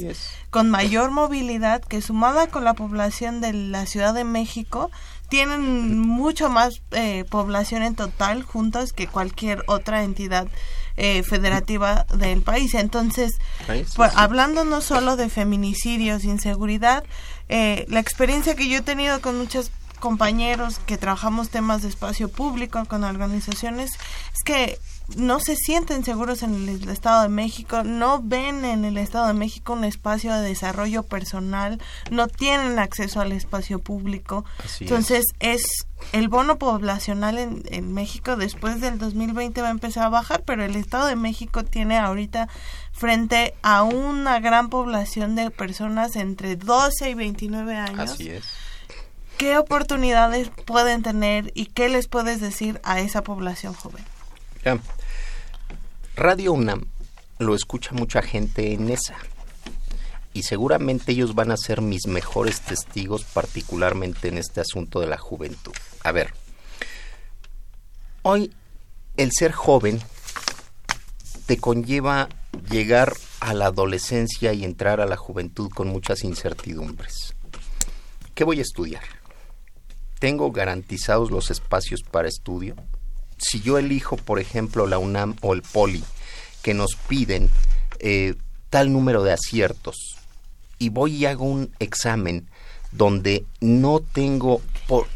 con 0.51 0.69
mayor 0.69 1.13
movilidad, 1.13 1.81
que 1.81 2.03
sumada 2.03 2.49
con 2.49 2.65
la 2.65 2.75
población 2.75 3.41
de 3.41 3.53
la 3.53 3.87
Ciudad 3.87 4.13
de 4.13 4.25
México, 4.25 4.91
tienen 5.29 6.01
mucho 6.01 6.51
más 6.51 6.83
eh, 6.91 7.25
población 7.31 7.85
en 7.85 7.95
total 7.95 8.43
juntas 8.43 8.93
que 8.93 9.07
cualquier 9.07 9.63
otra 9.69 10.03
entidad 10.03 10.49
eh, 10.97 11.23
federativa 11.23 12.07
del 12.13 12.43
país. 12.43 12.75
Entonces, 12.75 13.39
hablando 14.15 14.65
no 14.65 14.81
solo 14.81 15.17
de 15.17 15.29
feminicidios, 15.29 16.25
inseguridad, 16.25 17.05
eh, 17.49 17.87
la 17.89 18.01
experiencia 18.01 18.57
que 18.57 18.69
yo 18.69 18.79
he 18.79 18.83
tenido 18.83 19.21
con 19.21 19.39
muchos 19.39 19.71
compañeros 20.01 20.81
que 20.87 20.99
trabajamos 20.99 21.51
temas 21.51 21.83
de 21.83 21.89
espacio 21.89 22.29
público 22.29 22.85
con 22.87 23.05
organizaciones 23.05 23.93
es 24.35 24.43
que 24.45 24.79
no 25.15 25.39
se 25.39 25.55
sienten 25.55 26.05
seguros 26.05 26.43
en 26.43 26.69
el 26.69 26.89
Estado 26.89 27.23
de 27.23 27.29
México, 27.29 27.85
no 27.85 28.21
ven 28.23 28.65
en 28.65 28.85
el 28.85 28.99
Estado 28.99 29.29
de 29.29 29.35
México 29.35 29.75
un 29.75 29.85
espacio 29.85 30.35
de 30.35 30.49
desarrollo 30.49 31.05
personal, 31.05 31.81
no 32.11 32.27
tienen 32.27 32.79
acceso 32.79 33.21
al 33.21 33.33
espacio 33.33 33.79
público. 33.79 34.45
Entonces 34.81 35.25
es. 35.39 35.87
el 36.13 36.29
bono 36.29 36.59
poblacional 36.59 37.39
en, 37.39 37.63
en, 37.71 37.95
México 37.95 38.37
después 38.37 38.81
del 38.81 38.99
2020 38.99 39.63
va 39.63 39.69
a 39.69 39.71
empezar 39.71 40.05
a 40.05 40.09
bajar, 40.09 40.43
pero 40.45 40.65
el 40.65 40.75
Estado 40.75 41.07
de 41.07 41.17
México 41.17 41.65
tiene 41.65 41.99
ahorita 41.99 42.49
frente 42.93 43.55
a 43.63 43.85
una 43.85 44.41
gran 44.41 44.69
población 44.71 45.37
de 45.37 45.51
personas 45.51 46.17
entre 46.17 46.57
12 46.57 47.11
y 47.11 47.15
29 47.15 47.77
años. 47.77 48.11
Así 48.13 48.31
es. 48.31 48.45
¿Qué 49.39 49.59
oportunidades 49.59 50.51
pueden 50.65 51.03
tener 51.03 51.53
y 51.55 51.67
qué 51.67 51.91
les 51.91 52.09
puedes 52.09 52.41
decir 52.41 52.81
a 52.85 53.01
esa 53.01 53.23
población 53.23 53.75
joven? 53.75 54.03
Radio 56.17 56.53
UNAM 56.53 56.87
lo 57.39 57.55
escucha 57.55 57.93
mucha 57.93 58.23
gente 58.23 58.73
en 58.73 58.91
esa. 58.91 59.17
Y 60.33 60.43
seguramente 60.43 61.13
ellos 61.13 61.35
van 61.35 61.51
a 61.51 61.57
ser 61.57 61.81
mis 61.81 62.07
mejores 62.07 62.61
testigos, 62.61 63.25
particularmente 63.25 64.29
en 64.29 64.39
este 64.39 64.61
asunto 64.61 65.01
de 65.01 65.07
la 65.07 65.19
juventud. 65.19 65.73
A 66.03 66.13
ver, 66.13 66.35
hoy 68.23 68.53
el 69.17 69.31
ser 69.33 69.53
joven 69.53 70.01
te 71.47 71.59
conlleva 71.59 72.29
llegar 72.71 73.15
a 73.41 73.55
la 73.55 73.67
adolescencia 73.67 74.53
y 74.53 74.65
entrar 74.65 75.01
a 75.01 75.07
la 75.07 75.17
juventud 75.17 75.71
con 75.71 75.89
muchas 75.89 76.25
incertidumbres. 76.25 77.35
¿Qué 78.35 78.45
voy 78.45 78.59
a 78.59 78.63
estudiar? 78.63 79.05
¿Tengo 80.19 80.51
garantizados 80.51 81.31
los 81.31 81.51
espacios 81.51 82.03
para 82.03 82.29
estudio? 82.29 82.75
Si 83.39 83.61
yo 83.61 83.79
elijo, 83.79 84.17
por 84.17 84.39
ejemplo, 84.39 84.87
la 84.87 84.99
UNAM 84.99 85.37
o 85.43 85.55
el 85.55 85.63
POLI, 85.63 86.03
que 86.63 86.75
nos 86.75 86.97
piden 87.09 87.51
eh, 87.99 88.35
tal 88.71 88.93
número 88.93 89.23
de 89.23 89.33
aciertos, 89.33 90.17
y 90.79 90.91
voy 90.91 91.17
y 91.17 91.27
hago 91.27 91.45
un 91.45 91.73
examen 91.79 92.49
donde 92.93 93.45
no 93.61 94.01
tengo, 94.01 94.61
por, 94.87 95.07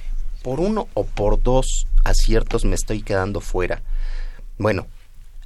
por 0.42 0.60
uno 0.60 0.88
o 0.94 1.04
por 1.04 1.42
dos 1.42 1.86
aciertos 2.04 2.64
me 2.64 2.74
estoy 2.74 3.02
quedando 3.02 3.40
fuera. 3.40 3.82
Bueno, 4.58 4.86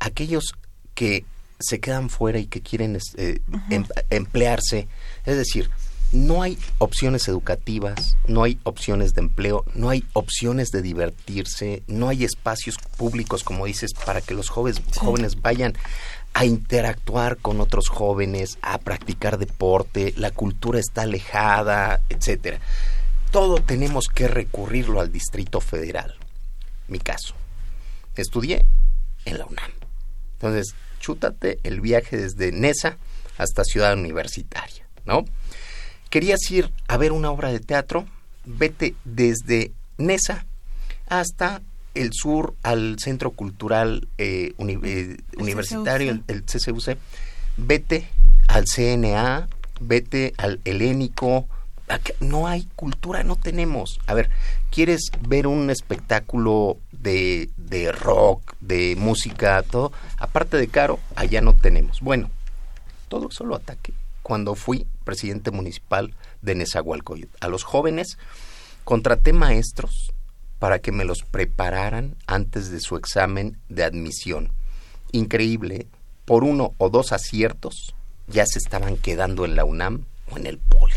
aquellos 0.01 0.55
que 0.95 1.25
se 1.61 1.81
quedan 1.81 2.11
fuera 2.11 2.39
y 2.39 2.47
que 2.47 2.61
quieren 2.61 2.99
eh, 3.17 3.41
em, 3.71 3.85
emplearse, 4.11 4.89
es 5.25 5.37
decir, 5.37 5.71
no 6.15 6.43
hay 6.43 6.59
opciones 6.79 7.29
educativas, 7.29 8.17
no 8.27 8.45
hay 8.45 8.59
opciones 8.63 9.15
de 9.15 9.23
empleo, 9.23 9.65
no 9.75 9.91
hay 9.91 10.05
opciones 10.13 10.71
de 10.71 10.81
divertirse, 10.81 11.83
no 11.87 12.09
hay 12.09 12.25
espacios 12.25 12.77
públicos, 12.97 13.43
como 13.43 13.67
dices, 13.67 13.93
para 14.07 14.21
que 14.21 14.35
los 14.35 14.49
jóvenes, 14.49 14.81
jóvenes 14.97 15.43
vayan 15.43 15.75
a 16.33 16.45
interactuar 16.45 17.37
con 17.37 17.61
otros 17.61 17.89
jóvenes, 17.89 18.59
a 18.63 18.79
practicar 18.79 19.39
deporte, 19.39 20.15
la 20.17 20.31
cultura 20.31 20.79
está 20.79 21.03
alejada, 21.03 22.01
etcétera. 22.09 22.61
Todo 23.31 23.57
tenemos 23.57 24.07
que 24.07 24.29
recurrirlo 24.29 25.01
al 25.01 25.13
Distrito 25.13 25.61
Federal. 25.61 26.15
Mi 26.89 26.99
caso. 26.99 27.35
Estudié 28.17 28.65
en 29.25 29.39
la 29.39 29.47
UNAM. 29.47 29.71
Entonces, 30.35 30.75
chútate 31.01 31.59
el 31.65 31.81
viaje 31.81 32.17
desde 32.17 32.53
Nesa 32.53 32.99
hasta 33.39 33.65
Ciudad 33.65 33.95
Universitaria, 33.95 34.87
¿no? 35.05 35.25
Querías 36.15 36.49
ir 36.49 36.71
a 36.87 36.97
ver 36.97 37.11
una 37.11 37.33
obra 37.33 37.51
de 37.51 37.59
teatro, 37.59 38.07
vete 38.45 38.95
desde 39.05 39.73
Nesa 39.99 40.47
hasta 41.09 41.61
el 41.95 42.13
sur 42.13 42.55
al 42.63 43.01
Centro 43.01 43.33
Cultural 43.33 44.07
eh, 44.17 44.55
eh, 44.57 45.17
Universitario, 45.39 46.23
el, 46.29 46.45
CCUC, 46.45 46.97
vete 47.57 48.09
al 48.47 48.67
CNA, 48.67 49.49
vete 49.81 50.35
al 50.37 50.61
Helénico. 50.65 51.49
No 52.21 52.47
hay 52.47 52.69
cultura, 52.77 53.25
no 53.25 53.35
tenemos. 53.35 53.99
A 54.07 54.15
ver, 54.15 54.31
¿quieres 54.71 55.11
ver 55.21 55.49
un 55.49 55.69
espectáculo 55.69 56.79
de, 56.93 57.51
de 57.57 57.91
rock, 57.91 58.55
de 58.61 58.95
música, 58.97 59.65
todo? 59.65 59.91
Aparte 60.19 60.59
de 60.59 60.69
caro, 60.69 61.01
allá 61.17 61.41
no 61.41 61.55
tenemos. 61.55 62.01
Bueno, 62.01 62.31
todo 63.09 63.31
eso 63.31 63.43
lo 63.43 63.57
ataque 63.57 63.93
cuando 64.23 64.55
fui 64.55 64.87
presidente 65.05 65.51
municipal 65.51 66.15
de 66.43 66.55
Nezahualcóyotl. 66.55 67.37
A 67.41 67.49
los 67.49 67.63
jóvenes 67.63 68.19
contraté 68.85 69.33
maestros 69.33 70.13
para 70.59 70.79
que 70.79 70.93
me 70.93 71.05
los 71.05 71.23
prepararan 71.23 72.17
antes 72.27 72.71
de 72.71 72.81
su 72.81 72.97
examen 72.97 73.59
de 73.69 73.85
admisión. 73.85 74.53
Increíble, 75.13 75.87
por 76.25 76.43
uno 76.43 76.75
o 76.79 76.91
dos 76.91 77.13
aciertos 77.13 77.95
ya 78.27 78.47
se 78.47 78.59
estaban 78.59 78.97
quedando 78.97 79.45
en 79.45 79.57
la 79.57 79.65
UNAM 79.65 80.07
o 80.31 80.39
en 80.39 80.47
el 80.47 80.59
Poli. 80.59 80.95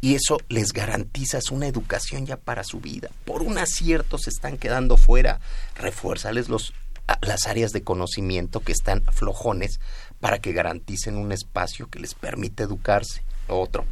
Y 0.00 0.14
eso 0.14 0.38
les 0.48 0.72
garantiza 0.72 1.38
una 1.50 1.66
educación 1.66 2.26
ya 2.26 2.36
para 2.36 2.64
su 2.64 2.80
vida. 2.80 3.10
Por 3.24 3.42
un 3.42 3.58
acierto 3.58 4.18
se 4.18 4.30
están 4.30 4.56
quedando 4.56 4.96
fuera. 4.96 5.40
Refuérzales 5.76 6.48
los, 6.48 6.72
las 7.20 7.46
áreas 7.46 7.72
de 7.72 7.82
conocimiento 7.82 8.60
que 8.60 8.72
están 8.72 9.04
flojones 9.12 9.78
para 10.20 10.38
que 10.38 10.52
garanticen 10.52 11.16
un 11.16 11.32
espacio 11.32 11.88
que 11.88 11.98
les 11.98 12.14
permite 12.14 12.62
educarse. 12.62 13.22
Otro, 13.48 13.84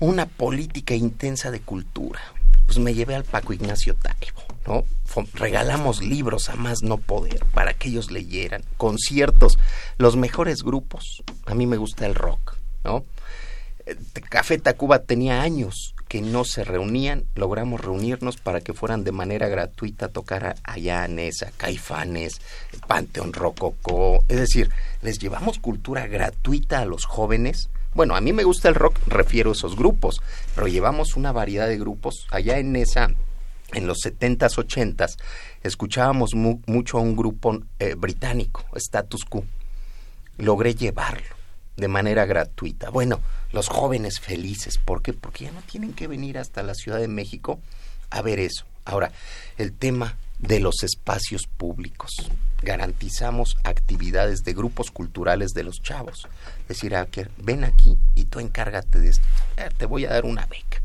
una 0.00 0.26
política 0.26 0.94
intensa 0.94 1.50
de 1.50 1.60
cultura. 1.60 2.20
Pues 2.66 2.78
me 2.78 2.94
llevé 2.94 3.14
al 3.14 3.24
Paco 3.24 3.52
Ignacio 3.52 3.94
Taibo, 3.94 4.42
¿no? 4.66 4.84
Regalamos 5.34 6.02
libros 6.02 6.48
a 6.48 6.56
más 6.56 6.82
no 6.82 6.96
poder 6.96 7.44
para 7.52 7.74
que 7.74 7.88
ellos 7.88 8.10
leyeran, 8.10 8.64
conciertos, 8.78 9.58
los 9.98 10.16
mejores 10.16 10.62
grupos. 10.62 11.22
A 11.44 11.54
mí 11.54 11.66
me 11.66 11.76
gusta 11.76 12.06
el 12.06 12.14
rock, 12.14 12.56
¿no? 12.82 13.04
Eh, 13.86 13.96
Café 14.30 14.58
Tacuba 14.58 15.00
tenía 15.00 15.42
años 15.42 15.93
que 16.14 16.22
no 16.22 16.44
se 16.44 16.62
reunían, 16.62 17.24
logramos 17.34 17.80
reunirnos 17.80 18.36
para 18.36 18.60
que 18.60 18.72
fueran 18.72 19.02
de 19.02 19.10
manera 19.10 19.48
gratuita 19.48 20.06
a 20.06 20.10
tocar 20.10 20.54
allá 20.62 21.04
en 21.06 21.18
esa, 21.18 21.50
Caifanes, 21.56 22.40
Panteón 22.86 23.32
Rococó, 23.32 24.24
es 24.28 24.38
decir, 24.38 24.70
les 25.02 25.18
llevamos 25.18 25.58
cultura 25.58 26.06
gratuita 26.06 26.78
a 26.78 26.84
los 26.84 27.04
jóvenes. 27.04 27.68
Bueno, 27.94 28.14
a 28.14 28.20
mí 28.20 28.32
me 28.32 28.44
gusta 28.44 28.68
el 28.68 28.76
rock, 28.76 28.96
refiero 29.08 29.50
a 29.50 29.54
esos 29.54 29.74
grupos, 29.74 30.22
pero 30.54 30.68
llevamos 30.68 31.16
una 31.16 31.32
variedad 31.32 31.66
de 31.66 31.78
grupos. 31.78 32.28
Allá 32.30 32.60
en 32.60 32.76
esa, 32.76 33.10
en 33.72 33.88
los 33.88 33.98
70s, 34.04 34.54
80s, 34.54 35.16
escuchábamos 35.64 36.36
mucho 36.36 36.98
a 36.98 37.00
un 37.00 37.16
grupo 37.16 37.58
eh, 37.80 37.96
británico, 37.96 38.64
Status 38.76 39.24
Quo. 39.24 39.42
Logré 40.38 40.76
llevarlo 40.76 41.43
de 41.76 41.88
manera 41.88 42.24
gratuita. 42.26 42.90
Bueno, 42.90 43.20
los 43.52 43.68
jóvenes 43.68 44.20
felices. 44.20 44.78
¿Por 44.78 45.02
qué? 45.02 45.12
Porque 45.12 45.44
ya 45.44 45.52
no 45.52 45.62
tienen 45.62 45.92
que 45.92 46.06
venir 46.06 46.38
hasta 46.38 46.62
la 46.62 46.74
Ciudad 46.74 46.98
de 46.98 47.08
México 47.08 47.60
a 48.10 48.22
ver 48.22 48.38
eso. 48.38 48.64
Ahora, 48.84 49.12
el 49.56 49.72
tema 49.72 50.16
de 50.38 50.60
los 50.60 50.82
espacios 50.82 51.46
públicos. 51.46 52.10
Garantizamos 52.62 53.56
actividades 53.64 54.44
de 54.44 54.54
grupos 54.54 54.90
culturales 54.90 55.52
de 55.52 55.64
los 55.64 55.80
chavos. 55.82 56.28
Decir, 56.68 56.94
ah, 56.94 57.06
ven 57.38 57.64
aquí 57.64 57.96
y 58.14 58.24
tú 58.24 58.40
encárgate 58.40 59.00
de 59.00 59.08
esto. 59.08 59.26
Eh, 59.56 59.68
te 59.76 59.86
voy 59.86 60.04
a 60.04 60.10
dar 60.10 60.24
una 60.24 60.46
beca. 60.46 60.82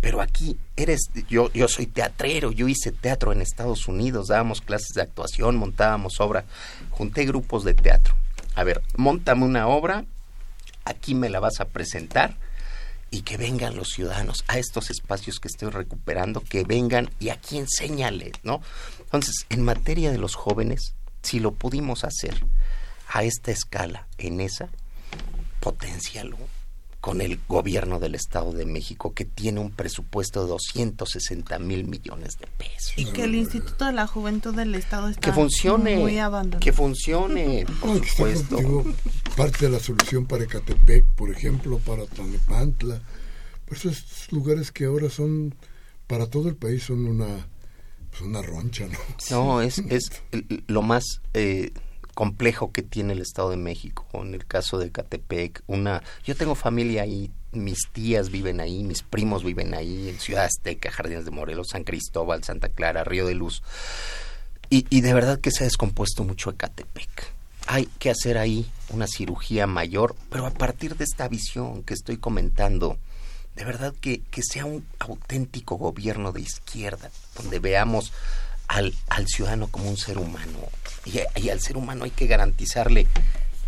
Pero 0.00 0.20
aquí 0.20 0.58
eres, 0.76 1.00
yo, 1.28 1.50
yo 1.52 1.66
soy 1.66 1.86
teatrero, 1.86 2.52
yo 2.52 2.68
hice 2.68 2.92
teatro 2.92 3.32
en 3.32 3.40
Estados 3.40 3.88
Unidos, 3.88 4.28
dábamos 4.28 4.60
clases 4.60 4.90
de 4.94 5.00
actuación, 5.00 5.56
montábamos 5.56 6.20
obra, 6.20 6.44
junté 6.90 7.24
grupos 7.24 7.64
de 7.64 7.72
teatro. 7.72 8.14
A 8.54 8.64
ver, 8.64 8.82
montame 8.96 9.46
una 9.46 9.66
obra, 9.66 10.04
aquí 10.84 11.14
me 11.14 11.28
la 11.28 11.40
vas 11.40 11.60
a 11.60 11.66
presentar 11.66 12.36
y 13.10 13.22
que 13.22 13.36
vengan 13.36 13.76
los 13.76 13.90
ciudadanos 13.90 14.44
a 14.48 14.58
estos 14.58 14.90
espacios 14.90 15.38
que 15.38 15.48
estoy 15.48 15.70
recuperando, 15.70 16.40
que 16.40 16.64
vengan 16.64 17.10
y 17.20 17.28
aquí 17.28 17.58
enséñale, 17.58 18.32
¿no? 18.42 18.60
Entonces, 18.98 19.46
en 19.50 19.62
materia 19.62 20.10
de 20.10 20.18
los 20.18 20.34
jóvenes, 20.34 20.94
si 21.22 21.38
lo 21.38 21.52
pudimos 21.52 22.04
hacer 22.04 22.44
a 23.08 23.22
esta 23.22 23.52
escala, 23.52 24.08
en 24.18 24.40
esa, 24.40 24.68
potencialo 25.60 26.36
con 27.04 27.20
el 27.20 27.38
gobierno 27.46 28.00
del 28.00 28.14
Estado 28.14 28.50
de 28.52 28.64
México, 28.64 29.12
que 29.12 29.26
tiene 29.26 29.60
un 29.60 29.70
presupuesto 29.70 30.44
de 30.44 30.48
260 30.48 31.58
mil 31.58 31.84
millones 31.84 32.38
de 32.38 32.46
pesos. 32.46 32.94
Y 32.96 33.04
que 33.04 33.24
el 33.24 33.34
Instituto 33.34 33.84
de 33.84 33.92
la 33.92 34.06
Juventud 34.06 34.54
del 34.54 34.74
Estado 34.74 35.10
está 35.10 35.20
que 35.20 35.30
funcione, 35.34 35.98
muy 35.98 36.18
abandonado. 36.18 36.60
Que 36.60 36.72
funcione, 36.72 37.66
por 37.82 38.02
supuesto. 38.06 38.84
parte 39.36 39.66
de 39.66 39.72
la 39.72 39.80
solución 39.80 40.24
para 40.24 40.44
Ecatepec, 40.44 41.04
por 41.14 41.30
ejemplo, 41.30 41.78
para 41.78 42.06
Tlalnepantla. 42.06 43.02
Pues 43.66 43.84
esos 43.84 44.32
lugares 44.32 44.72
que 44.72 44.86
ahora 44.86 45.10
son, 45.10 45.54
para 46.06 46.30
todo 46.30 46.48
el 46.48 46.56
país, 46.56 46.84
son 46.84 47.04
una, 47.04 47.46
pues 48.08 48.22
una 48.22 48.40
roncha, 48.40 48.86
¿no? 48.86 48.98
No, 49.30 49.60
es, 49.60 49.76
es 49.90 50.22
lo 50.68 50.80
más... 50.80 51.20
Eh, 51.34 51.70
complejo 52.14 52.72
que 52.72 52.82
tiene 52.82 53.12
el 53.12 53.20
Estado 53.20 53.50
de 53.50 53.56
México. 53.56 54.06
En 54.14 54.34
el 54.34 54.46
caso 54.46 54.78
de 54.78 54.90
Catepec, 54.90 55.62
una, 55.66 56.02
yo 56.24 56.34
tengo 56.34 56.54
familia 56.54 57.02
ahí, 57.02 57.30
mis 57.52 57.78
tías 57.92 58.30
viven 58.30 58.60
ahí, 58.60 58.84
mis 58.84 59.02
primos 59.02 59.44
viven 59.44 59.74
ahí, 59.74 60.08
en 60.08 60.18
Ciudad 60.18 60.44
Azteca, 60.44 60.90
Jardines 60.90 61.24
de 61.24 61.30
Morelos, 61.30 61.68
San 61.70 61.84
Cristóbal, 61.84 62.44
Santa 62.44 62.68
Clara, 62.68 63.04
Río 63.04 63.26
de 63.26 63.34
Luz. 63.34 63.62
Y, 64.70 64.86
y 64.90 65.02
de 65.02 65.14
verdad 65.14 65.40
que 65.40 65.50
se 65.50 65.64
ha 65.64 65.66
descompuesto 65.66 66.24
mucho 66.24 66.50
Ecatepec. 66.50 67.32
Hay 67.66 67.86
que 67.98 68.10
hacer 68.10 68.38
ahí 68.38 68.70
una 68.90 69.06
cirugía 69.06 69.66
mayor, 69.66 70.14
pero 70.30 70.46
a 70.46 70.50
partir 70.50 70.96
de 70.96 71.04
esta 71.04 71.28
visión 71.28 71.82
que 71.82 71.94
estoy 71.94 72.18
comentando, 72.18 72.98
de 73.56 73.64
verdad 73.64 73.94
que, 74.00 74.20
que 74.30 74.42
sea 74.42 74.64
un 74.64 74.84
auténtico 74.98 75.76
gobierno 75.76 76.32
de 76.32 76.40
izquierda, 76.40 77.10
donde 77.36 77.58
veamos 77.58 78.12
al, 78.68 78.94
al 79.08 79.26
ciudadano 79.26 79.68
como 79.68 79.88
un 79.88 79.96
ser 79.96 80.18
humano, 80.18 80.58
y, 81.04 81.48
al 81.50 81.60
ser 81.60 81.76
humano 81.76 82.04
hay 82.04 82.10
que 82.10 82.26
garantizarle 82.26 83.06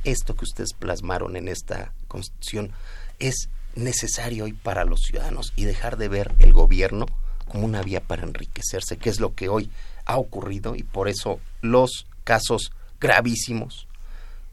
esto 0.05 0.35
que 0.35 0.45
ustedes 0.45 0.73
plasmaron 0.73 1.37
en 1.37 1.49
esta 1.49 1.93
constitución. 2.09 2.73
Es 3.19 3.49
necesario 3.75 4.45
hoy 4.45 4.53
para 4.53 4.85
los 4.85 5.01
ciudadanos 5.03 5.53
y 5.57 5.65
dejar 5.65 5.97
de 5.99 6.09
ver 6.09 6.35
el 6.39 6.53
gobierno 6.53 7.07
como 7.49 7.65
una 7.65 7.83
vía 7.83 8.01
para 8.01 8.23
enriquecerse, 8.23 8.97
que 8.97 9.11
es 9.11 9.21
lo 9.21 9.35
que 9.35 9.49
hoy 9.49 9.71
ha 10.07 10.17
ocurrido 10.17 10.75
y 10.77 10.83
por 10.83 11.09
eso 11.09 11.41
los 11.61 12.07
casos 12.25 12.73
gravísimos 13.01 13.87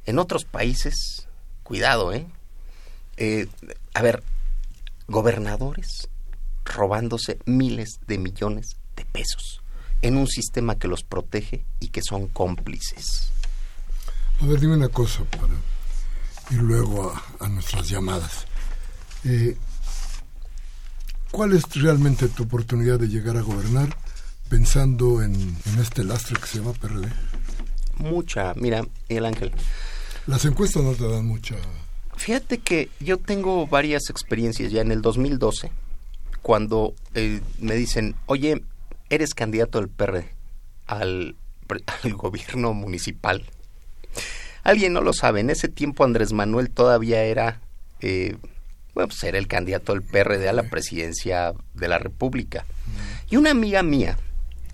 en 0.05 0.19
otros 0.19 0.43
países, 0.43 1.27
cuidado, 1.63 2.11
¿eh? 2.11 2.27
eh 3.17 3.47
a 3.93 4.01
ver, 4.01 4.23
gobernadores 5.07 6.09
robándose 6.65 7.39
miles 7.45 7.99
de 8.07 8.17
millones 8.17 8.75
de 8.95 9.05
pesos 9.05 9.62
en 10.03 10.17
un 10.17 10.27
sistema 10.27 10.77
que 10.77 10.87
los 10.87 11.03
protege 11.03 11.65
y 11.79 11.87
que 11.87 12.01
son 12.03 12.27
cómplices. 12.27 13.31
A 14.41 14.45
ver, 14.45 14.59
dime 14.59 14.75
una 14.75 14.89
cosa 14.89 15.23
para 15.23 15.53
ir 16.51 16.61
luego 16.61 17.13
a, 17.39 17.47
nuestras 17.47 17.89
llamadas. 17.89 18.45
Eh, 19.23 19.57
¿Cuál 21.31 21.53
es 21.53 21.63
realmente 21.81 22.27
tu 22.27 22.43
oportunidad 22.43 22.99
de 22.99 23.07
llegar 23.07 23.37
a 23.37 23.41
gobernar 23.41 23.97
pensando 24.49 25.23
en, 25.23 25.33
en 25.33 25.79
este 25.79 26.03
lastre 26.03 26.39
que 26.39 26.47
se 26.47 26.59
llama 26.59 26.73
PRD? 26.73 27.07
Mucha, 27.97 28.53
mira, 28.55 28.85
el 29.07 29.25
Ángel. 29.25 29.51
Las 30.27 30.43
encuestas 30.45 30.83
no 30.83 30.93
te 30.93 31.07
dan 31.07 31.25
mucha. 31.25 31.55
Fíjate 32.17 32.57
que 32.57 32.89
yo 32.99 33.17
tengo 33.17 33.65
varias 33.67 34.09
experiencias 34.09 34.71
ya 34.71 34.81
en 34.81 34.91
el 34.91 35.01
2012, 35.01 35.71
cuando 36.41 36.93
eh, 37.15 37.41
me 37.59 37.75
dicen, 37.75 38.15
oye, 38.25 38.61
eres 39.13 39.33
candidato 39.33 39.79
del 39.79 39.89
PR 39.89 40.25
al, 40.87 41.35
gobierno 42.13 42.73
municipal. 42.73 43.43
Alguien 44.63 44.93
no 44.93 45.01
lo 45.01 45.13
sabe, 45.13 45.41
en 45.41 45.49
ese 45.49 45.67
tiempo 45.67 46.03
Andrés 46.03 46.31
Manuel 46.31 46.69
todavía 46.69 47.23
era, 47.23 47.59
eh, 47.99 48.37
bueno, 48.93 49.09
pues 49.09 49.23
era 49.23 49.37
el 49.37 49.47
candidato 49.47 49.93
del 49.93 50.03
PRD 50.03 50.47
a 50.47 50.53
la 50.53 50.63
presidencia 50.63 51.53
de 51.73 51.87
la 51.87 51.99
República. 51.99 52.65
Y 53.29 53.37
una 53.37 53.51
amiga 53.51 53.83
mía 53.83 54.17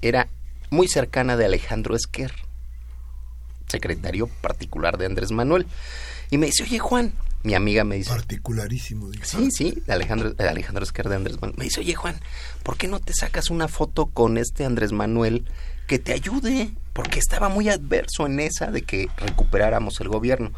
era 0.01 0.27
muy 0.69 0.87
cercana 0.87 1.37
de 1.37 1.45
Alejandro 1.45 1.95
Esquer, 1.95 2.31
secretario 3.67 4.27
particular 4.27 4.97
de 4.97 5.07
Andrés 5.07 5.31
Manuel. 5.31 5.65
Y 6.29 6.37
me 6.37 6.47
dice, 6.47 6.63
oye 6.63 6.77
Juan, 6.77 7.13
mi 7.43 7.53
amiga 7.53 7.83
me 7.83 7.95
dice... 7.95 8.09
Particularísimo, 8.09 9.09
Sí, 9.23 9.49
sí, 9.51 9.81
de 9.85 9.93
Alejandro, 9.93 10.33
de 10.33 10.47
Alejandro 10.47 10.83
Esquer 10.83 11.07
de 11.09 11.15
Andrés 11.15 11.41
Manuel. 11.41 11.57
Me 11.57 11.65
dice, 11.65 11.79
oye 11.79 11.95
Juan, 11.95 12.19
¿por 12.63 12.77
qué 12.77 12.87
no 12.87 12.99
te 12.99 13.13
sacas 13.13 13.49
una 13.49 13.67
foto 13.67 14.07
con 14.07 14.37
este 14.37 14.65
Andrés 14.65 14.91
Manuel 14.91 15.45
que 15.87 15.99
te 15.99 16.13
ayude? 16.13 16.71
Porque 16.93 17.19
estaba 17.19 17.47
muy 17.47 17.69
adverso 17.69 18.25
en 18.25 18.39
esa 18.39 18.71
de 18.71 18.81
que 18.81 19.07
recuperáramos 19.17 20.01
el 20.01 20.09
gobierno. 20.09 20.51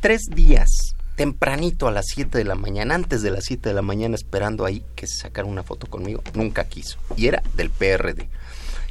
Tres 0.00 0.22
días, 0.34 0.96
tempranito 1.14 1.86
a 1.86 1.92
las 1.92 2.06
7 2.08 2.38
de 2.38 2.44
la 2.44 2.56
mañana, 2.56 2.94
antes 2.94 3.22
de 3.22 3.30
las 3.30 3.44
7 3.44 3.68
de 3.68 3.74
la 3.74 3.82
mañana, 3.82 4.16
esperando 4.16 4.64
ahí 4.64 4.84
que 4.96 5.06
se 5.06 5.16
sacara 5.16 5.46
una 5.46 5.62
foto 5.62 5.86
conmigo, 5.86 6.22
nunca 6.34 6.64
quiso. 6.64 6.98
Y 7.16 7.26
era 7.28 7.42
del 7.54 7.70
PRD. 7.70 8.28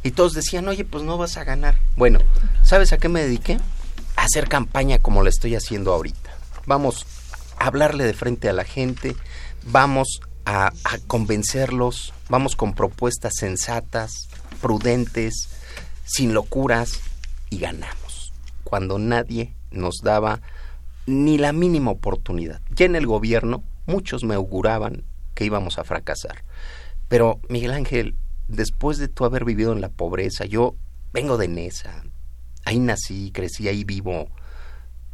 Y 0.03 0.11
todos 0.11 0.34
decían, 0.34 0.67
oye, 0.67 0.86
pues 0.86 1.03
no 1.03 1.17
vas 1.17 1.36
a 1.36 1.43
ganar. 1.43 1.80
Bueno, 1.97 2.20
¿sabes 2.63 2.93
a 2.93 2.97
qué 2.97 3.09
me 3.09 3.24
dediqué? 3.24 3.57
A 4.15 4.24
hacer 4.24 4.47
campaña 4.47 4.99
como 4.99 5.24
la 5.24 5.30
estoy 5.30 5.55
haciendo 5.55 5.93
ahorita. 5.93 6.28
Vamos 6.66 7.05
a 7.57 7.68
hablarle 7.68 8.05
de 8.05 8.14
frente 8.14 8.49
a 8.49 8.53
la 8.53 8.64
gente, 8.64 9.16
vamos 9.66 10.22
a, 10.45 10.72
convencerlos, 11.07 12.14
vamos 12.28 12.55
con 12.55 12.74
propuestas 12.74 13.34
sensatas, 13.38 14.30
prudentes, 14.62 15.49
sin 16.05 16.34
locuras 16.34 17.01
y 17.49 17.60
ganamos. 17.60 18.34
Cuando 18.64 18.97
nadie 18.97 19.53
nos 19.72 19.97
daba 20.03 20.41
ni 21.05 21.38
la 21.38 21.53
mínima 21.53 21.91
oportunidad. 21.91 22.62
Ya 22.76 22.86
en 22.86 22.95
el 22.95 23.05
gobierno 23.05 23.64
muchos 23.86 24.24
me 24.24 24.36
auguraban 24.36 25.03
que 25.36 25.45
íbamos 25.45 25.78
a 25.78 25.84
fracasar. 25.84 26.43
Pero 27.07 27.39
Miguel 27.49 27.72
Ángel, 27.72 28.16
después 28.47 28.97
de 28.97 29.07
tú 29.07 29.26
haber 29.26 29.45
vivido 29.45 29.72
en 29.72 29.82
la 29.82 29.89
pobreza, 29.89 30.45
yo 30.45 30.76
vengo 31.14 31.38
de 31.38 31.47
Nesa, 31.47 32.03
ahí 32.66 32.80
nací, 32.80 33.32
crecí, 33.32 33.68
ahí 33.68 33.84
vivo, 33.84 34.30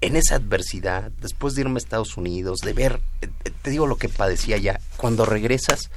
en 0.06 0.16
esa 0.16 0.36
adversidad, 0.36 1.12
después 1.20 1.56
de 1.56 1.62
irme 1.62 1.76
a 1.76 1.78
Estados 1.80 2.16
Unidos, 2.16 2.60
de 2.60 2.74
ver, 2.74 3.02
eh, 3.22 3.30
eh, 3.44 3.52
te 3.64 3.72
digo 3.72 3.88
lo 3.88 3.98
que 3.98 4.08
padecía 4.08 4.58
ya, 4.58 4.80
cuando 4.98 5.26
regresas, 5.26 5.90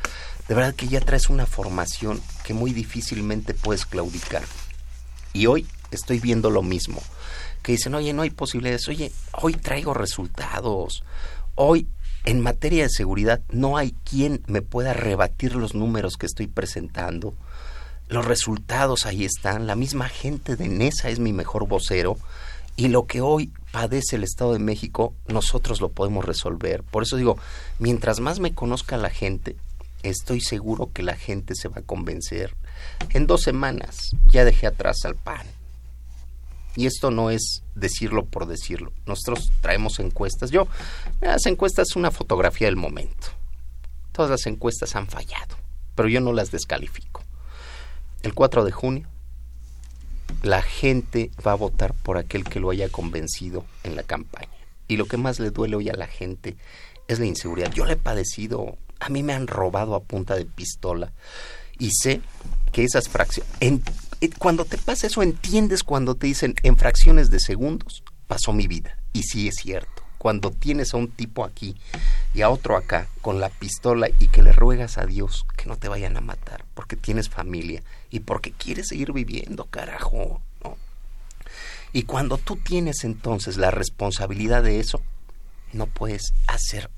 de 0.48 0.54
verdad 0.54 0.74
que 0.74 0.88
ya 0.88 1.00
traes 1.00 1.28
una 1.28 1.44
formación 1.44 2.22
que 2.42 2.54
muy 2.54 2.72
difícilmente 2.72 3.52
puedes 3.52 3.84
claudicar. 3.84 4.44
Y 5.34 5.44
hoy 5.44 5.66
estoy 5.90 6.20
viendo 6.20 6.48
lo 6.48 6.62
mismo, 6.62 7.02
que 7.62 7.72
dicen, 7.72 7.94
oye, 7.94 8.14
no 8.14 8.22
hay 8.22 8.30
posibilidades, 8.30 8.88
oye, 8.88 9.12
hoy 9.32 9.52
traigo 9.52 9.92
resultados, 9.92 11.04
hoy 11.54 11.86
en 12.24 12.40
materia 12.40 12.84
de 12.84 12.90
seguridad 12.90 13.42
no 13.50 13.76
hay 13.76 13.94
quien 14.04 14.42
me 14.46 14.62
pueda 14.62 14.94
rebatir 14.94 15.54
los 15.54 15.74
números 15.74 16.16
que 16.16 16.26
estoy 16.26 16.46
presentando. 16.46 17.34
Los 18.08 18.24
resultados 18.24 19.04
ahí 19.04 19.26
están, 19.26 19.66
la 19.66 19.76
misma 19.76 20.08
gente 20.08 20.56
de 20.56 20.68
NESA 20.68 21.10
es 21.10 21.18
mi 21.18 21.34
mejor 21.34 21.68
vocero 21.68 22.16
y 22.78 22.86
lo 22.86 23.06
que 23.06 23.20
hoy 23.20 23.52
padece 23.72 24.14
el 24.14 24.22
Estado 24.22 24.52
de 24.52 24.60
México, 24.60 25.12
nosotros 25.26 25.80
lo 25.80 25.88
podemos 25.88 26.24
resolver. 26.24 26.84
Por 26.84 27.02
eso 27.02 27.16
digo, 27.16 27.36
mientras 27.80 28.20
más 28.20 28.38
me 28.38 28.54
conozca 28.54 28.96
la 28.96 29.10
gente, 29.10 29.56
estoy 30.04 30.40
seguro 30.40 30.92
que 30.92 31.02
la 31.02 31.16
gente 31.16 31.56
se 31.56 31.66
va 31.66 31.78
a 31.78 31.82
convencer. 31.82 32.54
En 33.10 33.26
dos 33.26 33.42
semanas 33.42 34.12
ya 34.26 34.44
dejé 34.44 34.68
atrás 34.68 34.98
al 35.04 35.16
PAN. 35.16 35.44
Y 36.76 36.86
esto 36.86 37.10
no 37.10 37.30
es 37.30 37.64
decirlo 37.74 38.26
por 38.26 38.46
decirlo. 38.46 38.92
Nosotros 39.06 39.50
traemos 39.60 39.98
encuestas. 39.98 40.52
Yo, 40.52 40.68
las 41.20 41.46
encuestas 41.46 41.88
es 41.90 41.96
una 41.96 42.12
fotografía 42.12 42.68
del 42.68 42.76
momento. 42.76 43.26
Todas 44.12 44.30
las 44.30 44.46
encuestas 44.46 44.94
han 44.94 45.08
fallado, 45.08 45.56
pero 45.96 46.08
yo 46.08 46.20
no 46.20 46.32
las 46.32 46.52
descalifico. 46.52 47.24
El 48.22 48.34
4 48.34 48.64
de 48.64 48.70
junio 48.70 49.08
la 50.42 50.62
gente 50.62 51.30
va 51.46 51.52
a 51.52 51.56
votar 51.56 51.94
por 51.94 52.18
aquel 52.18 52.44
que 52.44 52.60
lo 52.60 52.70
haya 52.70 52.88
convencido 52.88 53.64
en 53.82 53.96
la 53.96 54.02
campaña. 54.02 54.48
Y 54.86 54.96
lo 54.96 55.06
que 55.06 55.16
más 55.16 55.40
le 55.40 55.50
duele 55.50 55.76
hoy 55.76 55.88
a 55.88 55.94
la 55.94 56.06
gente 56.06 56.56
es 57.08 57.18
la 57.18 57.26
inseguridad. 57.26 57.72
Yo 57.72 57.84
le 57.84 57.94
he 57.94 57.96
padecido, 57.96 58.76
a 59.00 59.08
mí 59.08 59.22
me 59.22 59.34
han 59.34 59.46
robado 59.46 59.94
a 59.94 60.02
punta 60.02 60.34
de 60.34 60.44
pistola 60.44 61.12
y 61.78 61.90
sé 61.90 62.20
que 62.72 62.84
esas 62.84 63.08
fracciones, 63.08 63.50
eh, 63.60 64.30
cuando 64.38 64.64
te 64.64 64.78
pasa 64.78 65.06
eso, 65.06 65.22
entiendes 65.22 65.82
cuando 65.82 66.14
te 66.14 66.26
dicen 66.26 66.54
en 66.62 66.76
fracciones 66.76 67.30
de 67.30 67.40
segundos 67.40 68.02
pasó 68.26 68.52
mi 68.52 68.66
vida. 68.66 68.98
Y 69.12 69.22
sí 69.22 69.48
es 69.48 69.56
cierto. 69.56 70.07
Cuando 70.18 70.50
tienes 70.50 70.92
a 70.92 70.96
un 70.96 71.08
tipo 71.08 71.44
aquí 71.44 71.76
y 72.34 72.42
a 72.42 72.50
otro 72.50 72.76
acá 72.76 73.08
con 73.22 73.40
la 73.40 73.48
pistola 73.48 74.08
y 74.18 74.28
que 74.28 74.42
le 74.42 74.52
ruegas 74.52 74.98
a 74.98 75.06
Dios 75.06 75.46
que 75.56 75.66
no 75.66 75.76
te 75.76 75.88
vayan 75.88 76.16
a 76.16 76.20
matar 76.20 76.64
porque 76.74 76.96
tienes 76.96 77.28
familia 77.28 77.82
y 78.10 78.20
porque 78.20 78.52
quieres 78.52 78.88
seguir 78.88 79.12
viviendo, 79.12 79.64
carajo. 79.66 80.42
Y 81.92 82.02
cuando 82.02 82.36
tú 82.36 82.56
tienes 82.56 83.04
entonces 83.04 83.56
la 83.56 83.70
responsabilidad 83.70 84.62
de 84.62 84.80
eso, 84.80 85.00
no 85.72 85.86
puedes 85.86 86.34
hacer 86.46 86.90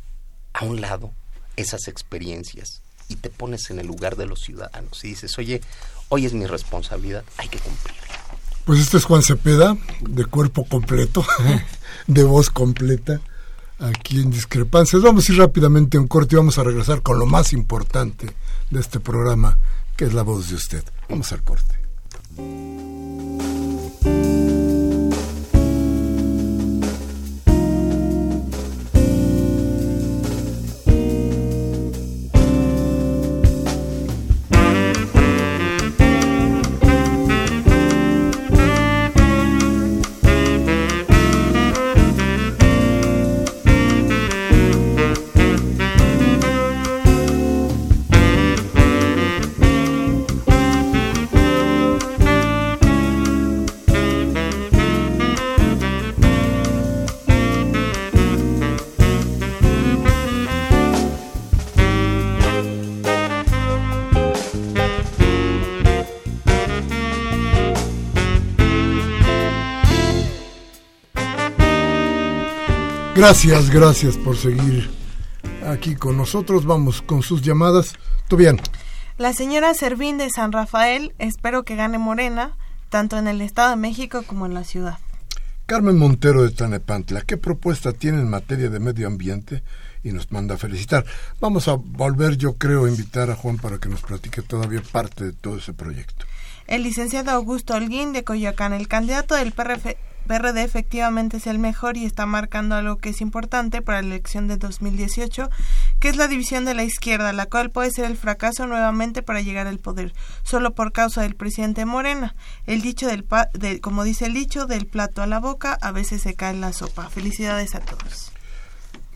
a 0.53 0.65
un 0.65 0.81
lado 0.81 1.13
esas 1.57 1.89
experiencias 1.89 2.83
y 3.09 3.17
te 3.17 3.31
pones 3.31 3.71
en 3.71 3.79
el 3.79 3.87
lugar 3.87 4.17
de 4.17 4.27
los 4.27 4.41
ciudadanos 4.41 5.05
y 5.05 5.09
dices, 5.09 5.39
oye, 5.39 5.61
hoy 6.09 6.27
es 6.27 6.33
mi 6.33 6.47
responsabilidad, 6.47 7.25
hay 7.37 7.49
que 7.49 7.59
cumplirla. 7.59 8.30
Pues 8.71 8.83
este 8.83 8.99
es 8.99 9.05
Juan 9.05 9.25
Cepeda, 9.25 9.77
de 9.99 10.25
cuerpo 10.27 10.65
completo, 10.65 11.27
de 12.07 12.23
voz 12.23 12.51
completa, 12.51 13.21
aquí 13.81 14.21
en 14.21 14.31
Discrepancias. 14.31 15.03
Vamos 15.03 15.29
a 15.29 15.33
ir 15.33 15.39
rápidamente 15.41 15.97
a 15.97 16.01
un 16.01 16.07
corte 16.07 16.37
y 16.37 16.39
vamos 16.39 16.57
a 16.57 16.63
regresar 16.63 17.03
con 17.03 17.19
lo 17.19 17.27
más 17.27 17.53
importante 17.53 18.33
de 18.71 18.79
este 18.79 19.01
programa, 19.01 19.59
que 19.97 20.05
es 20.05 20.15
la 20.15 20.23
voz 20.23 20.51
de 20.51 20.55
usted. 20.55 20.85
Vamos 21.09 21.33
al 21.33 21.43
corte. 21.43 21.81
Gracias, 73.21 73.69
gracias 73.69 74.17
por 74.17 74.35
seguir 74.35 74.89
aquí 75.67 75.95
con 75.95 76.17
nosotros. 76.17 76.65
Vamos 76.65 77.03
con 77.03 77.23
sus 77.23 77.43
llamadas. 77.43 77.93
¿Tú 78.29 78.39
bien? 78.39 78.59
La 79.19 79.35
señora 79.35 79.75
Servín 79.75 80.17
de 80.17 80.31
San 80.31 80.53
Rafael, 80.53 81.13
espero 81.19 81.63
que 81.63 81.77
gane 81.77 81.99
Morena, 81.99 82.57
tanto 82.89 83.19
en 83.19 83.29
el 83.29 83.43
Estado 83.43 83.69
de 83.69 83.77
México 83.77 84.23
como 84.27 84.47
en 84.47 84.55
la 84.55 84.65
ciudad. 84.65 84.97
Carmen 85.67 85.99
Montero 85.99 86.45
de 86.45 86.51
Tanepantla, 86.51 87.21
¿qué 87.21 87.37
propuesta 87.37 87.93
tiene 87.93 88.23
en 88.23 88.31
materia 88.31 88.71
de 88.71 88.81
medio 88.81 89.07
ambiente? 89.07 89.63
Y 90.03 90.13
nos 90.13 90.33
manda 90.33 90.55
a 90.55 90.59
felicitar. 90.59 91.05
Vamos 91.41 91.69
a 91.69 91.75
volver, 91.75 92.39
yo 92.39 92.55
creo, 92.55 92.87
a 92.87 92.89
invitar 92.89 93.31
a 93.31 93.37
Juan 93.37 93.59
para 93.59 93.77
que 93.77 93.91
nos 93.91 94.01
platique 94.01 94.41
todavía 94.41 94.81
parte 94.81 95.25
de 95.27 95.33
todo 95.35 95.59
ese 95.59 95.75
proyecto. 95.75 96.25
El 96.67 96.85
licenciado 96.85 97.33
Augusto 97.33 97.75
Holguín 97.75 98.15
de 98.15 98.25
Coyoacán, 98.25 98.73
el 98.73 98.89
candidato 98.89 99.35
del 99.35 99.53
PRF, 99.53 99.95
PRD 100.27 100.63
efectivamente 100.63 101.39
es 101.39 101.47
el 101.47 101.59
mejor 101.59 101.97
y 101.97 102.05
está 102.05 102.27
marcando 102.27 102.75
algo 102.75 102.99
que 102.99 103.11
es 103.11 103.21
importante 103.21 103.83
para 103.83 104.03
la 104.03 104.09
elección 104.09 104.49
de 104.49 104.57
2018, 104.57 105.51
que 105.99 106.09
es 106.09 106.17
la 106.17 106.29
división 106.29 106.65
de 106.65 106.75
la 106.75 106.85
izquierda, 106.85 107.33
la 107.33 107.47
cual 107.47 107.71
puede 107.71 107.91
ser 107.91 108.05
el 108.05 108.17
fracaso 108.17 108.67
nuevamente 108.67 109.23
para 109.23 109.41
llegar 109.41 109.67
al 109.67 109.79
poder, 109.79 110.13
solo 110.43 110.75
por 110.75 110.93
causa 110.93 111.23
del 111.23 111.35
presidente 111.35 111.85
Morena. 111.85 112.35
El 112.67 112.83
dicho 112.83 113.07
del, 113.07 113.27
como 113.81 114.05
dice 114.05 114.27
el 114.27 114.35
dicho, 114.35 114.67
del 114.67 114.87
plato 114.87 115.23
a 115.23 115.27
la 115.27 115.41
boca, 115.41 115.79
a 115.81 115.93
veces 115.93 116.23
se 116.23 116.35
cae 116.35 116.55
la 116.55 116.73
sopa. 116.73 117.09
Felicidades 117.09 117.75
a 117.75 117.81
todos. 117.81 118.33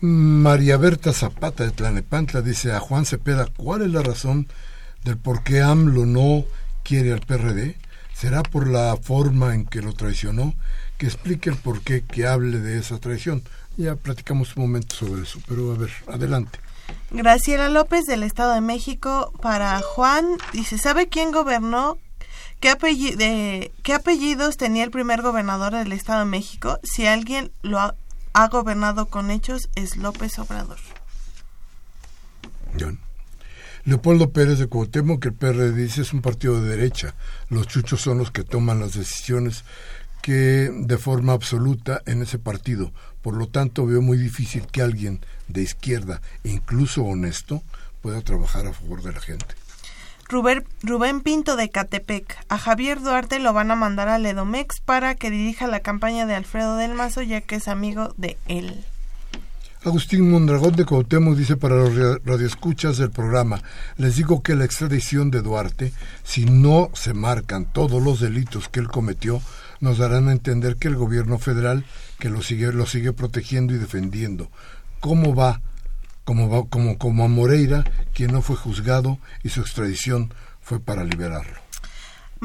María 0.01 0.77
Berta 0.77 1.13
Zapata 1.13 1.63
de 1.63 1.71
Tlanepantla 1.71 2.41
dice 2.41 2.73
a 2.73 2.79
Juan 2.79 3.05
Cepeda, 3.05 3.47
¿cuál 3.55 3.81
es 3.81 3.91
la 3.91 4.01
razón 4.01 4.47
del 5.03 5.17
por 5.17 5.43
qué 5.43 5.61
AMLO 5.61 6.05
no 6.05 6.43
quiere 6.83 7.13
al 7.13 7.21
PRD? 7.21 7.75
¿Será 8.13 8.43
por 8.43 8.67
la 8.67 8.97
forma 8.97 9.55
en 9.55 9.65
que 9.65 9.81
lo 9.81 9.93
traicionó? 9.93 10.53
Que 10.97 11.05
explique 11.07 11.49
el 11.49 11.57
por 11.57 11.81
qué, 11.81 12.03
que 12.03 12.27
hable 12.27 12.59
de 12.59 12.79
esa 12.79 12.99
traición. 12.99 13.43
Ya 13.77 13.95
platicamos 13.95 14.55
un 14.55 14.63
momento 14.63 14.95
sobre 14.95 15.23
eso, 15.23 15.39
pero 15.47 15.73
a 15.73 15.77
ver, 15.77 15.91
adelante. 16.07 16.59
Graciela 17.11 17.69
López 17.69 18.05
del 18.05 18.23
Estado 18.23 18.53
de 18.53 18.61
México 18.61 19.33
para 19.41 19.79
Juan 19.81 20.25
dice, 20.53 20.77
¿sabe 20.77 21.07
quién 21.07 21.31
gobernó? 21.31 21.97
¿Qué, 22.59 23.71
¿Qué 23.83 23.93
apellidos 23.93 24.57
tenía 24.57 24.83
el 24.83 24.91
primer 24.91 25.21
gobernador 25.21 25.73
del 25.73 25.91
Estado 25.91 26.19
de 26.19 26.25
México? 26.25 26.79
Si 26.83 27.05
alguien 27.05 27.51
lo 27.61 27.79
ha, 27.79 27.95
gobernado 28.47 29.07
con 29.07 29.31
hechos, 29.31 29.69
es 29.75 29.97
López 29.97 30.39
Obrador. 30.39 30.77
John. 32.79 32.99
Leopoldo 33.85 34.31
Pérez 34.31 34.57
de 34.57 34.67
Cuauhtémoc, 34.67 35.21
que 35.21 35.27
el 35.27 35.35
PRD 35.35 35.71
dice 35.73 36.01
es 36.01 36.11
un 36.11 36.21
partido 36.21 36.59
de 36.59 36.69
derecha. 36.69 37.13
Los 37.49 37.67
chuchos 37.67 38.01
son 38.01 38.17
los 38.17 38.31
que 38.31 38.43
toman 38.43 38.79
las 38.79 38.93
decisiones 38.93 39.63
que 40.25 40.71
de 40.73 40.97
forma 40.97 41.33
absoluta 41.33 42.01
en 42.07 42.23
ese 42.23 42.39
partido. 42.39 42.91
Por 43.21 43.35
lo 43.35 43.45
tanto, 43.45 43.85
veo 43.85 44.01
muy 44.01 44.17
difícil 44.17 44.65
que 44.65 44.81
alguien 44.81 45.23
de 45.47 45.61
izquierda, 45.61 46.19
incluso 46.43 47.03
honesto, 47.03 47.61
pueda 48.01 48.21
trabajar 48.21 48.65
a 48.65 48.73
favor 48.73 49.03
de 49.03 49.13
la 49.13 49.21
gente. 49.21 49.45
Rubén, 50.27 51.21
Pinto 51.21 51.55
de 51.55 51.69
Catepec. 51.69 52.43
A 52.49 52.57
Javier 52.57 53.01
Duarte 53.01 53.37
lo 53.37 53.53
van 53.53 53.69
a 53.69 53.75
mandar 53.75 54.07
a 54.07 54.17
Ledomex 54.17 54.79
para 54.79 55.13
que 55.13 55.29
dirija 55.29 55.67
la 55.67 55.81
campaña 55.81 56.25
de 56.25 56.33
Alfredo 56.33 56.75
del 56.75 56.95
Mazo, 56.95 57.21
ya 57.21 57.41
que 57.41 57.57
es 57.57 57.67
amigo 57.67 58.11
de 58.17 58.35
él. 58.47 58.83
Agustín 59.83 60.31
Mondragón 60.31 60.75
de 60.75 60.85
Cuauhtémoc 60.85 61.35
dice 61.35 61.55
para 61.55 61.75
los 61.75 61.93
radioescuchas 62.25 62.97
del 62.97 63.11
programa, 63.11 63.61
les 63.97 64.15
digo 64.15 64.41
que 64.41 64.55
la 64.55 64.65
extradición 64.65 65.29
de 65.29 65.43
Duarte, 65.43 65.93
si 66.23 66.45
no 66.45 66.89
se 66.95 67.13
marcan 67.13 67.71
todos 67.71 68.01
los 68.01 68.19
delitos 68.19 68.69
que 68.69 68.79
él 68.79 68.87
cometió, 68.87 69.39
nos 69.79 69.97
darán 69.97 70.29
a 70.29 70.31
entender 70.31 70.77
que 70.77 70.87
el 70.87 70.95
gobierno 70.95 71.37
federal 71.37 71.85
que 72.19 72.29
lo 72.29 72.41
sigue 72.41 72.71
lo 72.71 72.85
sigue 72.85 73.13
protegiendo 73.13 73.73
y 73.73 73.77
defendiendo. 73.77 74.49
¿Cómo 74.99 75.35
va? 75.35 75.61
Como 76.23 76.49
va 76.49 76.67
como 76.69 76.97
como 76.97 77.23
a 77.23 77.27
Moreira, 77.27 77.83
quien 78.13 78.31
no 78.31 78.41
fue 78.41 78.55
juzgado 78.55 79.19
y 79.43 79.49
su 79.49 79.61
extradición 79.61 80.33
fue 80.61 80.79
para 80.79 81.03
liberarlo. 81.03 81.64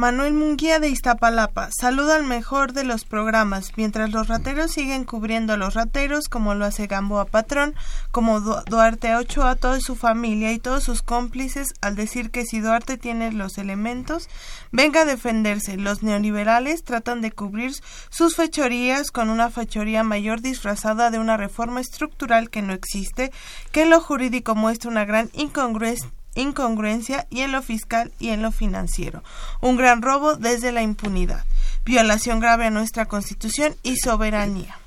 Manuel 0.01 0.33
Munguía 0.33 0.81
de 0.81 0.89
Iztapalapa 0.89 1.69
saluda 1.79 2.17
al 2.17 2.25
mejor 2.25 2.73
de 2.73 2.85
los 2.85 3.05
programas, 3.05 3.73
mientras 3.77 4.09
los 4.09 4.29
rateros 4.29 4.71
siguen 4.71 5.05
cubriendo 5.05 5.53
a 5.53 5.59
los 5.59 5.75
rateros, 5.75 6.31
como 6.31 6.55
lo 6.55 6.65
hace 6.65 6.87
Gamboa 6.87 7.27
Patrón, 7.27 7.75
como 8.11 8.41
Duarte 8.41 9.15
Ochoa, 9.15 9.57
toda 9.57 9.79
su 9.79 9.97
familia 9.97 10.55
y 10.55 10.59
todos 10.59 10.85
sus 10.85 11.03
cómplices, 11.03 11.75
al 11.83 11.97
decir 11.97 12.31
que 12.31 12.47
si 12.47 12.61
Duarte 12.61 12.97
tiene 12.97 13.31
los 13.31 13.59
elementos, 13.59 14.31
venga 14.73 15.03
a 15.03 15.05
defenderse. 15.05 15.77
Los 15.77 16.03
neoliberales 16.03 16.83
tratan 16.83 17.21
de 17.21 17.33
cubrir 17.33 17.75
sus 18.09 18.37
fechorías 18.37 19.11
con 19.11 19.29
una 19.29 19.51
fechoría 19.51 20.03
mayor 20.03 20.41
disfrazada 20.41 21.11
de 21.11 21.19
una 21.19 21.37
reforma 21.37 21.79
estructural 21.79 22.49
que 22.49 22.63
no 22.63 22.73
existe, 22.73 23.33
que 23.71 23.83
en 23.83 23.91
lo 23.91 24.01
jurídico 24.01 24.55
muestra 24.55 24.91
una 24.91 25.05
gran 25.05 25.29
incongruencia 25.35 26.11
incongruencia 26.35 27.27
y 27.31 27.41
en 27.41 27.53
lo 27.53 27.63
fiscal 27.63 28.13
y 28.19 28.29
en 28.29 28.43
lo 28.43 28.53
financiero. 28.53 29.23
Un 29.61 29.77
gran 29.77 30.03
robo 30.03 30.37
desde 30.37 30.73
la 30.73 30.83
impunidad. 30.83 31.45
Violación 31.85 32.41
grave 32.41 32.67
a 32.67 32.71
nuestra 32.71 33.07
Constitución 33.07 33.75
y 33.83 33.97
soberanía. 33.97 34.79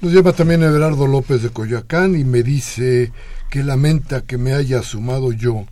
Nos 0.00 0.12
lleva 0.12 0.32
también 0.32 0.62
Everardo 0.62 1.06
López 1.06 1.42
de 1.42 1.50
Coyoacán 1.50 2.16
y 2.16 2.24
me 2.24 2.42
dice 2.42 3.12
que 3.50 3.62
lamenta 3.62 4.22
que 4.22 4.36
me 4.36 4.52
haya 4.52 4.82
sumado 4.82 5.32
yo 5.32 5.66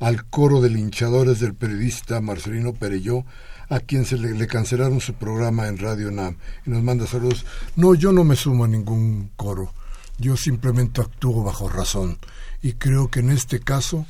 al 0.00 0.24
coro 0.24 0.60
de 0.60 0.70
linchadores 0.70 1.40
del 1.40 1.54
periodista 1.54 2.20
Marcelino 2.20 2.72
Pereyó, 2.72 3.24
a 3.68 3.80
quien 3.80 4.04
se 4.04 4.16
le, 4.16 4.32
le, 4.32 4.46
cancelaron 4.46 5.00
su 5.00 5.14
programa 5.14 5.68
en 5.68 5.78
Radio 5.78 6.10
NAM. 6.10 6.36
Y 6.66 6.70
nos 6.70 6.82
manda 6.82 7.06
saludos. 7.06 7.46
No, 7.76 7.94
yo 7.94 8.12
no 8.12 8.24
me 8.24 8.34
sumo 8.34 8.64
a 8.64 8.68
ningún 8.68 9.30
coro. 9.36 9.72
Yo 10.20 10.36
simplemente 10.36 11.00
actúo 11.00 11.42
bajo 11.42 11.70
razón 11.70 12.18
y 12.62 12.74
creo 12.74 13.10
que 13.10 13.20
en 13.20 13.30
este 13.30 13.60
caso 13.60 14.04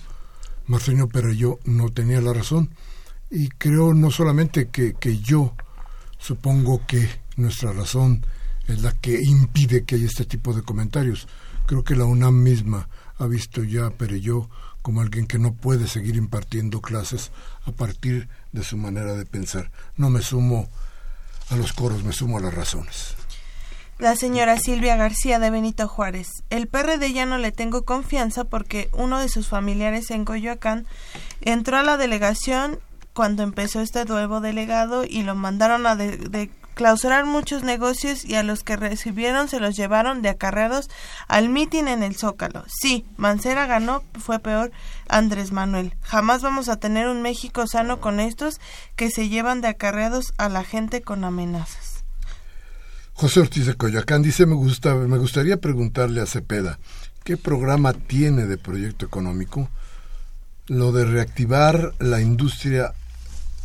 Marcelino 0.67 1.09
yo 1.31 1.61
no 1.65 1.91
tenía 1.91 2.21
la 2.21 2.33
razón 2.33 2.71
y 3.31 3.49
creo 3.49 3.95
no 3.95 4.11
solamente 4.11 4.71
que, 4.71 4.95
que 4.95 5.21
yo 5.21 5.55
supongo 6.19 6.85
que 6.89 7.09
nuestra 7.37 7.73
razón 7.73 8.27
es 8.67 8.83
la 8.83 8.93
que 8.93 9.23
impide 9.23 9.85
que 9.85 9.95
haya 9.95 10.07
este 10.07 10.25
tipo 10.25 10.53
de 10.53 10.63
comentarios. 10.63 11.29
Creo 11.67 11.85
que 11.85 11.95
la 11.95 12.07
UNAM 12.07 12.43
misma 12.43 12.89
ha 13.19 13.27
visto 13.29 13.63
ya 13.63 13.87
a 13.87 13.91
Pereyó 13.91 14.51
como 14.83 15.03
alguien 15.03 15.29
que 15.29 15.39
no 15.39 15.55
puede 15.55 15.87
seguir 15.87 16.17
impartiendo 16.17 16.81
clases 16.81 17.31
a 17.67 17.71
partir 17.71 18.29
de 18.51 18.65
su 18.65 18.77
manera 18.77 19.15
de 19.15 19.27
pensar. 19.27 19.71
No 19.97 20.11
me 20.11 20.23
sumo 20.23 20.69
a 21.51 21.57
los 21.57 21.73
coros, 21.73 22.03
me 22.03 22.13
sumo 22.13 22.39
a 22.39 22.41
las 22.41 22.55
razones. 22.55 23.15
La 24.01 24.17
señora 24.17 24.57
Silvia 24.57 24.97
García 24.97 25.39
de 25.39 25.51
Benito 25.51 25.87
Juárez. 25.87 26.43
El 26.49 26.69
PRD 26.69 27.13
ya 27.13 27.27
no 27.27 27.37
le 27.37 27.53
tengo 27.53 27.85
confianza 27.85 28.45
porque 28.45 28.89
uno 28.95 29.19
de 29.19 29.29
sus 29.29 29.47
familiares 29.47 30.11
en 30.11 30.25
Coyoacán 30.25 30.87
entró 31.43 31.77
a 31.77 31.83
la 31.83 31.99
delegación 31.99 32.79
cuando 33.13 33.43
empezó 33.43 33.83
este 33.83 34.07
nuevo 34.07 34.41
delegado 34.41 35.05
y 35.05 35.23
lo 35.23 35.35
mandaron 35.35 35.87
a 35.87 35.97
de, 35.97 36.51
clausurar 36.73 37.27
muchos 37.27 37.63
negocios 37.63 38.25
y 38.25 38.37
a 38.37 38.43
los 38.43 38.65
que 38.65 38.77
recibieron 38.77 39.49
se 39.49 39.61
los 39.61 39.77
llevaron 39.77 40.23
de 40.23 40.31
acarreados 40.31 40.89
al 41.29 41.51
mitin 41.51 41.87
en 41.87 42.03
el 42.03 42.17
Zócalo. 42.17 42.65
Sí, 42.69 43.05
Mancera 43.19 43.67
ganó, 43.67 44.03
fue 44.19 44.39
peor 44.39 44.73
Andrés 45.11 45.53
Manuel. 45.53 45.95
Jamás 46.01 46.41
vamos 46.41 46.71
a 46.71 46.79
tener 46.79 47.07
un 47.07 47.21
México 47.21 47.67
sano 47.67 48.01
con 48.01 48.19
estos 48.19 48.63
que 48.97 49.11
se 49.11 49.29
llevan 49.29 49.61
de 49.61 49.69
acarreados 49.69 50.33
a 50.39 50.49
la 50.49 50.65
gente 50.65 51.03
con 51.03 51.23
amenazas. 51.23 52.00
José 53.21 53.41
Ortiz 53.41 53.67
de 53.67 53.75
Coyoacán 53.75 54.23
dice, 54.23 54.47
me, 54.47 54.55
gusta, 54.55 54.95
me 54.95 55.19
gustaría 55.19 55.59
preguntarle 55.61 56.23
a 56.23 56.27
Cepeda, 56.27 56.79
¿qué 57.23 57.37
programa 57.37 57.93
tiene 57.93 58.47
de 58.47 58.57
proyecto 58.57 59.05
económico? 59.05 59.69
Lo 60.69 60.91
de 60.91 61.05
reactivar 61.05 61.93
la 61.99 62.23
industria, 62.23 62.95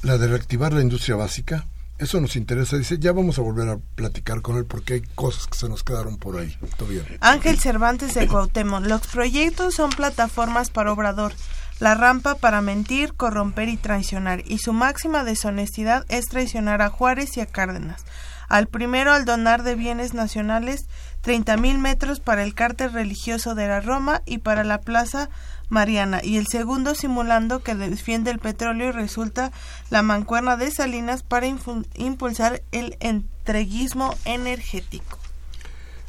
la 0.02 0.18
de 0.18 0.28
reactivar 0.28 0.74
la 0.74 0.82
industria 0.82 1.16
básica, 1.16 1.64
eso 2.00 2.20
nos 2.20 2.36
interesa. 2.36 2.76
Dice, 2.78 3.00
ya 3.00 3.14
vamos 3.14 3.40
a 3.40 3.44
volver 3.44 3.70
a 3.70 3.78
platicar 3.96 4.42
con 4.42 4.58
él 4.58 4.66
porque 4.66 4.96
hay 4.96 5.02
cosas 5.16 5.48
que 5.48 5.58
se 5.58 5.70
nos 5.70 5.86
quedaron 5.86 6.18
por 6.18 6.38
ahí. 6.38 6.58
Todo. 6.76 6.90
Ángel 7.22 7.58
Cervantes 7.58 8.14
de 8.14 8.28
Cuauhtémoc. 8.28 8.86
Los 8.86 9.08
proyectos 9.08 9.76
son 9.76 9.90
plataformas 9.92 10.70
para 10.70 10.92
Obrador. 10.92 11.32
La 11.80 11.96
rampa 11.96 12.36
para 12.36 12.60
mentir, 12.60 13.14
corromper 13.14 13.70
y 13.70 13.78
traicionar. 13.78 14.44
Y 14.46 14.58
su 14.58 14.74
máxima 14.74 15.24
deshonestidad 15.24 16.06
es 16.10 16.26
traicionar 16.26 16.82
a 16.82 16.90
Juárez 16.90 17.38
y 17.38 17.40
a 17.40 17.46
Cárdenas. 17.46 18.04
Al 18.48 18.68
primero 18.68 19.12
al 19.12 19.26
donar 19.26 19.64
de 19.64 19.76
bienes 19.76 20.14
nacionales 20.14 20.88
30.000 21.24 21.78
metros 21.80 22.20
para 22.20 22.44
el 22.44 22.54
cártel 22.54 22.94
religioso 22.94 23.56
de 23.56 23.68
la 23.68 23.82
Roma 23.82 24.22
y 24.26 24.40
para 24.40 24.64
la 24.64 24.82
Plaza 24.82 25.30
Mariana, 25.70 26.22
y 26.24 26.38
el 26.38 26.48
segundo 26.48 26.94
simulando 26.94 27.64
que 27.64 27.76
defiende 27.76 28.32
el 28.32 28.40
petróleo 28.40 28.90
y 28.90 28.92
resulta 28.92 29.52
la 29.90 30.04
mancuerna 30.04 30.58
de 30.58 30.70
Salinas 30.70 31.24
para 31.24 31.48
impulsar 31.48 32.62
el 32.72 32.98
entreguismo 33.00 34.14
energético. 34.26 35.18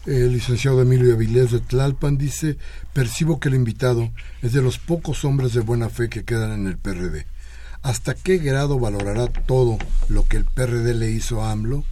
El 0.05 0.32
licenciado 0.32 0.82
Emilio 0.82 1.14
Avilés 1.14 1.51
de 1.51 1.59
Tlalpan 1.59 2.16
dice, 2.16 2.59
percibo 2.93 3.41
que 3.41 3.49
el 3.49 3.57
invitado 3.57 4.12
es 4.41 4.53
de 4.53 4.62
los 4.62 4.78
pocos 4.78 5.24
hombres 5.24 5.53
de 5.53 5.61
buena 5.61 5.89
fe 5.89 6.09
que 6.09 6.24
quedan 6.24 6.53
en 6.53 6.66
el 6.68 6.78
PRD. 6.78 7.26
¿Hasta 7.82 8.14
qué 8.14 8.39
grado 8.39 8.78
valorará 8.78 9.26
todo 9.26 9.78
lo 10.09 10.26
que 10.26 10.37
el 10.37 10.45
PRD 10.45 10.95
le 10.95 11.11
hizo 11.11 11.43
a 11.43 11.51
AMLO? 11.51 11.84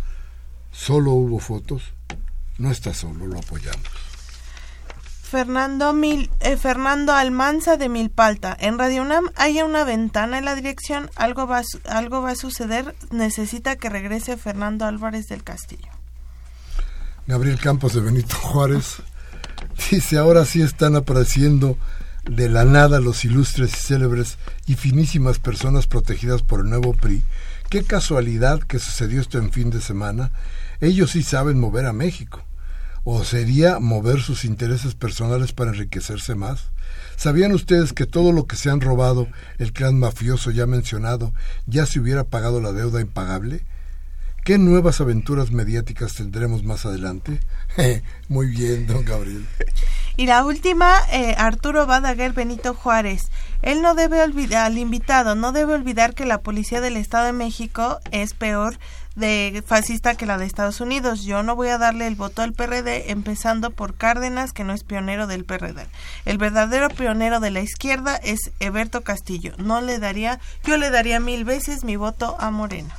Solo 0.74 1.12
hubo 1.12 1.38
fotos. 1.38 1.94
No 2.58 2.70
está 2.70 2.92
solo, 2.92 3.26
lo 3.26 3.38
apoyamos. 3.38 3.88
Fernando, 5.22 5.92
Mil, 5.92 6.30
eh, 6.40 6.56
Fernando 6.56 7.12
Almanza 7.12 7.76
de 7.76 7.88
Milpalta. 7.88 8.56
En 8.60 8.78
Radio 8.78 9.02
UNAM 9.02 9.30
hay 9.36 9.62
una 9.62 9.84
ventana 9.84 10.38
en 10.38 10.44
la 10.44 10.54
dirección. 10.54 11.10
Algo 11.16 11.46
va, 11.46 11.62
algo 11.88 12.22
va 12.22 12.30
a 12.30 12.36
suceder. 12.36 12.94
Necesita 13.10 13.76
que 13.76 13.88
regrese 13.88 14.36
Fernando 14.36 14.84
Álvarez 14.84 15.26
del 15.26 15.42
Castillo. 15.42 15.88
Gabriel 17.26 17.58
Campos 17.58 17.94
de 17.94 18.00
Benito 18.00 18.36
Juárez 18.36 18.96
dice, 19.90 20.18
ahora 20.18 20.44
sí 20.44 20.60
están 20.60 20.94
apareciendo 20.94 21.78
de 22.24 22.48
la 22.48 22.64
nada 22.64 23.00
los 23.00 23.24
ilustres 23.24 23.72
y 23.72 23.76
célebres 23.76 24.38
y 24.66 24.74
finísimas 24.74 25.38
personas 25.38 25.86
protegidas 25.86 26.42
por 26.42 26.60
el 26.60 26.70
nuevo 26.70 26.94
PRI. 26.94 27.22
Qué 27.70 27.82
casualidad 27.82 28.60
que 28.60 28.78
sucedió 28.78 29.20
esto 29.20 29.38
en 29.38 29.50
fin 29.52 29.70
de 29.70 29.80
semana. 29.80 30.30
Ellos 30.84 31.12
sí 31.12 31.22
saben 31.22 31.58
mover 31.58 31.86
a 31.86 31.94
México 31.94 32.44
o 33.04 33.24
sería 33.24 33.78
mover 33.78 34.20
sus 34.20 34.44
intereses 34.44 34.94
personales 34.94 35.54
para 35.54 35.70
enriquecerse 35.70 36.34
más? 36.34 36.72
¿Sabían 37.16 37.52
ustedes 37.52 37.94
que 37.94 38.04
todo 38.04 38.32
lo 38.32 38.46
que 38.46 38.56
se 38.56 38.68
han 38.68 38.82
robado 38.82 39.26
el 39.56 39.72
clan 39.72 39.98
mafioso 39.98 40.50
ya 40.50 40.66
mencionado 40.66 41.32
ya 41.64 41.86
se 41.86 42.00
hubiera 42.00 42.24
pagado 42.24 42.60
la 42.60 42.72
deuda 42.72 43.00
impagable? 43.00 43.64
¿Qué 44.44 44.58
nuevas 44.58 45.00
aventuras 45.00 45.52
mediáticas 45.52 46.16
tendremos 46.16 46.64
más 46.64 46.84
adelante? 46.84 47.40
Muy 48.28 48.48
bien, 48.48 48.86
don 48.86 49.06
Gabriel. 49.06 49.46
Y 50.18 50.26
la 50.26 50.44
última, 50.44 50.98
eh, 51.10 51.34
Arturo 51.38 51.86
Badaguer 51.86 52.34
Benito 52.34 52.74
Juárez. 52.74 53.30
Él 53.62 53.80
no 53.80 53.94
debe 53.94 54.22
olvidar, 54.22 54.66
al 54.66 54.76
invitado, 54.76 55.34
no 55.34 55.52
debe 55.52 55.72
olvidar 55.72 56.14
que 56.14 56.26
la 56.26 56.42
policía 56.42 56.82
del 56.82 56.98
Estado 56.98 57.24
de 57.24 57.32
México 57.32 58.00
es 58.10 58.34
peor 58.34 58.78
de 59.14 59.62
fascista 59.66 60.16
que 60.16 60.26
la 60.26 60.38
de 60.38 60.46
Estados 60.46 60.80
Unidos. 60.80 61.24
Yo 61.24 61.42
no 61.42 61.56
voy 61.56 61.68
a 61.68 61.78
darle 61.78 62.06
el 62.06 62.16
voto 62.16 62.42
al 62.42 62.52
PRD, 62.52 63.10
empezando 63.10 63.70
por 63.70 63.94
Cárdenas, 63.94 64.52
que 64.52 64.64
no 64.64 64.72
es 64.72 64.84
pionero 64.84 65.26
del 65.26 65.44
PRD. 65.44 65.86
El 66.24 66.38
verdadero 66.38 66.88
pionero 66.88 67.40
de 67.40 67.50
la 67.50 67.60
izquierda 67.60 68.16
es 68.16 68.50
Eberto 68.60 69.02
Castillo. 69.02 69.52
No 69.58 69.80
le 69.80 69.98
daría, 69.98 70.40
yo 70.64 70.76
le 70.76 70.90
daría 70.90 71.20
mil 71.20 71.44
veces 71.44 71.84
mi 71.84 71.96
voto 71.96 72.36
a 72.38 72.50
Morena. 72.50 72.94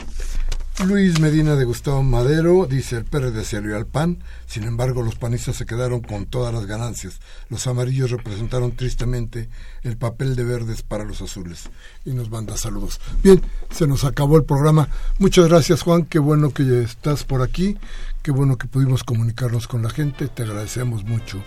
Luis 0.84 1.22
Medina 1.22 1.56
de 1.56 1.64
Gustavo 1.64 2.04
Madero 2.04 2.66
dice 2.66 2.98
el 2.98 3.06
PRD 3.06 3.46
se 3.46 3.56
al 3.58 3.88
PAN, 3.88 4.20
sin 4.46 4.66
embargo 4.66 5.04
los 5.04 5.16
panistas 5.16 5.56
se 5.56 5.66
quedaron 5.66 6.02
con 6.02 6.26
todas 6.26 6.54
las 6.54 6.66
ganancias. 6.66 7.22
Los 7.50 7.66
amarillos 7.66 8.12
representaron 8.12 8.76
tristemente 8.76 9.50
el 9.84 9.96
papel 9.96 10.36
de 10.36 10.44
verdes 10.44 10.82
para 10.82 11.06
los 11.06 11.22
azules. 11.22 11.70
Y 12.04 12.12
nos 12.12 12.30
manda 12.30 12.58
saludos. 12.58 13.00
Bien, 13.24 13.42
se 13.72 13.88
nos 13.88 14.04
acabó 14.04 14.36
el 14.36 14.44
programa. 14.44 14.90
Muchas 15.18 15.48
gracias 15.48 15.82
Juan, 15.82 16.06
qué 16.06 16.20
bueno 16.20 16.52
que 16.52 16.82
estás 16.82 17.24
por 17.24 17.42
aquí, 17.42 17.78
qué 18.22 18.32
bueno 18.32 18.58
que 18.58 18.68
pudimos 18.68 19.06
comunicarnos 19.06 19.68
con 19.68 19.82
la 19.82 19.90
gente, 19.90 20.28
te 20.28 20.44
agradecemos 20.44 21.06
mucho 21.06 21.42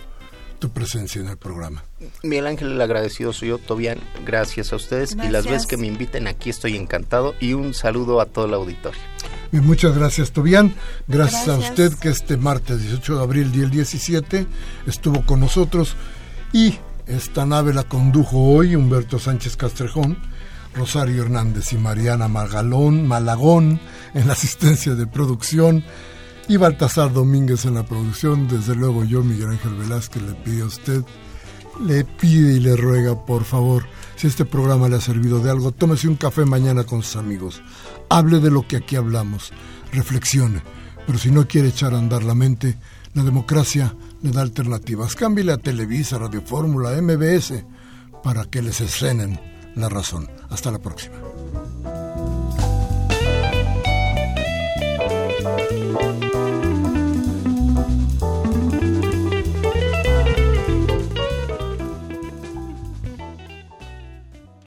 tu 0.59 0.69
presencia 0.69 1.21
en 1.21 1.27
el 1.27 1.37
programa. 1.37 1.83
Miguel 2.21 2.47
Ángel, 2.47 2.71
el 2.71 2.81
agradecido 2.81 3.33
soy 3.33 3.49
yo, 3.49 3.57
Tobián, 3.57 3.99
gracias 4.25 4.73
a 4.73 4.75
ustedes 4.75 5.15
y 5.15 5.29
las 5.29 5.45
veces 5.45 5.65
que 5.65 5.77
me 5.77 5.87
inviten 5.87 6.27
aquí 6.27 6.49
estoy 6.49 6.75
encantado 6.75 7.33
y 7.39 7.53
un 7.53 7.73
saludo 7.73 8.21
a 8.21 8.25
todo 8.25 8.45
el 8.45 8.53
auditorio. 8.53 8.99
muchas 9.51 9.97
gracias, 9.97 10.31
Tobián. 10.31 10.75
Gracias, 11.07 11.47
a 11.47 11.57
usted 11.57 11.93
que 11.93 12.09
este 12.09 12.37
martes 12.37 12.81
18 12.81 13.15
de 13.15 13.23
abril 13.23 13.51
y 13.55 13.61
el 13.61 13.69
17 13.71 14.45
estuvo 14.85 15.25
con 15.25 15.39
nosotros 15.39 15.95
y 16.53 16.77
esta 17.07 17.45
nave 17.45 17.73
la 17.73 17.83
condujo 17.83 18.37
hoy 18.37 18.75
Humberto 18.75 19.17
Sánchez 19.17 19.57
Castrejón, 19.57 20.17
Rosario 20.75 21.23
Hernández 21.23 21.73
y 21.73 21.77
Mariana 21.77 22.27
Margalón, 22.27 23.07
Malagón 23.07 23.79
en 24.13 24.27
la 24.27 24.33
asistencia 24.33 24.93
de 24.93 25.07
producción 25.07 25.83
y 26.49 26.57
Baltasar 26.57 27.13
Domínguez 27.13 27.65
en 27.65 27.75
la 27.75 27.83
producción. 27.83 28.47
Desde 28.47 28.75
luego 28.75 29.05
yo, 29.05 29.23
Miguel 29.23 29.51
Ángel 29.51 29.75
Velázquez, 29.75 30.23
le 30.23 30.33
pide 30.33 30.63
a 30.63 30.65
usted, 30.65 31.03
le 31.85 32.03
pide 32.03 32.55
y 32.55 32.59
le 32.59 32.75
ruega, 32.75 33.23
por 33.23 33.43
favor, 33.45 33.85
si 34.15 34.27
este 34.27 34.45
programa 34.45 34.89
le 34.89 34.95
ha 34.95 35.01
servido 35.01 35.39
de 35.39 35.51
algo, 35.51 35.71
tómese 35.71 36.07
un 36.07 36.15
café 36.15 36.45
mañana 36.45 36.83
con 36.83 37.03
sus 37.03 37.17
amigos. 37.17 37.61
Hable 38.09 38.39
de 38.39 38.49
lo 38.49 38.67
que 38.67 38.77
aquí 38.77 38.95
hablamos, 38.95 39.53
reflexione. 39.93 40.63
Pero 41.05 41.19
si 41.19 41.29
no 41.29 41.47
quiere 41.47 41.67
echar 41.67 41.93
a 41.93 41.99
andar 41.99 42.23
la 42.23 42.33
mente, 42.33 42.77
la 43.13 43.23
democracia 43.23 43.95
le 44.23 44.31
da 44.31 44.41
alternativas. 44.41 45.15
Cámbiale 45.15 45.53
a 45.53 45.57
Televisa, 45.57 46.17
Radio 46.17 46.41
Fórmula, 46.41 46.99
MBS, 46.99 47.63
para 48.23 48.45
que 48.45 48.63
les 48.63 48.81
escenen 48.81 49.39
la 49.75 49.87
razón. 49.87 50.27
Hasta 50.49 50.71
la 50.71 50.79
próxima. 50.79 51.15